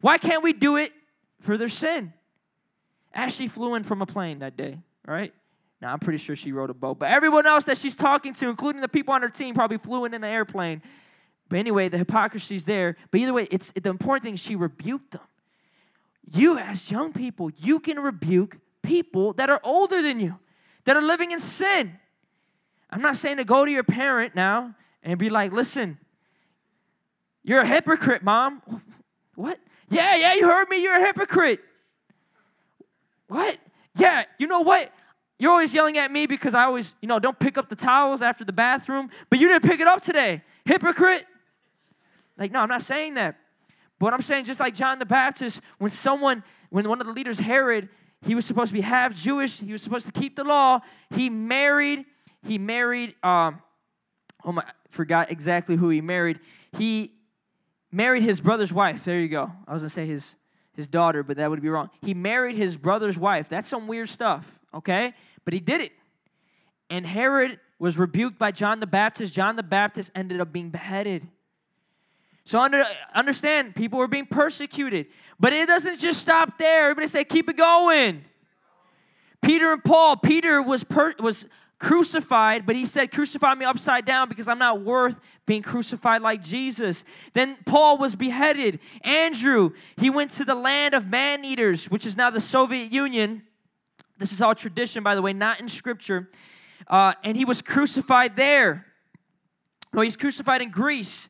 Why 0.00 0.16
can't 0.16 0.42
we 0.42 0.54
do 0.54 0.78
it 0.78 0.92
for 1.42 1.58
their 1.58 1.68
sin? 1.68 2.14
Ashley 3.12 3.46
flew 3.46 3.74
in 3.74 3.82
from 3.82 4.00
a 4.00 4.06
plane 4.06 4.38
that 4.38 4.56
day, 4.56 4.78
right? 5.06 5.34
Now, 5.82 5.92
I'm 5.92 5.98
pretty 5.98 6.16
sure 6.16 6.34
she 6.34 6.52
rode 6.52 6.70
a 6.70 6.74
boat, 6.74 6.98
but 7.00 7.10
everyone 7.10 7.46
else 7.46 7.64
that 7.64 7.76
she's 7.76 7.94
talking 7.94 8.32
to, 8.32 8.48
including 8.48 8.80
the 8.80 8.88
people 8.88 9.12
on 9.12 9.20
her 9.20 9.28
team, 9.28 9.54
probably 9.54 9.76
flew 9.76 10.06
in 10.06 10.14
in 10.14 10.24
an 10.24 10.30
airplane. 10.30 10.80
But 11.50 11.58
anyway, 11.58 11.90
the 11.90 11.98
hypocrisy's 11.98 12.64
there. 12.64 12.96
But 13.10 13.20
either 13.20 13.34
way, 13.34 13.46
it's 13.50 13.72
the 13.72 13.90
important 13.90 14.24
thing 14.24 14.36
she 14.36 14.56
rebuked 14.56 15.10
them 15.10 15.20
you 16.32 16.58
as 16.58 16.90
young 16.90 17.12
people, 17.12 17.50
you 17.56 17.80
can 17.80 17.98
rebuke 17.98 18.58
people 18.82 19.32
that 19.34 19.50
are 19.50 19.60
older 19.62 20.02
than 20.02 20.20
you, 20.20 20.38
that 20.84 20.96
are 20.96 21.02
living 21.02 21.30
in 21.30 21.40
sin. 21.40 21.98
I'm 22.90 23.02
not 23.02 23.16
saying 23.16 23.36
to 23.36 23.44
go 23.44 23.64
to 23.64 23.70
your 23.70 23.82
parent 23.82 24.34
now 24.34 24.74
and 25.02 25.18
be 25.18 25.30
like, 25.30 25.52
listen, 25.52 25.98
you're 27.42 27.60
a 27.60 27.66
hypocrite, 27.66 28.22
mom. 28.22 28.62
What? 29.34 29.58
Yeah, 29.90 30.16
yeah, 30.16 30.34
you 30.34 30.48
heard 30.48 30.68
me, 30.68 30.82
you're 30.82 30.96
a 30.96 31.06
hypocrite. 31.06 31.60
What? 33.28 33.58
Yeah, 33.96 34.24
you 34.38 34.46
know 34.46 34.60
what? 34.60 34.92
You're 35.38 35.52
always 35.52 35.72
yelling 35.72 35.98
at 35.98 36.10
me 36.10 36.26
because 36.26 36.54
I 36.54 36.64
always, 36.64 36.94
you 37.00 37.08
know, 37.08 37.18
don't 37.18 37.38
pick 37.38 37.56
up 37.56 37.68
the 37.68 37.76
towels 37.76 38.22
after 38.22 38.44
the 38.44 38.52
bathroom, 38.52 39.10
but 39.30 39.38
you 39.38 39.48
didn't 39.48 39.68
pick 39.68 39.80
it 39.80 39.86
up 39.86 40.02
today. 40.02 40.42
Hypocrite. 40.64 41.26
Like, 42.36 42.52
no, 42.52 42.60
I'm 42.60 42.68
not 42.68 42.82
saying 42.82 43.14
that. 43.14 43.36
But 43.98 44.12
I'm 44.12 44.22
saying, 44.22 44.44
just 44.44 44.60
like 44.60 44.74
John 44.74 44.98
the 44.98 45.06
Baptist, 45.06 45.60
when 45.78 45.90
someone, 45.90 46.44
when 46.70 46.88
one 46.88 47.00
of 47.00 47.06
the 47.06 47.12
leaders, 47.12 47.38
Herod, 47.38 47.88
he 48.22 48.34
was 48.34 48.44
supposed 48.44 48.68
to 48.68 48.74
be 48.74 48.80
half 48.80 49.14
Jewish, 49.14 49.60
he 49.60 49.72
was 49.72 49.82
supposed 49.82 50.06
to 50.06 50.12
keep 50.12 50.36
the 50.36 50.44
law, 50.44 50.80
he 51.10 51.30
married, 51.30 52.04
he 52.42 52.58
married, 52.58 53.14
um, 53.22 53.60
oh 54.44 54.52
my, 54.52 54.64
forgot 54.90 55.30
exactly 55.30 55.76
who 55.76 55.88
he 55.88 56.00
married. 56.00 56.38
He 56.72 57.12
married 57.90 58.22
his 58.22 58.40
brother's 58.40 58.72
wife. 58.72 59.04
There 59.04 59.18
you 59.18 59.28
go. 59.28 59.50
I 59.66 59.72
was 59.72 59.82
gonna 59.82 59.90
say 59.90 60.06
his 60.06 60.36
his 60.78 60.86
daughter, 60.86 61.24
but 61.24 61.38
that 61.38 61.50
would 61.50 61.60
be 61.60 61.68
wrong. 61.68 61.90
He 62.02 62.14
married 62.14 62.54
his 62.54 62.76
brother's 62.76 63.18
wife. 63.18 63.48
That's 63.48 63.66
some 63.66 63.88
weird 63.88 64.08
stuff, 64.08 64.46
okay? 64.72 65.12
But 65.44 65.52
he 65.52 65.58
did 65.58 65.80
it. 65.80 65.90
And 66.88 67.04
Herod 67.04 67.58
was 67.80 67.98
rebuked 67.98 68.38
by 68.38 68.52
John 68.52 68.78
the 68.78 68.86
Baptist. 68.86 69.34
John 69.34 69.56
the 69.56 69.64
Baptist 69.64 70.12
ended 70.14 70.40
up 70.40 70.52
being 70.52 70.70
beheaded. 70.70 71.26
So 72.48 72.58
under, 72.58 72.82
understand, 73.14 73.74
people 73.74 73.98
were 73.98 74.08
being 74.08 74.24
persecuted. 74.24 75.08
But 75.38 75.52
it 75.52 75.68
doesn't 75.68 75.98
just 75.98 76.18
stop 76.18 76.56
there. 76.56 76.84
Everybody 76.84 77.06
say, 77.06 77.22
keep 77.22 77.46
it 77.50 77.58
going. 77.58 78.24
Peter 79.42 79.70
and 79.70 79.84
Paul. 79.84 80.16
Peter 80.16 80.62
was, 80.62 80.82
per, 80.82 81.12
was 81.18 81.44
crucified, 81.78 82.64
but 82.64 82.74
he 82.74 82.86
said, 82.86 83.12
Crucify 83.12 83.54
me 83.54 83.66
upside 83.66 84.06
down 84.06 84.30
because 84.30 84.48
I'm 84.48 84.58
not 84.58 84.80
worth 84.80 85.20
being 85.44 85.60
crucified 85.60 86.22
like 86.22 86.42
Jesus. 86.42 87.04
Then 87.34 87.58
Paul 87.66 87.98
was 87.98 88.16
beheaded. 88.16 88.80
Andrew, 89.02 89.72
he 89.98 90.08
went 90.08 90.30
to 90.32 90.46
the 90.46 90.54
land 90.54 90.94
of 90.94 91.06
man 91.06 91.44
eaters, 91.44 91.90
which 91.90 92.06
is 92.06 92.16
now 92.16 92.30
the 92.30 92.40
Soviet 92.40 92.90
Union. 92.90 93.42
This 94.16 94.32
is 94.32 94.40
all 94.40 94.54
tradition, 94.54 95.02
by 95.02 95.14
the 95.14 95.20
way, 95.20 95.34
not 95.34 95.60
in 95.60 95.68
scripture. 95.68 96.30
Uh, 96.86 97.12
and 97.22 97.36
he 97.36 97.44
was 97.44 97.60
crucified 97.60 98.36
there. 98.36 98.86
No, 99.92 100.00
he's 100.00 100.16
crucified 100.16 100.62
in 100.62 100.70
Greece. 100.70 101.28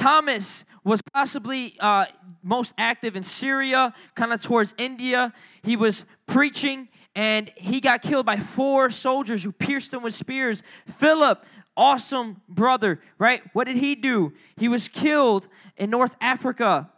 Thomas 0.00 0.64
was 0.82 1.02
possibly 1.12 1.76
uh, 1.78 2.06
most 2.42 2.72
active 2.78 3.16
in 3.16 3.22
Syria, 3.22 3.92
kind 4.14 4.32
of 4.32 4.42
towards 4.42 4.74
India. 4.78 5.34
He 5.62 5.76
was 5.76 6.06
preaching 6.26 6.88
and 7.14 7.52
he 7.54 7.82
got 7.82 8.00
killed 8.00 8.24
by 8.24 8.38
four 8.38 8.90
soldiers 8.90 9.44
who 9.44 9.52
pierced 9.52 9.92
him 9.92 10.02
with 10.02 10.14
spears. 10.14 10.62
Philip, 10.96 11.44
awesome 11.76 12.40
brother, 12.48 13.02
right? 13.18 13.42
What 13.52 13.66
did 13.66 13.76
he 13.76 13.94
do? 13.94 14.32
He 14.56 14.68
was 14.68 14.88
killed 14.88 15.48
in 15.76 15.90
North 15.90 16.16
Africa 16.18 16.88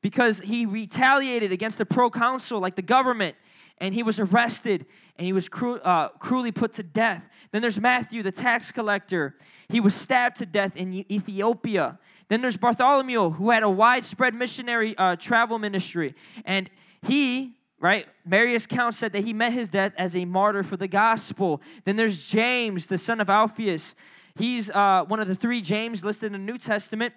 because 0.00 0.38
he 0.38 0.64
retaliated 0.64 1.50
against 1.50 1.78
the 1.78 1.86
proconsul, 1.86 2.60
like 2.60 2.76
the 2.76 2.82
government, 2.82 3.34
and 3.78 3.92
he 3.92 4.04
was 4.04 4.20
arrested 4.20 4.86
and 5.16 5.26
he 5.26 5.32
was 5.32 5.48
cru- 5.48 5.80
uh, 5.80 6.08
cruelly 6.20 6.52
put 6.52 6.74
to 6.74 6.84
death. 6.84 7.24
Then 7.50 7.60
there's 7.60 7.80
Matthew, 7.80 8.22
the 8.22 8.32
tax 8.32 8.70
collector. 8.70 9.34
He 9.68 9.80
was 9.80 9.94
stabbed 9.96 10.36
to 10.36 10.46
death 10.46 10.76
in 10.76 11.04
Ethiopia. 11.10 11.98
Then 12.32 12.40
there's 12.40 12.56
Bartholomew, 12.56 13.28
who 13.32 13.50
had 13.50 13.62
a 13.62 13.68
widespread 13.68 14.32
missionary 14.32 14.96
uh, 14.96 15.16
travel 15.16 15.58
ministry. 15.58 16.14
And 16.46 16.70
he, 17.02 17.58
right, 17.78 18.06
Marius 18.24 18.64
Count 18.64 18.94
said 18.94 19.12
that 19.12 19.24
he 19.24 19.34
met 19.34 19.52
his 19.52 19.68
death 19.68 19.92
as 19.98 20.16
a 20.16 20.24
martyr 20.24 20.62
for 20.62 20.78
the 20.78 20.88
gospel. 20.88 21.60
Then 21.84 21.96
there's 21.96 22.22
James, 22.22 22.86
the 22.86 22.96
son 22.96 23.20
of 23.20 23.28
Alphaeus. 23.28 23.94
He's 24.34 24.70
uh, 24.70 25.04
one 25.06 25.20
of 25.20 25.28
the 25.28 25.34
three 25.34 25.60
James 25.60 26.06
listed 26.06 26.28
in 26.28 26.32
the 26.32 26.38
New 26.38 26.56
Testament. 26.56 27.12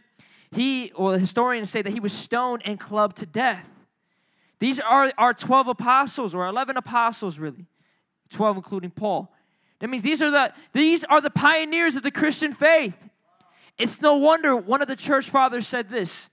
He, 0.52 0.92
or 0.92 1.18
historians 1.18 1.70
say 1.70 1.82
that 1.82 1.94
he 1.94 2.02
was 2.02 2.12
stoned 2.12 2.64
and 2.66 2.78
clubbed 2.78 3.16
to 3.20 3.26
death. 3.26 3.70
These 4.60 4.82
are 4.82 5.14
our 5.18 5.34
12 5.34 5.70
apostles, 5.70 6.36
or 6.36 6.46
11 6.46 6.76
apostles, 6.76 7.40
really. 7.40 7.68
12 8.32 8.58
including 8.58 8.92
Paul. 8.92 9.34
That 9.80 9.88
means 9.88 10.04
these 10.04 10.22
are 10.22 10.30
the, 10.30 10.52
these 10.74 11.06
are 11.06 11.22
the 11.22 11.30
pioneers 11.30 11.96
of 11.96 12.04
the 12.04 12.12
Christian 12.12 12.52
faith. 12.52 12.96
It's 13.78 14.02
no 14.02 14.16
wonder 14.16 14.56
one 14.56 14.82
of 14.82 14.88
the 14.88 14.96
church 14.96 15.30
fathers 15.30 15.68
said 15.68 15.90
this. 15.90 16.30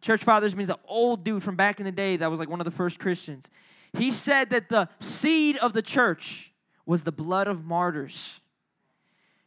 Church 0.00 0.24
fathers 0.24 0.54
means 0.54 0.68
an 0.68 0.76
old 0.86 1.24
dude 1.24 1.42
from 1.42 1.56
back 1.56 1.78
in 1.78 1.86
the 1.86 1.92
day 1.92 2.16
that 2.16 2.30
was 2.30 2.40
like 2.40 2.50
one 2.50 2.60
of 2.60 2.64
the 2.64 2.70
first 2.70 2.98
Christians. 2.98 3.48
He 3.92 4.10
said 4.10 4.50
that 4.50 4.68
the 4.68 4.88
seed 5.00 5.56
of 5.58 5.72
the 5.72 5.82
church 5.82 6.52
was 6.86 7.02
the 7.02 7.12
blood 7.12 7.46
of 7.46 7.64
martyrs. 7.64 8.40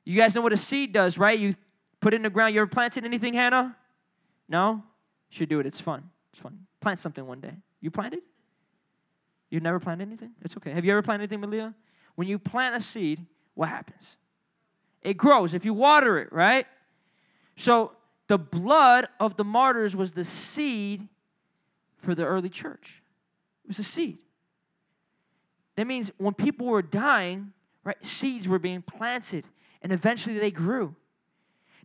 You 0.06 0.16
guys 0.16 0.34
know 0.34 0.41
what 0.41 0.54
a 0.54 0.58
seed 0.58 0.93
does, 0.93 1.18
right? 1.18 1.38
You 1.38 1.56
put 2.00 2.14
it 2.14 2.18
in 2.18 2.22
the 2.22 2.30
ground. 2.30 2.54
You 2.54 2.62
ever 2.62 2.70
planted 2.70 3.06
anything, 3.06 3.34
Hannah? 3.34 3.76
No? 4.48 4.84
You 5.30 5.38
should 5.38 5.50
do 5.50 5.60
it. 5.60 5.66
It's 5.66 5.82
fun. 5.82 6.10
It's 6.32 6.41
fun. 6.41 6.66
Plant 6.80 7.00
something 7.00 7.26
one 7.26 7.41
day. 7.41 7.54
You 7.82 7.91
planted? 7.91 8.22
You've 9.50 9.64
never 9.64 9.80
planted 9.80 10.08
anything? 10.08 10.32
It's 10.41 10.56
okay. 10.58 10.72
Have 10.72 10.86
you 10.86 10.91
ever 10.91 11.02
planted 11.02 11.24
anything, 11.24 11.41
Malia? 11.41 11.74
When 12.16 12.28
you 12.28 12.39
plant 12.39 12.76
a 12.76 12.82
seed, 12.82 13.26
what 13.56 13.70
happens? 13.70 14.16
It 15.02 15.16
grows 15.16 15.54
if 15.54 15.66
you 15.66 15.74
water 15.74 16.18
it, 16.20 16.32
right? 16.32 16.66
So 17.56 17.91
the 18.28 18.38
blood 18.38 19.08
of 19.20 19.38
the 19.38 19.43
martyrs 19.43 19.95
was 19.95 20.14
the 20.14 20.24
seed 20.24 21.08
for 21.97 22.16
the 22.16 22.26
early 22.26 22.49
church. 22.49 23.01
It 23.64 23.70
was 23.70 23.80
a 23.80 23.84
seed. 23.84 24.20
That 25.76 25.88
means 25.88 26.12
when 26.18 26.34
people 26.34 26.68
were 26.68 26.82
dying, 26.82 27.53
right, 27.84 27.97
seeds 28.06 28.47
were 28.47 28.60
being 28.60 28.82
planted 28.82 29.45
and 29.82 29.91
eventually 29.91 30.39
they 30.39 30.51
grew. 30.51 30.95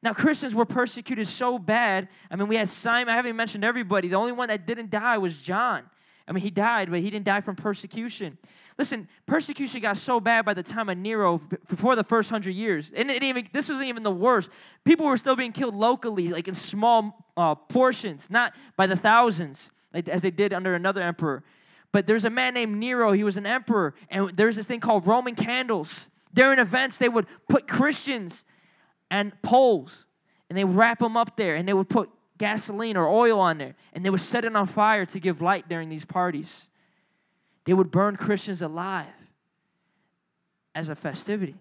Now, 0.03 0.15
Christians 0.15 0.55
were 0.55 0.65
persecuted 0.65 1.29
so 1.29 1.59
bad. 1.59 2.09
I 2.31 2.37
mean, 2.37 2.49
we 2.49 2.57
had 2.57 2.71
Simon, 2.71 3.13
I 3.13 3.17
haven't 3.17 3.37
mentioned 3.37 3.65
everybody. 3.65 4.09
The 4.09 4.17
only 4.17 4.33
one 4.33 4.49
that 4.49 4.67
didn't 4.67 4.91
die 4.91 5.19
was 5.19 5.37
John. 5.37 5.85
I 6.31 6.33
mean, 6.33 6.45
he 6.45 6.51
died, 6.51 6.91
but 6.91 7.01
he 7.01 7.11
didn't 7.11 7.27
die 7.27 7.41
from 7.41 7.57
persecution. 7.57 8.39
Listen, 8.79 9.09
persecution 9.27 9.81
got 9.81 9.97
so 9.97 10.21
bad 10.21 10.45
by 10.45 10.55
the 10.55 10.63
time 10.63 10.89
of 10.89 10.97
Nero, 10.97 11.43
before 11.69 11.97
the 11.97 12.05
first 12.05 12.31
hundred 12.31 12.53
years. 12.53 12.93
And 12.95 13.11
even, 13.11 13.49
this 13.53 13.69
wasn't 13.69 13.89
even 13.89 14.05
the 14.05 14.13
worst. 14.13 14.49
People 14.85 15.07
were 15.07 15.17
still 15.17 15.35
being 15.35 15.51
killed 15.51 15.75
locally, 15.75 16.29
like 16.29 16.47
in 16.47 16.55
small 16.55 17.27
uh, 17.37 17.57
portions, 17.57 18.31
not 18.31 18.55
by 18.77 18.87
the 18.87 18.95
thousands, 18.95 19.73
like, 19.93 20.09
as 20.09 20.23
they 20.23 20.31
did 20.31 20.53
under 20.53 20.77
another 20.77 21.03
emperor. 21.03 21.43
But 21.91 22.07
there's 22.07 22.25
a 22.25 22.31
man 22.31 22.55
named 22.55 22.79
Nero. 22.79 23.11
He 23.11 23.25
was 23.25 23.37
an 23.37 23.45
emperor, 23.45 23.97
and 24.09 24.31
there's 24.37 24.55
this 24.55 24.67
thing 24.67 24.79
called 24.79 25.09
Roman 25.09 25.35
candles. 25.35 26.09
During 26.33 26.61
events, 26.61 26.97
they 26.97 27.09
would 27.09 27.27
put 27.49 27.67
Christians 27.67 28.45
and 29.11 29.33
poles, 29.43 30.07
and 30.49 30.57
they 30.57 30.63
would 30.63 30.77
wrap 30.77 31.01
them 31.01 31.17
up 31.17 31.37
there, 31.37 31.57
and 31.57 31.67
they 31.67 31.75
would 31.75 31.89
put 31.89 32.09
gasoline 32.41 32.97
or 32.97 33.07
oil 33.07 33.39
on 33.39 33.59
there, 33.59 33.75
and 33.93 34.03
they 34.03 34.09
would 34.09 34.23
set 34.23 34.47
it 34.47 34.57
on 34.57 34.67
fire 34.67 35.05
to 35.05 35.21
give 35.21 35.43
light 35.43 35.69
during 35.69 35.91
these 35.91 36.07
parties. 36.07 36.69
They 37.67 37.75
would 37.75 37.91
burn 37.91 38.17
Christians 38.17 38.63
alive 38.63 39.07
as 40.75 40.89
a 40.89 40.95
festivity. 40.95 41.55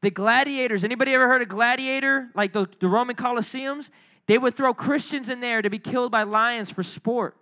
The 0.00 0.10
gladiators, 0.10 0.84
anybody 0.84 1.12
ever 1.12 1.28
heard 1.28 1.42
of 1.42 1.48
gladiator? 1.48 2.30
Like 2.34 2.54
the, 2.54 2.66
the 2.80 2.88
Roman 2.88 3.14
Colosseums? 3.14 3.90
They 4.26 4.38
would 4.38 4.56
throw 4.56 4.72
Christians 4.72 5.28
in 5.28 5.40
there 5.40 5.60
to 5.60 5.68
be 5.68 5.78
killed 5.78 6.10
by 6.10 6.22
lions 6.22 6.70
for 6.70 6.82
sport. 6.82 7.36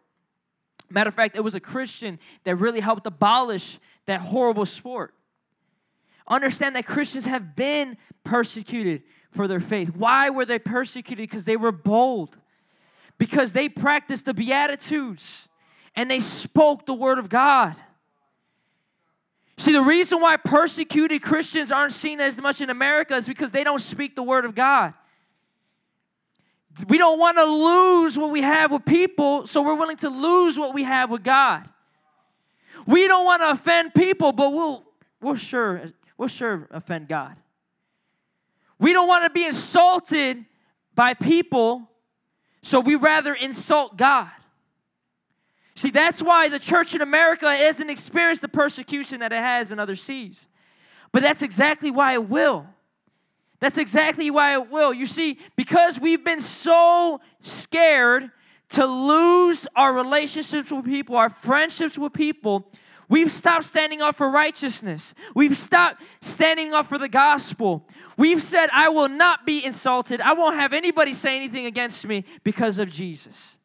Matter 0.90 1.08
of 1.08 1.14
fact, 1.14 1.36
it 1.36 1.44
was 1.44 1.54
a 1.54 1.60
Christian 1.60 2.18
that 2.42 2.56
really 2.56 2.80
helped 2.80 3.06
abolish 3.06 3.78
that 4.06 4.20
horrible 4.20 4.66
sport. 4.66 5.14
Understand 6.26 6.74
that 6.74 6.86
Christians 6.86 7.24
have 7.24 7.54
been 7.54 7.96
persecuted 8.24 9.02
for 9.32 9.48
their 9.48 9.60
faith. 9.60 9.90
Why 9.96 10.30
were 10.30 10.44
they 10.44 10.58
persecuted? 10.58 11.28
Because 11.28 11.44
they 11.44 11.56
were 11.56 11.72
bold, 11.72 12.38
because 13.18 13.52
they 13.52 13.68
practiced 13.68 14.24
the 14.24 14.34
Beatitudes 14.34 15.48
and 15.96 16.10
they 16.10 16.20
spoke 16.20 16.86
the 16.86 16.94
Word 16.94 17.18
of 17.18 17.28
God. 17.28 17.74
See, 19.58 19.72
the 19.72 19.82
reason 19.82 20.20
why 20.20 20.36
persecuted 20.36 21.22
Christians 21.22 21.70
aren't 21.70 21.92
seen 21.92 22.20
as 22.20 22.40
much 22.40 22.60
in 22.60 22.70
America 22.70 23.14
is 23.14 23.28
because 23.28 23.50
they 23.50 23.64
don't 23.64 23.80
speak 23.80 24.16
the 24.16 24.22
Word 24.22 24.44
of 24.44 24.54
God. 24.54 24.94
We 26.88 26.96
don't 26.96 27.18
want 27.18 27.36
to 27.36 27.44
lose 27.44 28.18
what 28.18 28.30
we 28.30 28.40
have 28.40 28.72
with 28.72 28.84
people, 28.84 29.46
so 29.46 29.60
we're 29.62 29.74
willing 29.74 29.98
to 29.98 30.08
lose 30.08 30.58
what 30.58 30.74
we 30.74 30.84
have 30.84 31.10
with 31.10 31.22
God. 31.22 31.68
We 32.86 33.06
don't 33.06 33.24
want 33.24 33.42
to 33.42 33.50
offend 33.50 33.94
people, 33.94 34.32
but 34.32 34.52
we'll, 34.52 34.84
we'll 35.20 35.36
sure 35.36 35.92
we'll 36.16 36.28
sure 36.28 36.66
offend 36.70 37.08
God. 37.08 37.36
We 38.82 38.92
don't 38.92 39.06
want 39.06 39.22
to 39.22 39.30
be 39.30 39.46
insulted 39.46 40.44
by 40.96 41.14
people, 41.14 41.88
so 42.64 42.80
we 42.80 42.96
rather 42.96 43.32
insult 43.32 43.96
God. 43.96 44.28
See, 45.76 45.90
that's 45.90 46.20
why 46.20 46.48
the 46.48 46.58
church 46.58 46.92
in 46.92 47.00
America 47.00 47.48
hasn't 47.54 47.90
experienced 47.90 48.42
the 48.42 48.48
persecution 48.48 49.20
that 49.20 49.32
it 49.32 49.36
has 49.36 49.70
in 49.70 49.78
other 49.78 49.94
seas. 49.94 50.48
But 51.12 51.22
that's 51.22 51.42
exactly 51.42 51.92
why 51.92 52.14
it 52.14 52.28
will. 52.28 52.66
That's 53.60 53.78
exactly 53.78 54.32
why 54.32 54.54
it 54.54 54.68
will. 54.68 54.92
You 54.92 55.06
see, 55.06 55.38
because 55.54 56.00
we've 56.00 56.24
been 56.24 56.40
so 56.40 57.20
scared 57.44 58.32
to 58.70 58.84
lose 58.84 59.68
our 59.76 59.92
relationships 59.92 60.72
with 60.72 60.86
people, 60.86 61.14
our 61.14 61.30
friendships 61.30 61.96
with 61.96 62.14
people, 62.14 62.66
we've 63.12 63.30
stopped 63.30 63.64
standing 63.64 64.00
up 64.00 64.16
for 64.16 64.30
righteousness. 64.30 65.14
We've 65.34 65.56
stopped 65.56 66.02
standing 66.22 66.72
up 66.72 66.86
for 66.86 66.96
the 66.96 67.08
gospel. 67.08 67.86
We've 68.16 68.42
said, 68.42 68.70
I 68.72 68.88
will 68.88 69.08
not 69.08 69.44
be 69.44 69.64
insulted. 69.64 70.20
I 70.22 70.32
won't 70.32 70.58
have 70.58 70.72
anybody 70.72 71.12
say 71.12 71.36
anything 71.36 71.66
against 71.66 72.06
me 72.06 72.24
because 72.42 72.78
of 72.78 72.88
Jesus. 72.88 73.56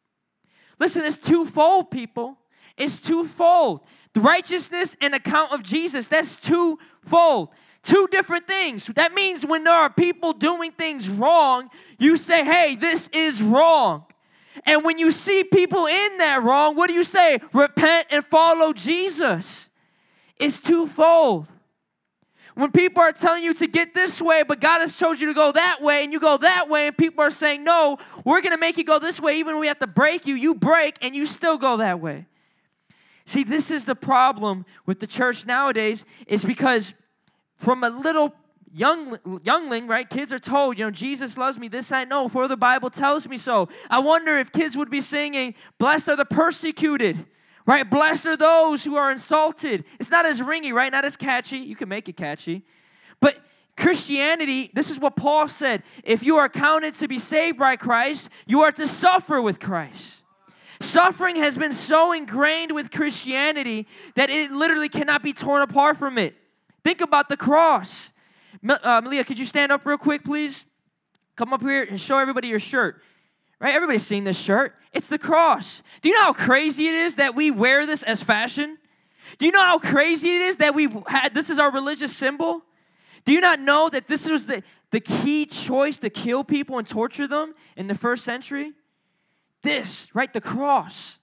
Listen, 0.78 1.04
it's 1.04 1.16
twofold, 1.16 1.90
people. 1.90 2.36
It's 2.76 3.00
twofold. 3.00 3.80
The 4.12 4.20
righteousness 4.20 4.96
and 5.00 5.14
account 5.14 5.52
of 5.52 5.62
Jesus, 5.62 6.08
that's 6.08 6.36
twofold. 6.36 7.48
Two 7.82 8.06
different 8.10 8.46
things. 8.46 8.86
That 8.86 9.14
means 9.14 9.46
when 9.46 9.64
there 9.64 9.74
are 9.74 9.88
people 9.88 10.34
doing 10.34 10.72
things 10.72 11.08
wrong, 11.08 11.70
you 11.98 12.16
say, 12.16 12.44
hey, 12.44 12.76
this 12.76 13.08
is 13.14 13.42
wrong. 13.42 14.04
And 14.64 14.84
when 14.84 14.98
you 14.98 15.10
see 15.10 15.44
people 15.44 15.86
in 15.86 16.18
that 16.18 16.42
wrong, 16.42 16.76
what 16.76 16.88
do 16.88 16.94
you 16.94 17.04
say? 17.04 17.40
Repent 17.52 18.08
and 18.10 18.24
follow 18.26 18.72
Jesus. 18.72 19.68
It's 20.36 20.60
twofold. 20.60 21.48
When 22.54 22.72
people 22.72 23.00
are 23.02 23.12
telling 23.12 23.44
you 23.44 23.54
to 23.54 23.68
get 23.68 23.94
this 23.94 24.20
way, 24.20 24.42
but 24.42 24.60
God 24.60 24.80
has 24.80 24.96
told 24.96 25.20
you 25.20 25.28
to 25.28 25.34
go 25.34 25.52
that 25.52 25.80
way, 25.80 26.02
and 26.02 26.12
you 26.12 26.18
go 26.18 26.36
that 26.38 26.68
way, 26.68 26.88
and 26.88 26.96
people 26.96 27.22
are 27.22 27.30
saying, 27.30 27.62
No, 27.62 27.98
we're 28.24 28.40
gonna 28.40 28.58
make 28.58 28.76
you 28.76 28.82
go 28.82 28.98
this 28.98 29.20
way, 29.20 29.38
even 29.38 29.54
when 29.54 29.60
we 29.60 29.68
have 29.68 29.78
to 29.78 29.86
break 29.86 30.26
you, 30.26 30.34
you 30.34 30.56
break 30.56 30.96
and 31.00 31.14
you 31.14 31.24
still 31.24 31.56
go 31.56 31.76
that 31.76 32.00
way. 32.00 32.26
See, 33.26 33.44
this 33.44 33.70
is 33.70 33.84
the 33.84 33.94
problem 33.94 34.66
with 34.86 34.98
the 34.98 35.06
church 35.06 35.46
nowadays, 35.46 36.04
is 36.26 36.44
because 36.44 36.94
from 37.58 37.84
a 37.84 37.90
little 37.90 38.34
young 38.78 39.18
youngling, 39.42 39.86
right? 39.86 40.08
Kids 40.08 40.32
are 40.32 40.38
told, 40.38 40.78
you 40.78 40.84
know, 40.84 40.90
Jesus 40.90 41.36
loves 41.36 41.58
me. 41.58 41.68
This 41.68 41.92
I 41.92 42.04
know, 42.04 42.28
for 42.28 42.48
the 42.48 42.56
Bible 42.56 42.90
tells 42.90 43.28
me 43.28 43.36
so. 43.36 43.68
I 43.90 43.98
wonder 43.98 44.38
if 44.38 44.52
kids 44.52 44.76
would 44.76 44.90
be 44.90 45.00
singing, 45.00 45.54
"Blessed 45.78 46.08
are 46.08 46.16
the 46.16 46.24
persecuted." 46.24 47.26
right? 47.68 47.90
Blessed 47.90 48.24
are 48.24 48.36
those 48.36 48.82
who 48.82 48.96
are 48.96 49.12
insulted. 49.12 49.84
It's 50.00 50.10
not 50.10 50.24
as 50.24 50.40
ringy, 50.40 50.72
right? 50.72 50.90
Not 50.90 51.04
as 51.04 51.16
catchy. 51.16 51.58
You 51.58 51.76
can 51.76 51.86
make 51.90 52.08
it 52.08 52.16
catchy. 52.16 52.64
But 53.20 53.36
Christianity, 53.76 54.70
this 54.72 54.90
is 54.90 54.98
what 54.98 55.16
Paul 55.16 55.48
said 55.48 55.82
if 56.02 56.22
you 56.22 56.36
are 56.36 56.48
counted 56.48 56.96
to 56.96 57.06
be 57.06 57.18
saved 57.18 57.58
by 57.58 57.76
Christ, 57.76 58.30
you 58.46 58.62
are 58.62 58.72
to 58.72 58.86
suffer 58.86 59.42
with 59.42 59.60
Christ. 59.60 60.22
Suffering 60.80 61.36
has 61.36 61.58
been 61.58 61.74
so 61.74 62.12
ingrained 62.12 62.72
with 62.72 62.90
Christianity 62.90 63.86
that 64.14 64.30
it 64.30 64.50
literally 64.50 64.88
cannot 64.88 65.22
be 65.22 65.34
torn 65.34 65.60
apart 65.60 65.98
from 65.98 66.16
it. 66.16 66.34
Think 66.84 67.02
about 67.02 67.28
the 67.28 67.36
cross. 67.36 68.10
Uh, 68.68 69.00
Malia, 69.00 69.24
could 69.24 69.38
you 69.38 69.46
stand 69.46 69.72
up 69.72 69.84
real 69.86 69.98
quick, 69.98 70.24
please? 70.24 70.64
Come 71.36 71.52
up 71.52 71.62
here 71.62 71.82
and 71.82 72.00
show 72.00 72.18
everybody 72.18 72.48
your 72.48 72.60
shirt. 72.60 73.02
Right? 73.60 73.74
Everybody's 73.74 74.06
seen 74.06 74.24
this 74.24 74.38
shirt. 74.38 74.74
It's 74.92 75.08
the 75.08 75.18
cross. 75.18 75.82
Do 76.02 76.08
you 76.08 76.14
know 76.14 76.22
how 76.22 76.32
crazy 76.32 76.88
it 76.88 76.94
is 76.94 77.16
that 77.16 77.34
we 77.34 77.50
wear 77.50 77.86
this 77.86 78.02
as 78.02 78.22
fashion? 78.22 78.78
Do 79.38 79.46
you 79.46 79.52
know 79.52 79.62
how 79.62 79.78
crazy 79.78 80.36
it 80.36 80.42
is 80.42 80.56
that 80.58 80.74
we 80.74 80.88
had 81.06 81.34
this 81.34 81.50
is 81.50 81.58
our 81.58 81.70
religious 81.70 82.16
symbol? 82.16 82.62
Do 83.24 83.32
you 83.32 83.40
not 83.40 83.60
know 83.60 83.88
that 83.90 84.08
this 84.08 84.28
was 84.28 84.46
the, 84.46 84.62
the 84.90 85.00
key 85.00 85.44
choice 85.44 85.98
to 85.98 86.10
kill 86.10 86.44
people 86.44 86.78
and 86.78 86.86
torture 86.86 87.26
them 87.26 87.54
in 87.76 87.88
the 87.88 87.94
first 87.94 88.24
century? 88.24 88.72
This, 89.62 90.08
right? 90.14 90.32
The 90.32 90.40
cross. 90.40 91.18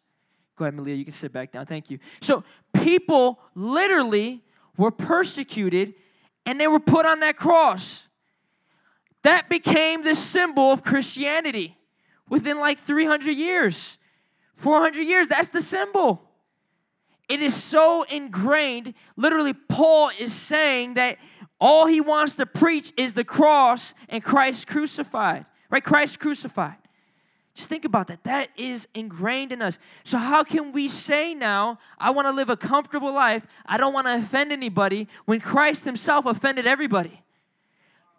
Go 0.55 0.65
ahead, 0.65 0.75
Malia, 0.75 0.95
you 0.95 1.05
can 1.05 1.13
sit 1.13 1.33
back 1.33 1.51
down. 1.51 1.65
Thank 1.65 1.89
you. 1.89 1.99
So, 2.21 2.43
people 2.73 3.39
literally 3.55 4.43
were 4.77 4.91
persecuted 4.91 5.95
and 6.45 6.59
they 6.59 6.67
were 6.67 6.79
put 6.79 7.05
on 7.05 7.19
that 7.21 7.35
cross. 7.37 8.07
That 9.23 9.49
became 9.49 10.03
the 10.03 10.15
symbol 10.15 10.71
of 10.71 10.83
Christianity 10.83 11.77
within 12.29 12.59
like 12.59 12.79
300 12.79 13.31
years, 13.31 13.97
400 14.55 15.01
years. 15.01 15.27
That's 15.27 15.49
the 15.49 15.61
symbol. 15.61 16.21
It 17.27 17.41
is 17.41 17.55
so 17.55 18.03
ingrained. 18.03 18.93
Literally, 19.15 19.53
Paul 19.53 20.11
is 20.19 20.33
saying 20.33 20.93
that 20.95 21.17
all 21.59 21.87
he 21.87 22.01
wants 22.01 22.35
to 22.35 22.45
preach 22.45 22.93
is 22.97 23.13
the 23.13 23.23
cross 23.23 23.93
and 24.09 24.23
Christ 24.23 24.67
crucified, 24.67 25.45
right? 25.69 25.83
Christ 25.83 26.19
crucified. 26.19 26.75
Just 27.55 27.69
think 27.69 27.85
about 27.85 28.07
that. 28.07 28.23
That 28.25 28.49
is 28.57 28.85
ingrained 28.93 29.53
in 29.53 29.61
us. 29.61 29.79
So, 30.03 30.17
how 30.17 30.43
can 30.43 30.73
we 30.73 30.89
say 30.89 31.33
now, 31.33 31.79
I 31.97 32.11
want 32.11 32.27
to 32.27 32.31
live 32.31 32.49
a 32.49 32.57
comfortable 32.57 33.13
life, 33.13 33.47
I 33.65 33.77
don't 33.77 33.93
want 33.93 34.07
to 34.07 34.15
offend 34.15 34.51
anybody, 34.51 35.07
when 35.23 35.39
Christ 35.39 35.85
himself 35.85 36.25
offended 36.25 36.67
everybody? 36.67 37.23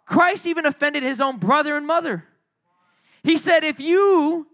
Christ 0.05 0.47
even 0.47 0.65
offended 0.65 1.03
his 1.03 1.21
own 1.21 1.37
brother 1.37 1.77
and 1.77 1.85
mother. 1.85 2.25
He 3.23 3.37
said, 3.37 3.63
if 3.63 3.79
you, 3.79 4.47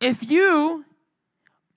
if 0.00 0.28
you 0.28 0.84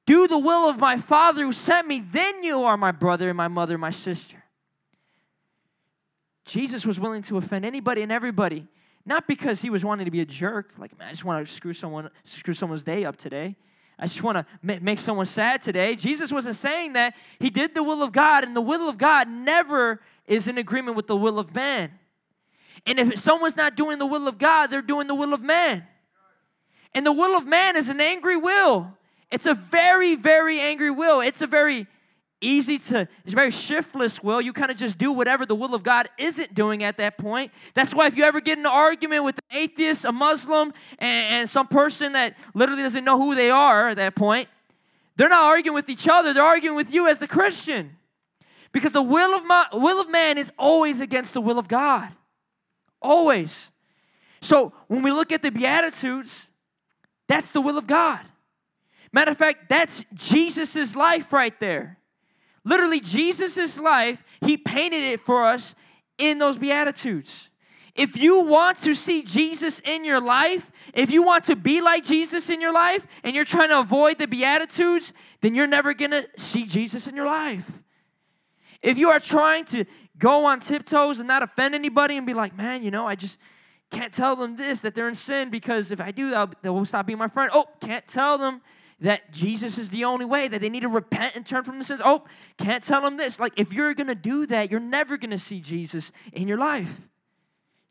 do 0.08 0.28
the 0.28 0.38
will 0.38 0.68
of 0.68 0.78
my 0.78 0.98
Father 0.98 1.44
who 1.44 1.54
sent 1.54 1.88
me, 1.88 2.00
then 2.00 2.44
you 2.44 2.64
are 2.64 2.78
my 2.78 2.92
brother 2.92 3.30
and 3.30 3.38
my 3.38 3.48
mother, 3.48 3.76
and 3.76 3.82
my 3.82 3.92
sister. 3.92 4.44
Jesus 6.46 6.86
was 6.86 7.00
willing 7.00 7.22
to 7.24 7.38
offend 7.38 7.66
anybody 7.66 8.02
and 8.02 8.12
everybody, 8.12 8.68
not 9.06 9.28
because 9.28 9.62
he 9.62 9.70
was 9.70 9.86
wanting 9.86 10.06
to 10.06 10.12
be 10.12 10.22
a 10.22 10.26
jerk, 10.26 10.72
like, 10.78 10.98
man, 10.98 11.10
I 11.10 11.12
just 11.12 11.24
want 11.24 11.46
to 11.46 11.54
screw 11.54 11.74
someone, 11.74 12.10
screw 12.24 12.54
someone's 12.54 12.84
day 12.84 13.06
up 13.06 13.18
today. 13.18 13.56
I 13.98 14.08
just 14.08 14.24
want 14.24 14.38
to 14.38 14.80
make 14.82 15.00
someone 15.00 15.26
sad 15.26 15.62
today. 15.62 15.96
Jesus 15.96 16.32
wasn't 16.32 16.56
saying 16.56 16.94
that. 16.94 17.14
He 17.40 17.50
did 17.50 17.76
the 17.76 17.84
will 17.84 18.04
of 18.04 18.12
God, 18.12 18.44
and 18.44 18.56
the 18.56 18.62
will 18.62 18.90
of 18.90 18.98
God 18.98 19.30
never 19.30 20.02
is 20.28 20.48
in 20.48 20.58
agreement 20.58 20.98
with 20.98 21.08
the 21.08 21.16
will 21.16 21.40
of 21.40 21.56
man. 21.56 21.92
And 22.86 23.00
if 23.00 23.20
someone's 23.20 23.56
not 23.56 23.76
doing 23.76 24.00
the 24.00 24.06
will 24.06 24.28
of 24.28 24.38
God, 24.38 24.68
they're 24.68 24.82
doing 24.82 25.08
the 25.08 25.16
will 25.16 25.34
of 25.34 25.42
man. 25.42 25.86
And 26.94 27.06
the 27.06 27.14
will 27.14 27.38
of 27.38 27.46
man 27.46 27.78
is 27.78 27.90
an 27.90 28.02
angry 28.02 28.38
will. 28.38 28.98
It's 29.32 29.46
a 29.46 29.54
very, 29.54 30.16
very 30.16 30.60
angry 30.60 30.92
will. 30.92 31.22
It's 31.22 31.42
a 31.42 31.48
very 31.48 31.88
easy 32.46 32.78
to, 32.78 33.08
it's 33.26 33.34
very 33.34 33.52
shiftless 33.52 34.22
will. 34.22 34.42
You 34.42 34.54
kind 34.54 34.72
of 34.72 34.78
just 34.78 34.98
do 34.98 35.12
whatever 35.12 35.46
the 35.46 35.56
will 35.56 35.74
of 35.74 35.84
God 35.84 36.08
isn't 36.18 36.54
doing 36.54 36.84
at 36.84 36.98
that 36.98 37.18
point. 37.18 37.52
That's 37.74 37.94
why 37.94 38.08
if 38.08 38.16
you 38.16 38.24
ever 38.24 38.40
get 38.40 38.58
in 38.58 38.66
an 38.66 38.72
argument 38.72 39.24
with 39.24 39.38
an 39.50 39.58
atheist, 39.58 40.06
a 40.06 40.12
Muslim, 40.12 40.74
and, 41.00 41.34
and 41.34 41.50
some 41.50 41.68
person 41.68 42.14
that 42.14 42.36
literally 42.54 42.84
doesn't 42.84 43.04
know 43.04 43.18
who 43.18 43.36
they 43.36 43.50
are 43.50 43.90
at 43.90 43.98
that 43.98 44.16
point, 44.16 44.48
they're 45.18 45.30
not 45.30 45.44
arguing 45.44 45.76
with 45.76 45.90
each 45.90 46.08
other, 46.08 46.34
they're 46.34 46.44
arguing 46.44 46.76
with 46.76 46.94
you 46.94 47.08
as 47.08 47.20
the 47.20 47.28
Christian. 47.28 47.98
Because 48.72 48.92
the 48.92 49.02
will 49.02 49.36
of, 49.36 49.46
my, 49.46 49.68
will 49.74 50.02
of 50.02 50.10
man 50.10 50.38
is 50.38 50.52
always 50.60 51.00
against 51.00 51.34
the 51.34 51.42
will 51.42 51.58
of 51.58 51.68
God. 51.68 52.10
Always. 53.02 53.72
So 54.42 54.74
when 54.88 55.02
we 55.02 55.12
look 55.12 55.32
at 55.32 55.42
the 55.42 55.50
Beatitudes, 55.50 56.48
that's 57.28 57.52
the 57.52 57.62
will 57.62 57.78
of 57.78 57.88
God. 57.88 58.20
Matter 59.14 59.32
of 59.32 59.38
fact, 59.38 59.70
that's 59.70 60.04
Jesus' 60.14 60.96
life 60.96 61.32
right 61.32 61.58
there. 61.62 61.98
Literally, 62.66 63.00
Jesus' 63.00 63.80
life, 63.80 64.24
he 64.42 64.58
painted 64.58 65.04
it 65.04 65.22
for 65.22 65.46
us 65.46 65.76
in 66.18 66.40
those 66.40 66.58
Beatitudes. 66.58 67.50
If 67.94 68.18
you 68.18 68.42
want 68.42 68.80
to 68.80 68.94
see 68.94 69.22
Jesus 69.22 69.80
in 69.86 70.04
your 70.04 70.20
life, 70.20 70.70
if 70.94 71.10
you 71.10 71.24
want 71.24 71.46
to 71.46 71.56
be 71.56 71.80
like 71.80 72.04
Jesus 72.04 72.50
in 72.50 72.60
your 72.60 72.74
life, 72.74 73.08
and 73.24 73.34
you're 73.34 73.46
trying 73.46 73.70
to 73.70 73.80
avoid 73.80 74.18
the 74.18 74.28
Beatitudes, 74.28 75.14
then 75.40 75.56
you're 75.56 75.68
never 75.68 75.94
gonna 75.94 76.26
see 76.38 76.66
Jesus 76.66 77.08
in 77.08 77.16
your 77.16 77.28
life. 77.28 77.72
If 78.82 78.98
you 78.98 79.10
are 79.10 79.20
trying 79.20 79.64
to 79.66 79.86
go 80.18 80.46
on 80.46 80.60
tiptoes 80.60 81.20
and 81.20 81.28
not 81.28 81.44
offend 81.44 81.76
anybody 81.76 82.18
and 82.18 82.26
be 82.26 82.34
like, 82.34 82.58
man, 82.58 82.84
you 82.84 82.92
know, 82.92 83.08
I 83.08 83.16
just 83.16 83.38
can't 83.92 84.14
tell 84.14 84.36
them 84.36 84.58
this, 84.58 84.82
that 84.82 84.96
they're 84.96 85.08
in 85.08 85.16
sin, 85.16 85.50
because 85.50 85.92
if 85.92 86.02
I 86.02 86.12
do, 86.12 86.32
they 86.62 86.70
will 86.70 86.84
stop 86.84 87.06
being 87.06 87.20
my 87.20 87.28
friend. 87.28 87.52
Oh, 87.54 87.68
can't 87.80 88.08
tell 88.08 88.38
them 88.38 88.62
that 89.00 89.32
Jesus 89.32 89.78
is 89.78 89.90
the 89.90 90.06
only 90.06 90.26
way, 90.26 90.48
that 90.48 90.62
they 90.62 90.70
need 90.70 90.82
to 90.82 90.88
repent 90.88 91.36
and 91.36 91.46
turn 91.46 91.64
from 91.64 91.78
the 91.78 91.84
sins. 91.84 92.02
Oh, 92.04 92.24
can't 92.58 92.84
tell 92.84 93.02
them 93.02 93.18
this. 93.18 93.40
Like, 93.40 93.54
if 93.58 93.74
you're 93.74 93.94
going 93.94 94.08
to 94.08 94.16
do 94.16 94.46
that, 94.48 94.72
you're 94.72 94.80
never 94.80 95.18
going 95.18 95.32
to 95.32 95.38
see 95.38 95.60
Jesus 95.60 96.12
in 96.32 96.48
your 96.48 96.58
life. 96.58 97.08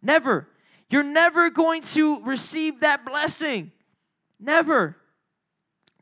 Never. 0.02 0.48
You're 0.88 1.02
never 1.02 1.50
going 1.50 1.82
to 1.82 2.22
receive 2.24 2.80
that 2.80 3.04
blessing. 3.04 3.72
Never. 4.40 4.96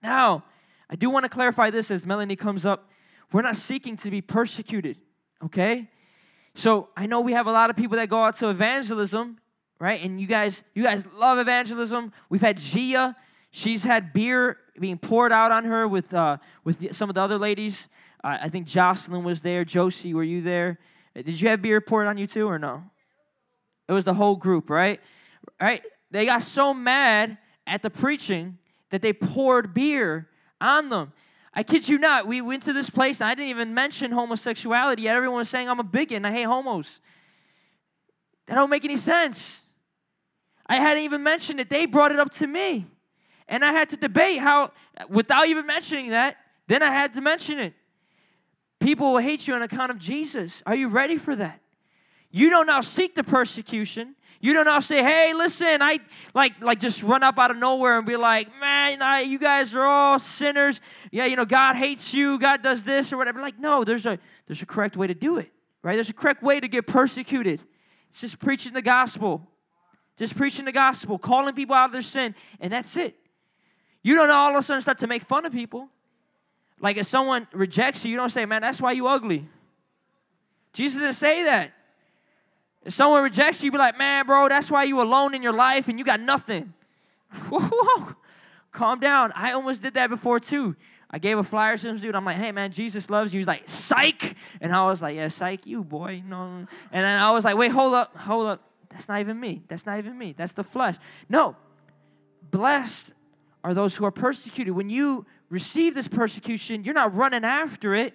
Now, 0.03 0.44
I 0.88 0.96
do 0.96 1.11
want 1.11 1.24
to 1.24 1.28
clarify 1.28 1.70
this 1.70 1.90
as 1.90 2.07
Melanie 2.07 2.36
comes 2.36 2.64
up. 2.64 2.88
We're 3.32 3.42
not 3.42 3.57
seeking 3.57 3.96
to 3.98 4.11
be 4.11 4.20
persecuted, 4.20 4.98
okay? 5.44 5.88
So 6.55 6.90
I 6.96 7.07
know 7.07 7.20
we 7.20 7.32
have 7.32 7.46
a 7.46 7.53
lot 7.53 7.70
of 7.70 7.76
people 7.76 7.96
that 7.96 8.09
go 8.09 8.22
out 8.22 8.36
to 8.36 8.50
evangelism, 8.50 9.38
right? 9.78 10.03
And 10.03 10.20
you 10.20 10.26
guys, 10.26 10.62
you 10.74 10.82
guys 10.82 11.05
love 11.14 11.38
evangelism. 11.38 12.12
We've 12.28 12.40
had 12.40 12.59
Gia. 12.59 13.16
She's 13.50 13.84
had 13.84 14.12
beer 14.12 14.59
being 14.78 14.98
poured 14.98 15.32
out 15.32 15.52
on 15.52 15.64
her 15.64 15.86
with, 15.86 16.12
uh, 16.14 16.38
with 16.64 16.94
some 16.94 17.08
of 17.08 17.14
the 17.14 17.20
other 17.20 17.38
ladies. 17.38 17.88
Uh, 18.24 18.38
I 18.42 18.48
think 18.48 18.66
Jocelyn 18.66 19.24
was 19.24 19.40
there. 19.40 19.64
Josie, 19.64 20.14
were 20.14 20.24
you 20.24 20.42
there? 20.42 20.78
Did 21.14 21.40
you 21.40 21.48
have 21.48 21.60
beer 21.60 21.80
poured 21.80 22.06
on 22.06 22.16
you 22.16 22.26
too, 22.26 22.48
or 22.48 22.58
no? 22.58 22.84
It 23.88 23.92
was 23.92 24.04
the 24.04 24.14
whole 24.14 24.36
group, 24.36 24.70
right? 24.70 25.00
Right? 25.60 25.82
They 26.10 26.26
got 26.26 26.42
so 26.42 26.72
mad 26.72 27.38
at 27.66 27.82
the 27.82 27.90
preaching 27.90 28.58
that 28.90 29.02
they 29.02 29.12
poured 29.12 29.74
beer 29.74 30.28
on 30.60 30.88
them. 30.88 31.12
I 31.54 31.62
kid 31.62 31.88
you 31.88 31.98
not. 31.98 32.26
We 32.26 32.40
went 32.40 32.62
to 32.64 32.72
this 32.72 32.88
place. 32.88 33.20
And 33.20 33.28
I 33.28 33.34
didn't 33.34 33.50
even 33.50 33.74
mention 33.74 34.12
homosexuality 34.12 35.02
yet. 35.02 35.16
Everyone 35.16 35.38
was 35.38 35.50
saying 35.50 35.68
I'm 35.68 35.80
a 35.80 35.84
bigot 35.84 36.16
and 36.16 36.26
I 36.26 36.32
hate 36.32 36.44
homos. 36.44 37.00
That 38.46 38.54
don't 38.54 38.70
make 38.70 38.84
any 38.84 38.96
sense. 38.96 39.60
I 40.66 40.76
hadn't 40.76 41.02
even 41.02 41.22
mentioned 41.22 41.60
it. 41.60 41.68
They 41.68 41.86
brought 41.86 42.12
it 42.12 42.18
up 42.18 42.30
to 42.32 42.46
me. 42.46 42.86
And 43.53 43.62
I 43.62 43.72
had 43.74 43.90
to 43.90 43.98
debate 43.98 44.38
how, 44.38 44.72
without 45.11 45.46
even 45.46 45.66
mentioning 45.66 46.09
that, 46.09 46.38
then 46.68 46.82
I 46.82 46.86
had 46.86 47.12
to 47.14 47.20
mention 47.20 47.59
it. 47.59 47.74
People 48.80 49.12
will 49.12 49.18
hate 49.20 49.46
you 49.46 49.53
on 49.55 49.61
account 49.61 49.90
of 49.90 49.98
Jesus. 49.98 50.62
Are 50.64 50.74
you 50.74 50.88
ready 50.88 51.18
for 51.18 51.36
that? 51.36 51.61
You 52.30 52.48
don't 52.48 52.66
now 52.66 52.80
seek 52.80 53.14
the 53.14 53.22
persecution. 53.22 54.16
You 54.40 54.55
don't 54.55 54.64
now 54.64 54.80
say, 54.80 55.03
"Hey, 55.03 55.34
listen, 55.34 55.82
I 55.82 56.00
like 56.32 56.62
like 56.62 56.80
just 56.80 57.03
run 57.03 57.22
up 57.22 57.38
out 57.38 57.50
of 57.50 57.59
nowhere 57.59 57.98
and 57.98 58.07
be 58.07 58.16
like, 58.16 58.48
man, 58.59 59.03
I, 59.03 59.20
you 59.20 59.38
guys 59.38 59.74
are 59.74 59.84
all 59.84 60.18
sinners. 60.18 60.80
Yeah, 61.11 61.26
you 61.26 61.36
know, 61.36 61.44
God 61.44 61.76
hates 61.76 62.14
you. 62.14 62.38
God 62.38 62.62
does 62.62 62.84
this 62.84 63.12
or 63.12 63.18
whatever." 63.18 63.42
Like, 63.42 63.59
no, 63.59 63.84
there's 63.84 64.07
a 64.07 64.18
there's 64.46 64.62
a 64.62 64.66
correct 64.66 64.96
way 64.96 65.09
to 65.09 65.14
do 65.14 65.36
it, 65.36 65.53
right? 65.82 65.94
There's 65.94 66.09
a 66.09 66.14
correct 66.14 66.42
way 66.42 66.59
to 66.59 66.68
get 66.68 66.86
persecuted. 66.86 67.61
It's 68.09 68.20
just 68.22 68.38
preaching 68.38 68.72
the 68.72 68.82
gospel, 68.82 69.46
just 70.16 70.36
preaching 70.36 70.64
the 70.64 70.72
gospel, 70.72 71.18
calling 71.18 71.55
people 71.55 71.76
out 71.76 71.84
of 71.84 71.92
their 71.92 72.00
sin, 72.00 72.34
and 72.59 72.72
that's 72.72 72.96
it. 72.96 73.18
You 74.03 74.14
don't 74.14 74.28
know 74.28 74.34
all 74.34 74.50
of 74.50 74.57
a 74.57 74.62
sudden 74.62 74.82
start 74.82 74.98
to 74.98 75.07
make 75.07 75.22
fun 75.24 75.46
of 75.46 75.53
people. 75.53 75.88
Like 76.80 76.96
if 76.96 77.07
someone 77.07 77.46
rejects 77.53 78.05
you, 78.05 78.11
you 78.11 78.16
don't 78.16 78.30
say, 78.30 78.44
man, 78.44 78.62
that's 78.62 78.80
why 78.80 78.92
you 78.92 79.07
ugly. 79.07 79.48
Jesus 80.72 81.00
didn't 81.00 81.14
say 81.14 81.44
that. 81.44 81.72
If 82.84 82.94
someone 82.94 83.22
rejects 83.22 83.62
you, 83.62 83.66
you 83.66 83.72
be 83.72 83.78
like, 83.78 83.96
man, 83.96 84.26
bro, 84.26 84.48
that's 84.48 84.70
why 84.70 84.84
you 84.84 85.00
alone 85.00 85.34
in 85.34 85.42
your 85.42 85.53
life 85.53 85.86
and 85.86 85.98
you 85.98 86.05
got 86.05 86.20
nothing. 86.20 86.72
Whoa, 87.48 88.16
calm 88.72 88.98
down. 88.98 89.32
I 89.36 89.53
almost 89.53 89.82
did 89.82 89.94
that 89.94 90.11
before 90.11 90.40
too. 90.40 90.74
I 91.09 91.18
gave 91.18 91.38
a 91.38 91.44
flyer 91.44 91.76
to 91.76 91.82
some 91.82 91.98
dude. 91.98 92.16
I'm 92.16 92.24
like, 92.24 92.38
hey 92.38 92.50
man, 92.50 92.72
Jesus 92.72 93.09
loves 93.09 93.32
you. 93.32 93.38
He's 93.38 93.46
like, 93.46 93.68
psych. 93.68 94.34
And 94.61 94.74
I 94.74 94.86
was 94.86 95.03
like, 95.03 95.14
yeah, 95.14 95.28
psych 95.28 95.66
you, 95.66 95.84
boy. 95.84 96.22
No. 96.26 96.46
And 96.46 96.68
then 96.90 97.22
I 97.22 97.30
was 97.30 97.44
like, 97.44 97.57
wait, 97.57 97.70
hold 97.70 97.94
up, 97.94 98.16
hold 98.16 98.46
up. 98.46 98.62
That's 98.90 99.09
not 99.09 99.20
even 99.20 99.38
me. 99.38 99.62
That's 99.68 99.86
not 99.86 99.98
even 99.98 100.18
me. 100.18 100.34
That's 100.36 100.53
the 100.53 100.64
flesh. 100.64 100.96
No. 101.28 101.55
Blessed 102.50 103.12
are 103.64 103.74
those 103.74 103.96
who 103.96 104.04
are 104.04 104.10
persecuted. 104.10 104.74
When 104.74 104.90
you 104.90 105.26
receive 105.48 105.94
this 105.94 106.08
persecution, 106.08 106.84
you're 106.84 106.94
not 106.94 107.14
running 107.14 107.44
after 107.44 107.94
it. 107.94 108.14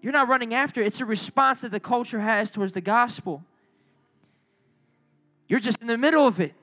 You're 0.00 0.12
not 0.12 0.28
running 0.28 0.54
after 0.54 0.80
it. 0.80 0.86
It's 0.86 1.00
a 1.00 1.04
response 1.04 1.62
that 1.62 1.70
the 1.70 1.80
culture 1.80 2.20
has 2.20 2.50
towards 2.50 2.72
the 2.72 2.80
gospel. 2.80 3.42
You're 5.48 5.60
just 5.60 5.80
in 5.80 5.86
the 5.86 5.98
middle 5.98 6.26
of 6.26 6.40
it. 6.40 6.54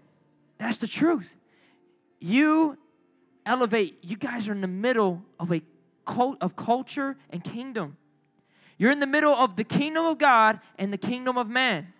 That's 0.58 0.78
the 0.78 0.88
truth. 0.88 1.34
You 2.20 2.78
elevate, 3.46 3.98
you 4.02 4.16
guys 4.16 4.48
are 4.48 4.54
in 4.54 4.62
the 4.62 4.68
middle 4.68 5.22
of 5.40 5.52
a 5.52 5.62
cult 6.06 6.38
of 6.40 6.56
culture 6.56 7.18
and 7.30 7.44
kingdom. 7.44 7.98
You're 8.78 8.92
in 8.92 9.00
the 9.00 9.08
middle 9.08 9.34
of 9.34 9.56
the 9.56 9.64
kingdom 9.64 10.06
of 10.06 10.18
God 10.18 10.60
and 10.78 10.92
the 10.94 10.98
kingdom 10.98 11.38
of 11.38 11.50
man. 11.50 11.94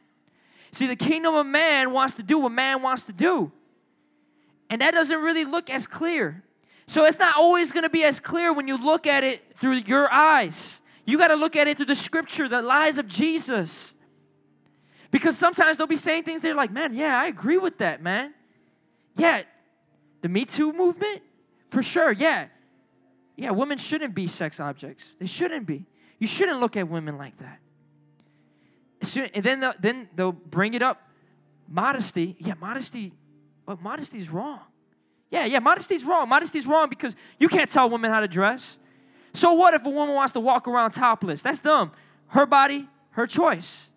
See, 0.72 0.88
the 0.88 0.96
kingdom 0.96 1.34
of 1.36 1.46
man 1.46 1.92
wants 1.92 2.16
to 2.16 2.24
do 2.24 2.40
what 2.40 2.52
man 2.52 2.82
wants 2.82 3.04
to 3.04 3.14
do. 3.14 3.52
And 4.70 4.82
that 4.82 4.94
doesn't 4.94 5.22
really 5.22 5.46
look 5.46 5.70
as 5.70 5.86
clear. 5.88 6.44
So 6.88 7.06
it's 7.06 7.20
not 7.20 7.36
always 7.36 7.72
going 7.72 7.84
to 7.84 7.90
be 7.90 8.04
as 8.04 8.20
clear 8.20 8.54
when 8.54 8.68
you 8.68 8.78
look 8.78 9.08
at 9.08 9.24
it 9.24 9.58
through 9.58 9.84
your 9.88 10.12
eyes. 10.12 10.82
You 11.06 11.18
got 11.18 11.30
to 11.30 11.36
look 11.36 11.56
at 11.56 11.68
it 11.68 11.78
through 11.78 11.88
the 11.88 11.96
scripture, 11.96 12.48
the 12.48 12.62
lies 12.62 12.98
of 12.98 13.08
Jesus. 13.08 13.94
Because 15.12 15.38
sometimes 15.38 15.78
they'll 15.78 15.88
be 15.88 15.96
saying 15.96 16.24
things 16.24 16.42
they're 16.42 16.56
like, 16.56 16.72
man, 16.72 16.94
yeah, 16.94 17.20
I 17.20 17.28
agree 17.28 17.58
with 17.58 17.78
that, 17.78 18.02
man. 18.02 18.34
Yeah, 19.16 19.44
the 20.22 20.30
Me 20.30 20.46
Too 20.46 20.74
movement, 20.74 21.22
for 21.70 21.82
sure, 21.82 22.12
yeah. 22.12 22.48
Yeah, 23.36 23.52
women 23.52 23.78
shouldn't 23.78 24.16
be 24.16 24.28
sex 24.28 24.60
objects. 24.60 25.16
They 25.20 25.26
shouldn't 25.26 25.66
be. 25.66 25.86
You 26.20 26.28
shouldn't 26.28 26.60
look 26.60 26.76
at 26.78 26.90
women 26.90 27.18
like 27.18 27.34
that. 27.40 27.60
And 29.34 29.44
then 29.44 29.60
they'll, 29.60 29.74
then 29.80 30.10
they'll 30.16 30.32
bring 30.32 30.74
it 30.74 30.82
up. 30.82 31.02
Modesty, 31.68 32.36
yeah, 32.40 32.54
modesty 32.60 33.14
but 33.66 33.82
modesty 33.82 34.20
is 34.20 34.30
wrong. 34.30 34.60
Yeah, 35.32 35.46
yeah, 35.46 35.60
modesty 35.60 35.96
is 35.96 36.04
wrong. 36.04 36.30
Modesty 36.30 36.60
is 36.60 36.68
wrong 36.68 36.90
because 36.90 37.16
you 37.40 37.48
can't 37.48 37.70
tell 37.70 37.90
women 37.90 38.12
how 38.12 38.20
to 38.20 38.28
dress. 38.28 38.78
So 39.34 39.54
what 39.54 39.74
if 39.74 39.86
a 39.86 39.90
woman 39.90 40.16
wants 40.16 40.34
to 40.34 40.40
walk 40.40 40.68
around 40.68 40.92
topless? 40.92 41.42
That's 41.42 41.60
dumb. 41.60 41.92
Her 42.28 42.46
body, 42.46 42.88
her 43.12 43.28
choice. 43.28 43.88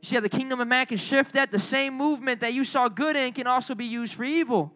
You 0.00 0.08
see 0.08 0.14
how 0.16 0.20
the 0.20 0.28
kingdom 0.28 0.60
of 0.60 0.68
man 0.68 0.86
can 0.86 0.96
shift 0.96 1.34
that? 1.34 1.52
The 1.52 1.58
same 1.58 1.94
movement 1.94 2.40
that 2.40 2.54
you 2.54 2.64
saw 2.64 2.88
good 2.88 3.16
in 3.16 3.32
can 3.32 3.46
also 3.46 3.74
be 3.74 3.84
used 3.84 4.14
for 4.14 4.24
evil. 4.24 4.72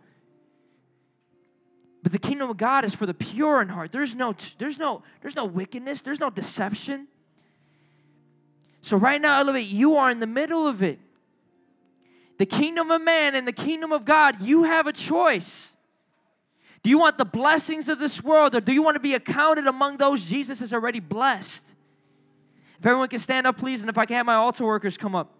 But 2.03 2.13
the 2.13 2.19
kingdom 2.19 2.51
of 2.51 2.57
God 2.57 2.85
is 2.85 2.95
for 2.95 3.07
the 3.07 3.15
pure 3.15 3.63
in 3.63 3.69
heart. 3.69 3.93
There's 3.93 4.15
no, 4.15 4.35
there's 4.59 4.79
no, 4.79 5.03
there's 5.21 5.37
no 5.37 5.45
wickedness, 5.45 6.03
there's 6.03 6.19
no 6.21 6.31
deception. 6.31 7.07
So 8.81 8.97
right 8.97 9.21
now, 9.21 9.39
Elevate, 9.39 9.67
you 9.67 9.97
are 9.97 10.11
in 10.11 10.19
the 10.19 10.27
middle 10.27 10.67
of 10.67 10.83
it 10.83 10.99
the 12.43 12.47
kingdom 12.47 12.91
of 12.91 13.01
man 13.01 13.37
and 13.37 13.47
the 13.47 13.53
kingdom 13.53 13.93
of 13.93 14.05
God, 14.05 14.43
you 14.43 14.65
have 14.65 14.89
a 14.89 14.93
choice. 14.93 15.71
Do 16.83 16.91
you 16.91 16.99
want 16.99 17.17
the 17.17 17.25
blessings 17.25 17.89
of 17.89 18.01
this 18.01 18.21
world 18.21 18.57
or 18.57 18.61
do 18.61 18.73
you 18.73 18.83
want 18.83 18.97
to 18.97 19.01
be 19.01 19.15
accounted 19.15 19.69
among 19.69 19.99
those 19.99 20.27
Jesus 20.27 20.59
has 20.59 20.75
already 20.75 20.99
blessed? 20.99 21.65
If 22.81 22.85
everyone 22.85 23.11
can 23.11 23.21
stand 23.21 23.47
up, 23.47 23.59
please, 23.59 23.81
and 23.81 23.89
if 23.89 23.97
I 23.97 24.07
can 24.07 24.17
have 24.17 24.27
my 24.27 24.35
altar 24.35 24.67
workers 24.67 24.97
come 24.97 25.15
up. 25.15 25.33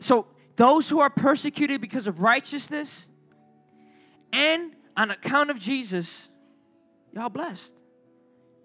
So, 0.00 0.26
those 0.56 0.88
who 0.88 0.98
are 0.98 1.08
persecuted 1.08 1.80
because 1.80 2.08
of 2.08 2.20
righteousness 2.20 3.06
and 4.32 4.72
on 4.96 5.12
account 5.12 5.50
of 5.50 5.60
Jesus, 5.60 6.28
y'all 7.12 7.28
blessed. 7.28 7.74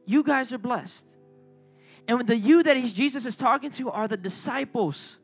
You 0.07 0.23
guys 0.23 0.51
are 0.53 0.57
blessed. 0.57 1.05
And 2.07 2.25
the 2.25 2.37
you 2.37 2.63
that 2.63 2.77
he's, 2.77 2.93
Jesus 2.93 3.25
is 3.25 3.35
talking 3.35 3.69
to 3.71 3.91
are 3.91 4.07
the 4.07 4.17
disciples. 4.17 5.17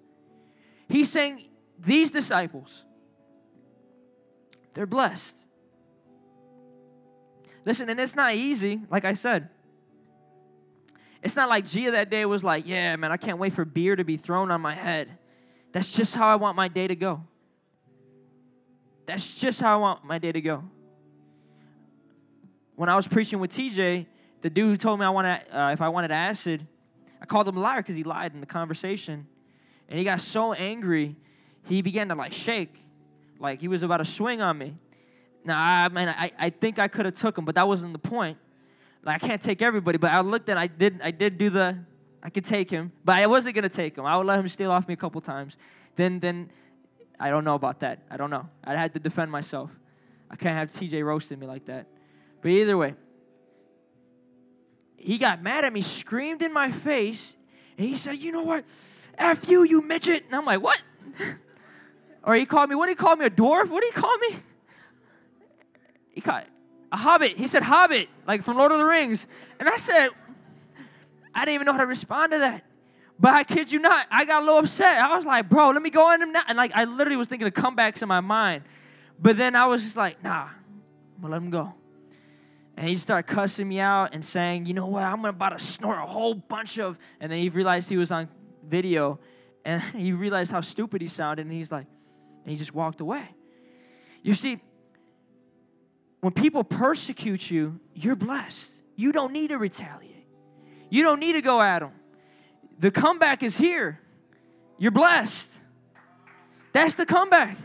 He's 0.89 1.09
saying, 1.09 1.45
These 1.79 2.11
disciples, 2.11 2.83
they're 4.73 4.85
blessed. 4.85 5.35
Listen, 7.65 7.89
and 7.89 7.99
it's 7.99 8.15
not 8.15 8.35
easy, 8.35 8.81
like 8.89 9.05
I 9.05 9.13
said. 9.13 9.49
It's 11.21 11.37
not 11.37 11.47
like 11.47 11.65
Gia 11.65 11.91
that 11.91 12.09
day 12.09 12.25
was 12.25 12.43
like, 12.43 12.67
Yeah, 12.67 12.95
man, 12.97 13.11
I 13.11 13.17
can't 13.17 13.37
wait 13.37 13.53
for 13.53 13.63
beer 13.63 13.95
to 13.95 14.03
be 14.03 14.17
thrown 14.17 14.51
on 14.51 14.59
my 14.59 14.73
head. 14.73 15.09
That's 15.71 15.89
just 15.89 16.13
how 16.13 16.27
I 16.27 16.35
want 16.35 16.57
my 16.57 16.67
day 16.67 16.87
to 16.87 16.95
go. 16.95 17.23
That's 19.05 19.33
just 19.35 19.59
how 19.59 19.73
I 19.73 19.77
want 19.77 20.03
my 20.03 20.17
day 20.17 20.31
to 20.31 20.41
go. 20.41 20.63
When 22.75 22.89
I 22.89 22.95
was 22.95 23.07
preaching 23.07 23.39
with 23.39 23.51
TJ, 23.51 24.05
the 24.41 24.49
dude 24.49 24.69
who 24.69 24.77
told 24.77 24.99
me 24.99 25.05
I 25.05 25.09
wanted, 25.09 25.41
uh, 25.51 25.71
if 25.73 25.81
I 25.81 25.89
wanted 25.89 26.11
acid, 26.11 26.67
I 27.23 27.25
called 27.25 27.47
him 27.47 27.55
a 27.55 27.61
liar 27.61 27.81
because 27.81 27.95
he 27.95 28.03
lied 28.03 28.33
in 28.33 28.41
the 28.41 28.45
conversation. 28.45 29.25
And 29.87 29.97
he 29.97 30.03
got 30.03 30.19
so 30.19 30.51
angry, 30.51 31.15
he 31.65 31.81
began 31.81 32.09
to 32.09 32.15
like 32.15 32.33
shake, 32.33 32.75
like 33.39 33.61
he 33.61 33.69
was 33.69 33.81
about 33.81 33.97
to 33.97 34.05
swing 34.05 34.41
on 34.41 34.57
me. 34.57 34.75
Now, 35.45 35.57
I 35.57 35.87
mean, 35.87 36.09
I, 36.09 36.31
I 36.37 36.49
think 36.49 36.79
I 36.79 36.89
could 36.89 37.05
have 37.05 37.15
took 37.15 37.37
him, 37.37 37.45
but 37.45 37.55
that 37.55 37.67
wasn't 37.67 37.93
the 37.93 37.99
point. 37.99 38.37
Like, 39.03 39.23
I 39.23 39.27
can't 39.27 39.41
take 39.41 39.61
everybody, 39.61 39.97
but 39.97 40.11
I 40.11 40.19
looked 40.21 40.49
at, 40.49 40.57
I 40.57 40.67
did, 40.67 40.99
I 41.01 41.11
did 41.11 41.37
do 41.37 41.49
the, 41.49 41.77
I 42.21 42.29
could 42.29 42.45
take 42.45 42.69
him, 42.69 42.91
but 43.03 43.15
I 43.15 43.27
wasn't 43.27 43.55
gonna 43.55 43.69
take 43.69 43.97
him. 43.97 44.05
I 44.05 44.17
would 44.17 44.25
let 44.25 44.39
him 44.39 44.47
steal 44.49 44.71
off 44.71 44.87
me 44.87 44.93
a 44.93 44.97
couple 44.97 45.19
times. 45.21 45.57
Then, 45.95 46.19
then, 46.19 46.49
I 47.19 47.29
don't 47.29 47.45
know 47.45 47.55
about 47.55 47.79
that. 47.81 47.99
I 48.09 48.17
don't 48.17 48.29
know. 48.29 48.49
I 48.63 48.75
had 48.75 48.93
to 48.93 48.99
defend 48.99 49.31
myself. 49.31 49.69
I 50.29 50.35
can't 50.35 50.57
have 50.57 50.73
TJ 50.73 51.05
roasting 51.05 51.39
me 51.39 51.47
like 51.47 51.65
that. 51.65 51.87
But 52.41 52.49
either 52.51 52.77
way, 52.77 52.95
he 55.03 55.17
got 55.17 55.41
mad 55.41 55.65
at 55.65 55.73
me, 55.73 55.81
screamed 55.81 56.41
in 56.41 56.53
my 56.53 56.71
face, 56.71 57.35
and 57.77 57.87
he 57.87 57.97
said, 57.97 58.17
"You 58.17 58.31
know 58.31 58.43
what? 58.43 58.65
F 59.17 59.47
you, 59.47 59.63
you 59.63 59.81
midget." 59.81 60.25
And 60.25 60.35
I'm 60.35 60.45
like, 60.45 60.61
"What?" 60.61 60.81
or 62.23 62.35
he 62.35 62.45
called 62.45 62.69
me. 62.69 62.75
What 62.75 62.87
did 62.87 62.93
he 62.93 62.95
call 62.95 63.15
me? 63.15 63.25
A 63.25 63.29
dwarf? 63.29 63.69
What 63.69 63.81
did 63.81 63.93
he 63.93 63.99
call 63.99 64.17
me? 64.17 64.35
He 66.11 66.21
called 66.21 66.43
a 66.91 66.97
hobbit. 66.97 67.37
He 67.37 67.47
said 67.47 67.63
hobbit, 67.63 68.07
like 68.27 68.43
from 68.43 68.57
Lord 68.57 68.71
of 68.71 68.77
the 68.77 68.85
Rings. 68.85 69.27
And 69.59 69.67
I 69.67 69.77
said, 69.77 70.09
I 71.33 71.45
didn't 71.45 71.55
even 71.55 71.65
know 71.65 71.73
how 71.73 71.79
to 71.79 71.87
respond 71.87 72.31
to 72.33 72.37
that. 72.39 72.63
But 73.19 73.33
I 73.33 73.43
kid 73.43 73.71
you 73.71 73.79
not, 73.79 74.05
I 74.11 74.25
got 74.25 74.43
a 74.43 74.45
little 74.45 74.59
upset. 74.59 74.99
I 74.99 75.15
was 75.15 75.25
like, 75.25 75.49
bro, 75.49 75.69
let 75.69 75.81
me 75.81 75.89
go 75.89 76.11
in 76.13 76.21
him 76.21 76.31
now. 76.31 76.43
And 76.47 76.57
like 76.57 76.71
I 76.75 76.83
literally 76.83 77.17
was 77.17 77.27
thinking 77.27 77.47
of 77.47 77.53
comebacks 77.53 78.01
in 78.01 78.07
my 78.07 78.21
mind. 78.21 78.63
But 79.19 79.37
then 79.37 79.55
I 79.55 79.65
was 79.65 79.83
just 79.83 79.97
like, 79.97 80.23
nah, 80.23 80.43
I'm 80.45 81.21
gonna 81.21 81.31
let 81.33 81.41
him 81.41 81.49
go. 81.49 81.73
And 82.75 82.87
he 82.87 82.95
started 82.95 83.31
cussing 83.31 83.67
me 83.67 83.79
out 83.79 84.13
and 84.13 84.25
saying, 84.25 84.65
you 84.65 84.73
know 84.73 84.87
what, 84.87 85.03
I'm 85.03 85.23
about 85.25 85.57
to 85.57 85.63
snort 85.63 85.99
a 85.99 86.05
whole 86.07 86.33
bunch 86.33 86.79
of 86.79 86.97
and 87.19 87.31
then 87.31 87.39
he 87.39 87.49
realized 87.49 87.89
he 87.89 87.97
was 87.97 88.11
on 88.11 88.29
video 88.67 89.19
and 89.65 89.81
he 89.95 90.11
realized 90.11 90.51
how 90.51 90.61
stupid 90.61 91.01
he 91.01 91.07
sounded, 91.07 91.45
and 91.45 91.51
he's 91.51 91.71
like, 91.71 91.87
and 92.43 92.51
he 92.51 92.57
just 92.57 92.73
walked 92.73 93.01
away. 93.01 93.23
You 94.21 94.33
see, 94.33 94.59
when 96.21 96.33
people 96.33 96.63
persecute 96.63 97.49
you, 97.49 97.79
you're 97.93 98.15
blessed. 98.15 98.71
You 98.95 99.11
don't 99.11 99.33
need 99.33 99.49
to 99.49 99.57
retaliate. 99.57 100.27
You 100.89 101.03
don't 101.03 101.19
need 101.19 101.33
to 101.33 101.41
go 101.41 101.61
at 101.61 101.79
them. 101.79 101.91
The 102.79 102.91
comeback 102.91 103.43
is 103.43 103.57
here. 103.57 103.99
You're 104.77 104.91
blessed. 104.91 105.49
That's 106.71 106.95
the 106.95 107.05
comeback. 107.05 107.57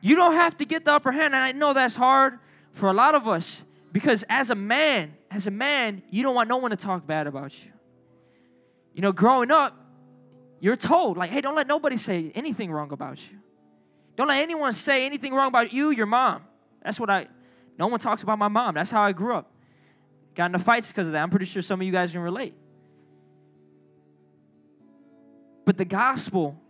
You 0.00 0.16
don't 0.16 0.34
have 0.34 0.56
to 0.58 0.64
get 0.64 0.84
the 0.84 0.92
upper 0.92 1.12
hand. 1.12 1.34
And 1.34 1.42
I 1.42 1.52
know 1.52 1.72
that's 1.72 1.96
hard 1.96 2.38
for 2.72 2.88
a 2.88 2.92
lot 2.92 3.14
of 3.14 3.28
us 3.28 3.62
because 3.94 4.24
as 4.28 4.50
a 4.50 4.56
man, 4.56 5.14
as 5.30 5.46
a 5.46 5.52
man, 5.52 6.02
you 6.10 6.24
don't 6.24 6.34
want 6.34 6.48
no 6.48 6.56
one 6.56 6.72
to 6.72 6.76
talk 6.76 7.06
bad 7.06 7.28
about 7.28 7.52
you. 7.64 7.70
You 8.92 9.02
know, 9.02 9.12
growing 9.12 9.52
up, 9.52 9.80
you're 10.58 10.74
told, 10.74 11.16
like, 11.16 11.30
hey, 11.30 11.40
don't 11.40 11.54
let 11.54 11.68
nobody 11.68 11.96
say 11.96 12.32
anything 12.34 12.72
wrong 12.72 12.90
about 12.90 13.18
you. 13.30 13.38
Don't 14.16 14.26
let 14.26 14.42
anyone 14.42 14.72
say 14.72 15.06
anything 15.06 15.32
wrong 15.32 15.46
about 15.46 15.72
you, 15.72 15.90
your 15.90 16.06
mom. 16.06 16.42
That's 16.82 16.98
what 16.98 17.08
I, 17.08 17.28
no 17.78 17.86
one 17.86 18.00
talks 18.00 18.24
about 18.24 18.36
my 18.36 18.48
mom. 18.48 18.74
That's 18.74 18.90
how 18.90 19.00
I 19.00 19.12
grew 19.12 19.36
up. 19.36 19.52
Got 20.34 20.46
into 20.46 20.58
fights 20.58 20.88
because 20.88 21.06
of 21.06 21.12
that. 21.12 21.22
I'm 21.22 21.30
pretty 21.30 21.46
sure 21.46 21.62
some 21.62 21.80
of 21.80 21.86
you 21.86 21.92
guys 21.92 22.10
can 22.10 22.20
relate. 22.20 22.54
But 25.64 25.76
the 25.76 25.84
gospel, 25.84 26.60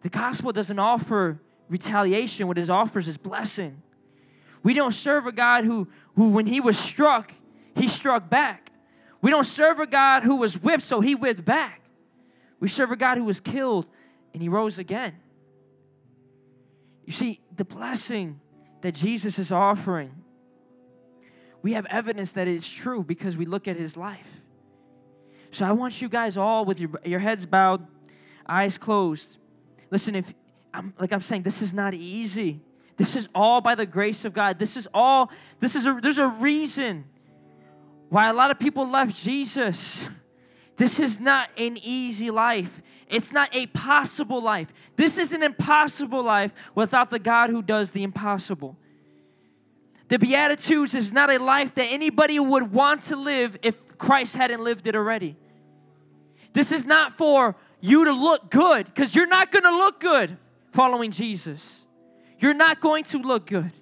the 0.00 0.08
gospel 0.08 0.52
doesn't 0.52 0.78
offer 0.78 1.38
retaliation. 1.68 2.46
What 2.48 2.56
it 2.56 2.70
offers 2.70 3.08
is 3.08 3.18
blessing. 3.18 3.82
We 4.64 4.74
don't 4.74 4.92
serve 4.92 5.26
a 5.26 5.32
God 5.32 5.64
who, 5.64 5.86
who 6.16 6.30
when 6.30 6.46
he 6.46 6.58
was 6.58 6.76
struck, 6.76 7.32
he 7.76 7.86
struck 7.86 8.28
back. 8.28 8.72
We 9.20 9.30
don't 9.30 9.44
serve 9.44 9.78
a 9.78 9.86
God 9.86 10.24
who 10.24 10.36
was 10.36 10.60
whipped, 10.60 10.82
so 10.82 11.00
he 11.00 11.14
whipped 11.14 11.44
back. 11.44 11.82
We 12.58 12.68
serve 12.68 12.90
a 12.90 12.96
God 12.96 13.18
who 13.18 13.24
was 13.24 13.40
killed 13.40 13.86
and 14.32 14.42
he 14.42 14.48
rose 14.48 14.78
again. 14.78 15.14
You 17.04 17.12
see, 17.12 17.40
the 17.54 17.64
blessing 17.64 18.40
that 18.80 18.94
Jesus 18.94 19.38
is 19.38 19.52
offering, 19.52 20.24
we 21.62 21.74
have 21.74 21.86
evidence 21.86 22.32
that 22.32 22.48
it's 22.48 22.66
true 22.66 23.04
because 23.04 23.36
we 23.36 23.44
look 23.44 23.68
at 23.68 23.76
his 23.76 23.96
life. 23.96 24.40
So 25.50 25.66
I 25.66 25.72
want 25.72 26.02
you 26.02 26.08
guys 26.08 26.36
all 26.36 26.64
with 26.64 26.80
your, 26.80 26.90
your 27.04 27.20
heads 27.20 27.46
bowed, 27.46 27.86
eyes 28.46 28.78
closed. 28.78 29.36
Listen, 29.90 30.14
if 30.14 30.32
I'm 30.72 30.92
like 30.98 31.12
I'm 31.12 31.20
saying, 31.20 31.42
this 31.42 31.62
is 31.62 31.72
not 31.72 31.94
easy. 31.94 32.60
This 32.96 33.16
is 33.16 33.28
all 33.34 33.60
by 33.60 33.74
the 33.74 33.86
grace 33.86 34.24
of 34.24 34.32
God. 34.32 34.58
This 34.58 34.76
is 34.76 34.86
all, 34.94 35.30
this 35.60 35.74
is 35.74 35.86
a 35.86 35.98
there's 36.00 36.18
a 36.18 36.28
reason 36.28 37.04
why 38.08 38.28
a 38.28 38.32
lot 38.32 38.50
of 38.50 38.58
people 38.58 38.88
left 38.88 39.16
Jesus. 39.16 40.04
This 40.76 41.00
is 41.00 41.20
not 41.20 41.50
an 41.56 41.78
easy 41.82 42.30
life. 42.30 42.82
It's 43.08 43.32
not 43.32 43.54
a 43.54 43.66
possible 43.68 44.40
life. 44.40 44.72
This 44.96 45.18
is 45.18 45.32
an 45.32 45.42
impossible 45.42 46.22
life 46.22 46.52
without 46.74 47.10
the 47.10 47.18
God 47.18 47.50
who 47.50 47.62
does 47.62 47.90
the 47.90 48.02
impossible. 48.02 48.76
The 50.08 50.18
Beatitudes 50.18 50.94
is 50.94 51.12
not 51.12 51.30
a 51.30 51.38
life 51.38 51.74
that 51.74 51.86
anybody 51.86 52.38
would 52.38 52.72
want 52.72 53.02
to 53.04 53.16
live 53.16 53.56
if 53.62 53.74
Christ 53.98 54.36
hadn't 54.36 54.62
lived 54.62 54.86
it 54.86 54.94
already. 54.94 55.36
This 56.52 56.72
is 56.72 56.84
not 56.84 57.16
for 57.16 57.56
you 57.80 58.04
to 58.04 58.12
look 58.12 58.50
good 58.50 58.86
because 58.86 59.14
you're 59.14 59.26
not 59.26 59.50
going 59.50 59.64
to 59.64 59.76
look 59.76 60.00
good 60.00 60.36
following 60.72 61.10
Jesus. 61.10 61.84
You're 62.38 62.54
not 62.54 62.80
going 62.80 63.04
to 63.04 63.18
look 63.18 63.46
good. 63.46 63.72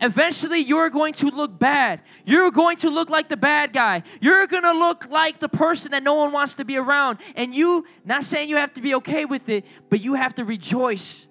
Eventually, 0.00 0.60
you're 0.60 0.88
going 0.88 1.12
to 1.14 1.26
look 1.26 1.58
bad. 1.58 2.00
You're 2.24 2.50
going 2.50 2.78
to 2.78 2.90
look 2.90 3.10
like 3.10 3.28
the 3.28 3.36
bad 3.36 3.72
guy. 3.72 4.02
You're 4.20 4.46
going 4.46 4.62
to 4.62 4.72
look 4.72 5.06
like 5.10 5.40
the 5.40 5.48
person 5.48 5.90
that 5.90 6.02
no 6.02 6.14
one 6.14 6.32
wants 6.32 6.54
to 6.54 6.64
be 6.64 6.76
around. 6.78 7.18
And 7.36 7.54
you, 7.54 7.84
not 8.04 8.24
saying 8.24 8.48
you 8.48 8.56
have 8.56 8.72
to 8.74 8.80
be 8.80 8.94
okay 8.96 9.26
with 9.26 9.48
it, 9.48 9.64
but 9.90 10.00
you 10.00 10.14
have 10.14 10.34
to 10.36 10.44
rejoice. 10.44 11.26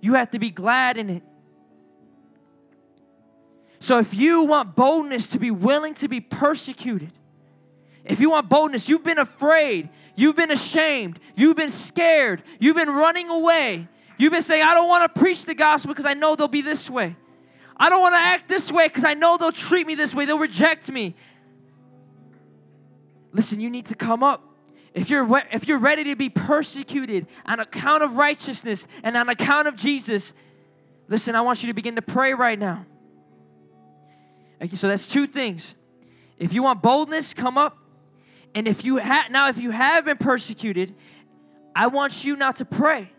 You 0.00 0.14
have 0.14 0.30
to 0.30 0.38
be 0.38 0.50
glad 0.50 0.96
in 0.96 1.10
it. 1.10 1.22
So, 3.80 3.98
if 3.98 4.14
you 4.14 4.44
want 4.44 4.76
boldness 4.76 5.28
to 5.28 5.38
be 5.38 5.50
willing 5.50 5.94
to 5.94 6.08
be 6.08 6.20
persecuted, 6.20 7.12
if 8.04 8.20
you 8.20 8.30
want 8.30 8.48
boldness, 8.48 8.88
you've 8.88 9.04
been 9.04 9.18
afraid, 9.18 9.88
you've 10.16 10.36
been 10.36 10.50
ashamed, 10.50 11.18
you've 11.34 11.56
been 11.56 11.70
scared, 11.70 12.42
you've 12.58 12.76
been 12.76 12.90
running 12.90 13.28
away, 13.28 13.88
you've 14.20 14.32
been 14.32 14.42
saying, 14.42 14.62
I 14.62 14.74
don't 14.74 14.88
want 14.88 15.12
to 15.12 15.20
preach 15.20 15.44
the 15.44 15.54
gospel 15.54 15.88
because 15.88 16.06
I 16.06 16.14
know 16.14 16.36
they'll 16.36 16.48
be 16.48 16.62
this 16.62 16.90
way. 16.90 17.16
I 17.76 17.88
don't 17.88 18.00
want 18.00 18.14
to 18.14 18.18
act 18.18 18.48
this 18.48 18.70
way 18.70 18.88
because 18.88 19.04
I 19.04 19.14
know 19.14 19.38
they'll 19.38 19.52
treat 19.52 19.86
me 19.86 19.94
this 19.94 20.14
way, 20.14 20.26
they'll 20.26 20.38
reject 20.38 20.90
me. 20.90 21.14
Listen, 23.32 23.60
you 23.60 23.70
need 23.70 23.86
to 23.86 23.94
come 23.94 24.22
up. 24.22 24.44
If 24.92 25.08
you're, 25.08 25.26
if 25.52 25.68
you're 25.68 25.78
ready 25.78 26.04
to 26.04 26.16
be 26.16 26.28
persecuted 26.28 27.26
on 27.46 27.60
account 27.60 28.02
of 28.02 28.16
righteousness 28.16 28.86
and 29.02 29.16
on 29.16 29.28
account 29.28 29.68
of 29.68 29.76
Jesus, 29.76 30.32
listen, 31.08 31.36
I 31.36 31.40
want 31.42 31.62
you 31.62 31.68
to 31.68 31.74
begin 31.74 31.94
to 31.96 32.02
pray 32.02 32.34
right 32.34 32.58
now. 32.58 32.84
Okay, 34.60 34.76
so 34.76 34.88
that's 34.88 35.08
two 35.08 35.26
things. 35.26 35.74
If 36.38 36.52
you 36.52 36.62
want 36.62 36.82
boldness, 36.82 37.34
come 37.34 37.56
up. 37.56 37.78
And 38.54 38.66
if 38.66 38.84
you 38.84 38.96
have 38.96 39.30
now, 39.30 39.48
if 39.48 39.58
you 39.58 39.70
have 39.70 40.06
been 40.06 40.16
persecuted, 40.16 40.94
I 41.74 41.86
want 41.86 42.24
you 42.24 42.36
now 42.36 42.50
to 42.50 42.64
pray. 42.64 43.12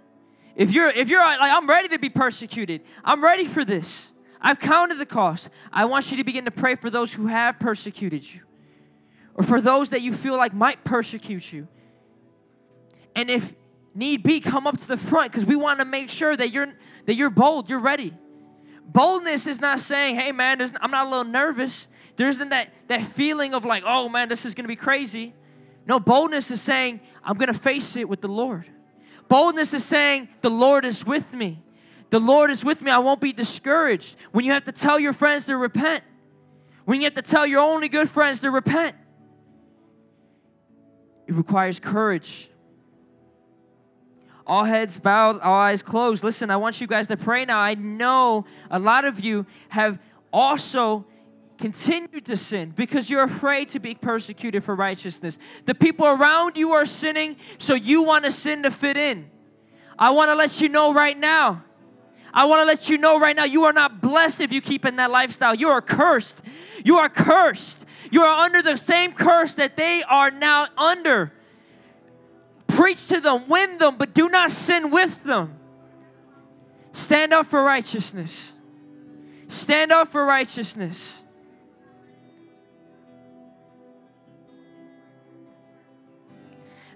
If 0.56 0.72
you're 0.72 0.90
if 0.90 1.10
you're 1.10 1.24
like 1.24 1.52
I'm 1.54 1.68
ready 1.68 1.88
to 1.90 2.00
be 2.00 2.10
persecuted, 2.10 2.82
I'm 3.04 3.24
ready 3.24 3.46
for 3.46 3.64
this. 3.64 4.10
I've 4.42 4.60
counted 4.60 4.98
the 4.98 5.06
cost. 5.06 5.50
I 5.72 5.86
want 5.86 6.12
you 6.12 6.18
to 6.18 6.24
begin 6.24 6.46
to 6.46 6.52
pray 6.52 6.76
for 6.76 6.90
those 6.90 7.14
who 7.14 7.28
have 7.28 7.60
persecuted 7.60 8.32
you, 8.32 8.42
or 9.36 9.44
for 9.44 9.62
those 9.62 9.90
that 9.90 10.02
you 10.02 10.14
feel 10.14 10.38
like 10.38 10.54
might 10.54 10.84
persecute 10.84 11.54
you. 11.54 11.68
And 13.16 13.30
if 13.30 13.54
need 13.94 14.24
be, 14.24 14.40
come 14.40 14.68
up 14.68 14.78
to 14.78 14.88
the 14.88 14.98
front 14.98 15.32
because 15.32 15.46
we 15.46 15.56
want 15.56 15.80
to 15.80 15.86
make 15.86 16.10
sure 16.10 16.36
that 16.36 16.52
you're 16.52 16.68
that 17.06 17.16
you're 17.16 17.30
bold, 17.30 17.70
you're 17.70 17.80
ready. 17.80 18.14
Boldness 18.86 19.48
is 19.48 19.62
not 19.62 19.80
saying, 19.80 20.20
hey 20.20 20.32
man, 20.32 20.62
I'm 20.82 20.92
not 20.92 21.08
a 21.08 21.10
little 21.10 21.24
nervous. 21.24 21.88
There 22.18 22.28
isn't 22.28 22.50
that, 22.50 22.74
that 22.88 23.04
feeling 23.04 23.54
of 23.54 23.64
like, 23.64 23.84
oh 23.86 24.10
man, 24.10 24.28
this 24.28 24.46
is 24.46 24.54
gonna 24.54 24.68
be 24.68 24.76
crazy. 24.76 25.34
No, 25.88 26.00
boldness 26.00 26.52
is 26.52 26.62
saying, 26.62 27.00
I'm 27.24 27.38
gonna 27.38 27.54
face 27.54 27.96
it 27.96 28.10
with 28.10 28.22
the 28.22 28.28
Lord. 28.28 28.66
Boldness 29.32 29.74
is 29.74 29.86
saying, 29.86 30.28
the 30.42 30.50
Lord 30.50 30.84
is 30.84 31.06
with 31.06 31.34
me. 31.34 31.64
The 32.10 32.20
Lord 32.20 32.52
is 32.52 32.66
with 32.66 32.82
me. 32.82 32.92
I 32.92 32.98
won't 32.98 33.22
be 33.22 33.32
discouraged. 33.32 34.18
When 34.34 34.44
you 34.44 34.52
have 34.52 34.66
to 34.66 34.74
tell 34.74 35.00
your 35.00 35.14
friends 35.14 35.46
to 35.46 35.56
repent, 35.56 36.04
when 36.84 37.00
you 37.00 37.06
have 37.06 37.14
to 37.14 37.22
tell 37.22 37.48
your 37.48 37.62
only 37.62 37.88
good 37.88 38.10
friends 38.10 38.42
to 38.42 38.52
repent, 38.52 38.94
it 41.28 41.34
requires 41.34 41.80
courage. 41.80 42.50
All 44.46 44.66
heads 44.66 44.98
bowed, 44.98 45.40
all 45.40 45.54
eyes 45.54 45.82
closed. 45.82 46.26
Listen, 46.26 46.50
I 46.50 46.58
want 46.58 46.82
you 46.82 46.88
guys 46.88 47.08
to 47.08 47.16
pray 47.16 47.46
now. 47.46 47.58
I 47.58 47.76
know 47.76 48.44
a 48.70 48.80
lot 48.80 49.06
of 49.06 49.22
you 49.22 49.46
have 49.70 49.98
also 50.34 51.06
continued 51.62 52.26
to 52.26 52.36
sin 52.36 52.74
because 52.76 53.10
you're 53.10 53.24
afraid 53.24 53.70
to 53.70 53.80
be 53.80 53.96
persecuted 53.96 54.64
for 54.64 54.76
righteousness. 54.76 55.38
The 55.66 55.76
people 55.76 56.08
around 56.08 56.58
you 56.58 56.72
are 56.72 56.86
sinning, 56.86 57.38
so 57.60 57.76
you 57.76 58.02
want 58.02 58.26
to 58.26 58.32
sin 58.32 58.64
to 58.64 58.72
fit 58.72 58.98
in. 58.98 59.30
I 59.98 60.10
want 60.10 60.30
to 60.30 60.36
let 60.36 60.60
you 60.60 60.68
know 60.68 60.94
right 60.94 61.18
now. 61.18 61.64
I 62.34 62.46
want 62.46 62.62
to 62.62 62.66
let 62.66 62.90
you 62.90 62.98
know 62.98 63.20
right 63.20 63.36
now 63.36 63.44
you 63.44 63.66
are 63.66 63.74
not 63.74 64.02
blessed 64.02 64.42
if 64.42 64.52
you 64.52 64.62
keep 64.62 64.86
in 64.86 64.96
that 64.96 65.12
lifestyle. 65.12 65.54
You 65.54 65.70
are 65.70 65.82
cursed. 65.82 66.42
You 66.84 66.98
are 66.98 67.10
cursed. 67.10 67.78
You 68.10 68.24
are 68.24 68.44
under 68.44 68.62
the 68.62 68.76
same 68.76 69.14
curse 69.14 69.54
that 69.56 69.78
they 69.78 70.02
are 70.04 70.32
now 70.32 70.68
under. 70.78 71.32
Preach 72.68 73.08
to 73.08 73.20
them, 73.20 73.48
win 73.48 73.78
them, 73.78 73.98
but 73.98 74.14
do 74.14 74.30
not 74.30 74.50
sin 74.50 74.90
with 74.90 75.24
them. 75.24 75.60
Stand 76.94 77.34
up 77.34 77.48
for 77.48 77.64
righteousness. 77.64 78.54
Stand 79.48 79.92
up 79.92 80.12
for 80.12 80.26
righteousness. 80.26 81.21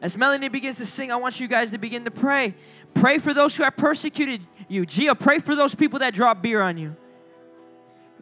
As 0.06 0.16
Melanie 0.16 0.49
begins 0.49 0.78
to 0.78 0.86
sing, 0.86 1.12
I 1.12 1.16
want 1.16 1.39
you 1.39 1.47
guys 1.47 1.72
to 1.72 1.80
begin 1.80 2.06
to 2.06 2.12
pray. 2.12 2.53
Pray 2.93 3.18
for 3.18 3.34
those 3.34 3.56
who 3.56 3.64
have 3.64 3.76
persecuted 3.76 4.39
you. 4.68 4.86
Gia, 4.86 5.16
pray 5.16 5.39
for 5.39 5.56
those 5.56 5.74
people 5.74 5.97
that 5.97 6.14
drop 6.14 6.43
beer 6.43 6.62
on 6.62 6.78
you. 6.78 6.95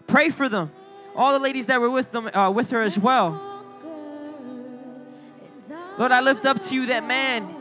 Pray 0.08 0.30
for 0.30 0.48
them. 0.48 0.72
All 1.14 1.34
the 1.34 1.40
ladies 1.40 1.66
that 1.66 1.82
were 1.82 1.90
with 1.90 2.10
them, 2.14 2.28
uh, 2.28 2.50
with 2.52 2.70
her 2.70 2.82
as 2.82 2.98
well. 2.98 3.32
Lord, 5.98 6.14
I 6.14 6.22
lift 6.22 6.46
up 6.46 6.64
to 6.68 6.74
you 6.74 6.86
that 6.86 7.06
man. 7.06 7.54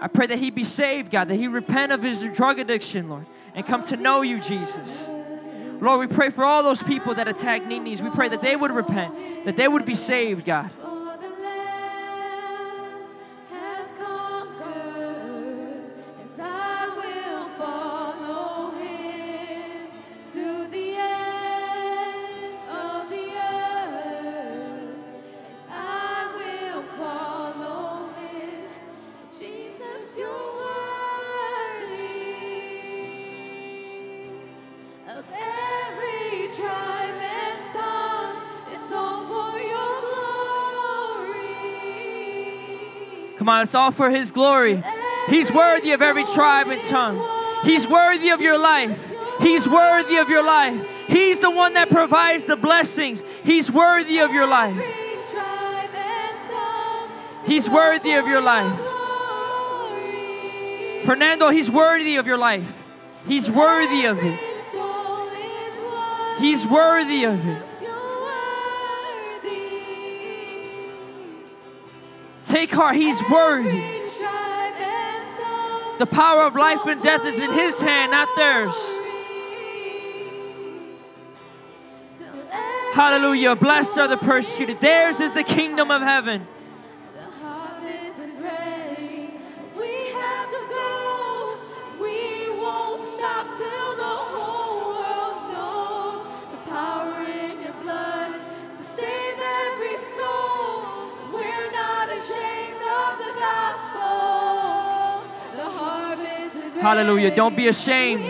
I 0.00 0.08
pray 0.08 0.26
that 0.28 0.38
he 0.38 0.50
be 0.50 0.64
saved, 0.64 1.10
God, 1.10 1.28
that 1.28 1.36
he 1.36 1.48
repent 1.48 1.92
of 1.92 2.02
his 2.02 2.22
drug 2.34 2.60
addiction, 2.60 3.10
Lord, 3.10 3.26
and 3.54 3.66
come 3.66 3.82
to 3.88 3.96
know 3.98 4.22
you, 4.22 4.40
Jesus. 4.40 5.06
Lord, 5.82 6.00
we 6.00 6.06
pray 6.06 6.30
for 6.30 6.46
all 6.46 6.62
those 6.62 6.82
people 6.82 7.14
that 7.16 7.28
attack 7.28 7.66
Nini's. 7.66 8.00
We 8.00 8.08
pray 8.08 8.30
that 8.30 8.40
they 8.40 8.56
would 8.56 8.70
repent, 8.70 9.44
that 9.44 9.58
they 9.58 9.68
would 9.68 9.84
be 9.84 9.96
saved, 9.96 10.46
God. 10.46 10.70
Come 43.42 43.48
on, 43.48 43.64
it's 43.64 43.74
all 43.74 43.90
for 43.90 44.08
his 44.08 44.30
glory. 44.30 44.84
He's 45.28 45.50
worthy 45.50 45.90
of 45.90 46.00
every 46.00 46.24
tribe 46.26 46.68
and 46.68 46.80
tongue. 46.82 47.20
He's 47.64 47.88
worthy 47.88 48.28
of 48.28 48.40
your 48.40 48.56
life. 48.56 49.12
He's 49.40 49.68
worthy 49.68 50.14
of 50.18 50.28
your 50.28 50.44
life. 50.46 50.86
He's 51.08 51.40
the 51.40 51.50
one 51.50 51.74
that 51.74 51.90
provides 51.90 52.44
the 52.44 52.54
blessings. 52.54 53.20
He's 53.42 53.68
worthy 53.68 54.20
of 54.20 54.30
your 54.30 54.46
life. 54.46 54.80
He's 57.44 57.68
worthy 57.68 58.12
of 58.12 58.28
your 58.28 58.42
life. 58.42 58.78
Fernando, 61.04 61.50
he's 61.50 61.68
worthy 61.68 62.18
of 62.18 62.28
your 62.28 62.38
life. 62.38 62.72
He's 63.26 63.50
worthy 63.50 64.04
of 64.04 64.18
it. 64.18 64.38
He's 66.38 66.64
worthy 66.64 67.24
of 67.24 67.44
it. 67.44 67.71
Heart, 72.72 72.96
he's 72.96 73.22
worthy. 73.30 73.68
Every 73.68 74.10
tribe 74.18 74.74
and 74.76 75.36
tongue. 75.36 75.98
The 75.98 76.06
power 76.06 76.44
of 76.44 76.54
life 76.54 76.84
and 76.86 77.02
death 77.02 77.24
is 77.24 77.40
in 77.40 77.52
his 77.52 77.80
hand, 77.80 78.12
not 78.12 78.28
theirs. 78.36 78.74
Hallelujah. 82.92 83.56
Blessed 83.56 83.96
are 83.96 84.08
the 84.08 84.18
persecuted. 84.18 84.78
Theirs 84.78 85.18
is 85.18 85.32
the 85.32 85.42
kingdom 85.42 85.90
of 85.90 86.02
heaven. 86.02 86.46
Hallelujah. 106.82 107.34
Don't 107.34 107.56
be 107.56 107.68
ashamed. 107.68 108.24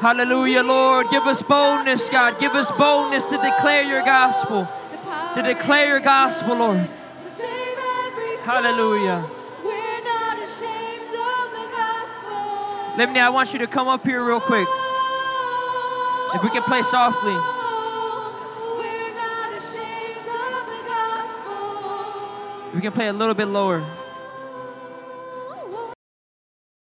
Hallelujah, 0.00 0.64
Lord. 0.64 1.08
Give 1.10 1.22
us 1.22 1.40
boldness, 1.40 2.08
God. 2.08 2.40
Give 2.40 2.52
us 2.52 2.70
boldness 2.72 3.26
to 3.26 3.36
declare 3.36 3.84
your 3.84 4.02
gospel. 4.02 4.68
To 5.36 5.42
declare 5.42 5.86
your 5.86 6.00
gospel, 6.00 6.56
Lord. 6.56 6.88
Hallelujah. 8.42 9.24
We're 9.62 10.02
not 10.02 10.38
ashamed 10.42 11.14
of 11.14 11.52
the 11.54 11.68
gospel. 11.70 12.96
Limni, 12.96 13.20
I 13.20 13.30
want 13.30 13.52
you 13.52 13.60
to 13.60 13.68
come 13.68 13.86
up 13.86 14.04
here 14.04 14.24
real 14.24 14.40
quick. 14.40 14.66
If 16.34 16.42
we 16.42 16.50
can 16.50 16.62
play 16.62 16.82
softly. 16.82 17.36
We 22.74 22.80
can 22.80 22.92
play 22.92 23.06
a 23.08 23.12
little 23.12 23.34
bit 23.34 23.46
lower. 23.46 23.84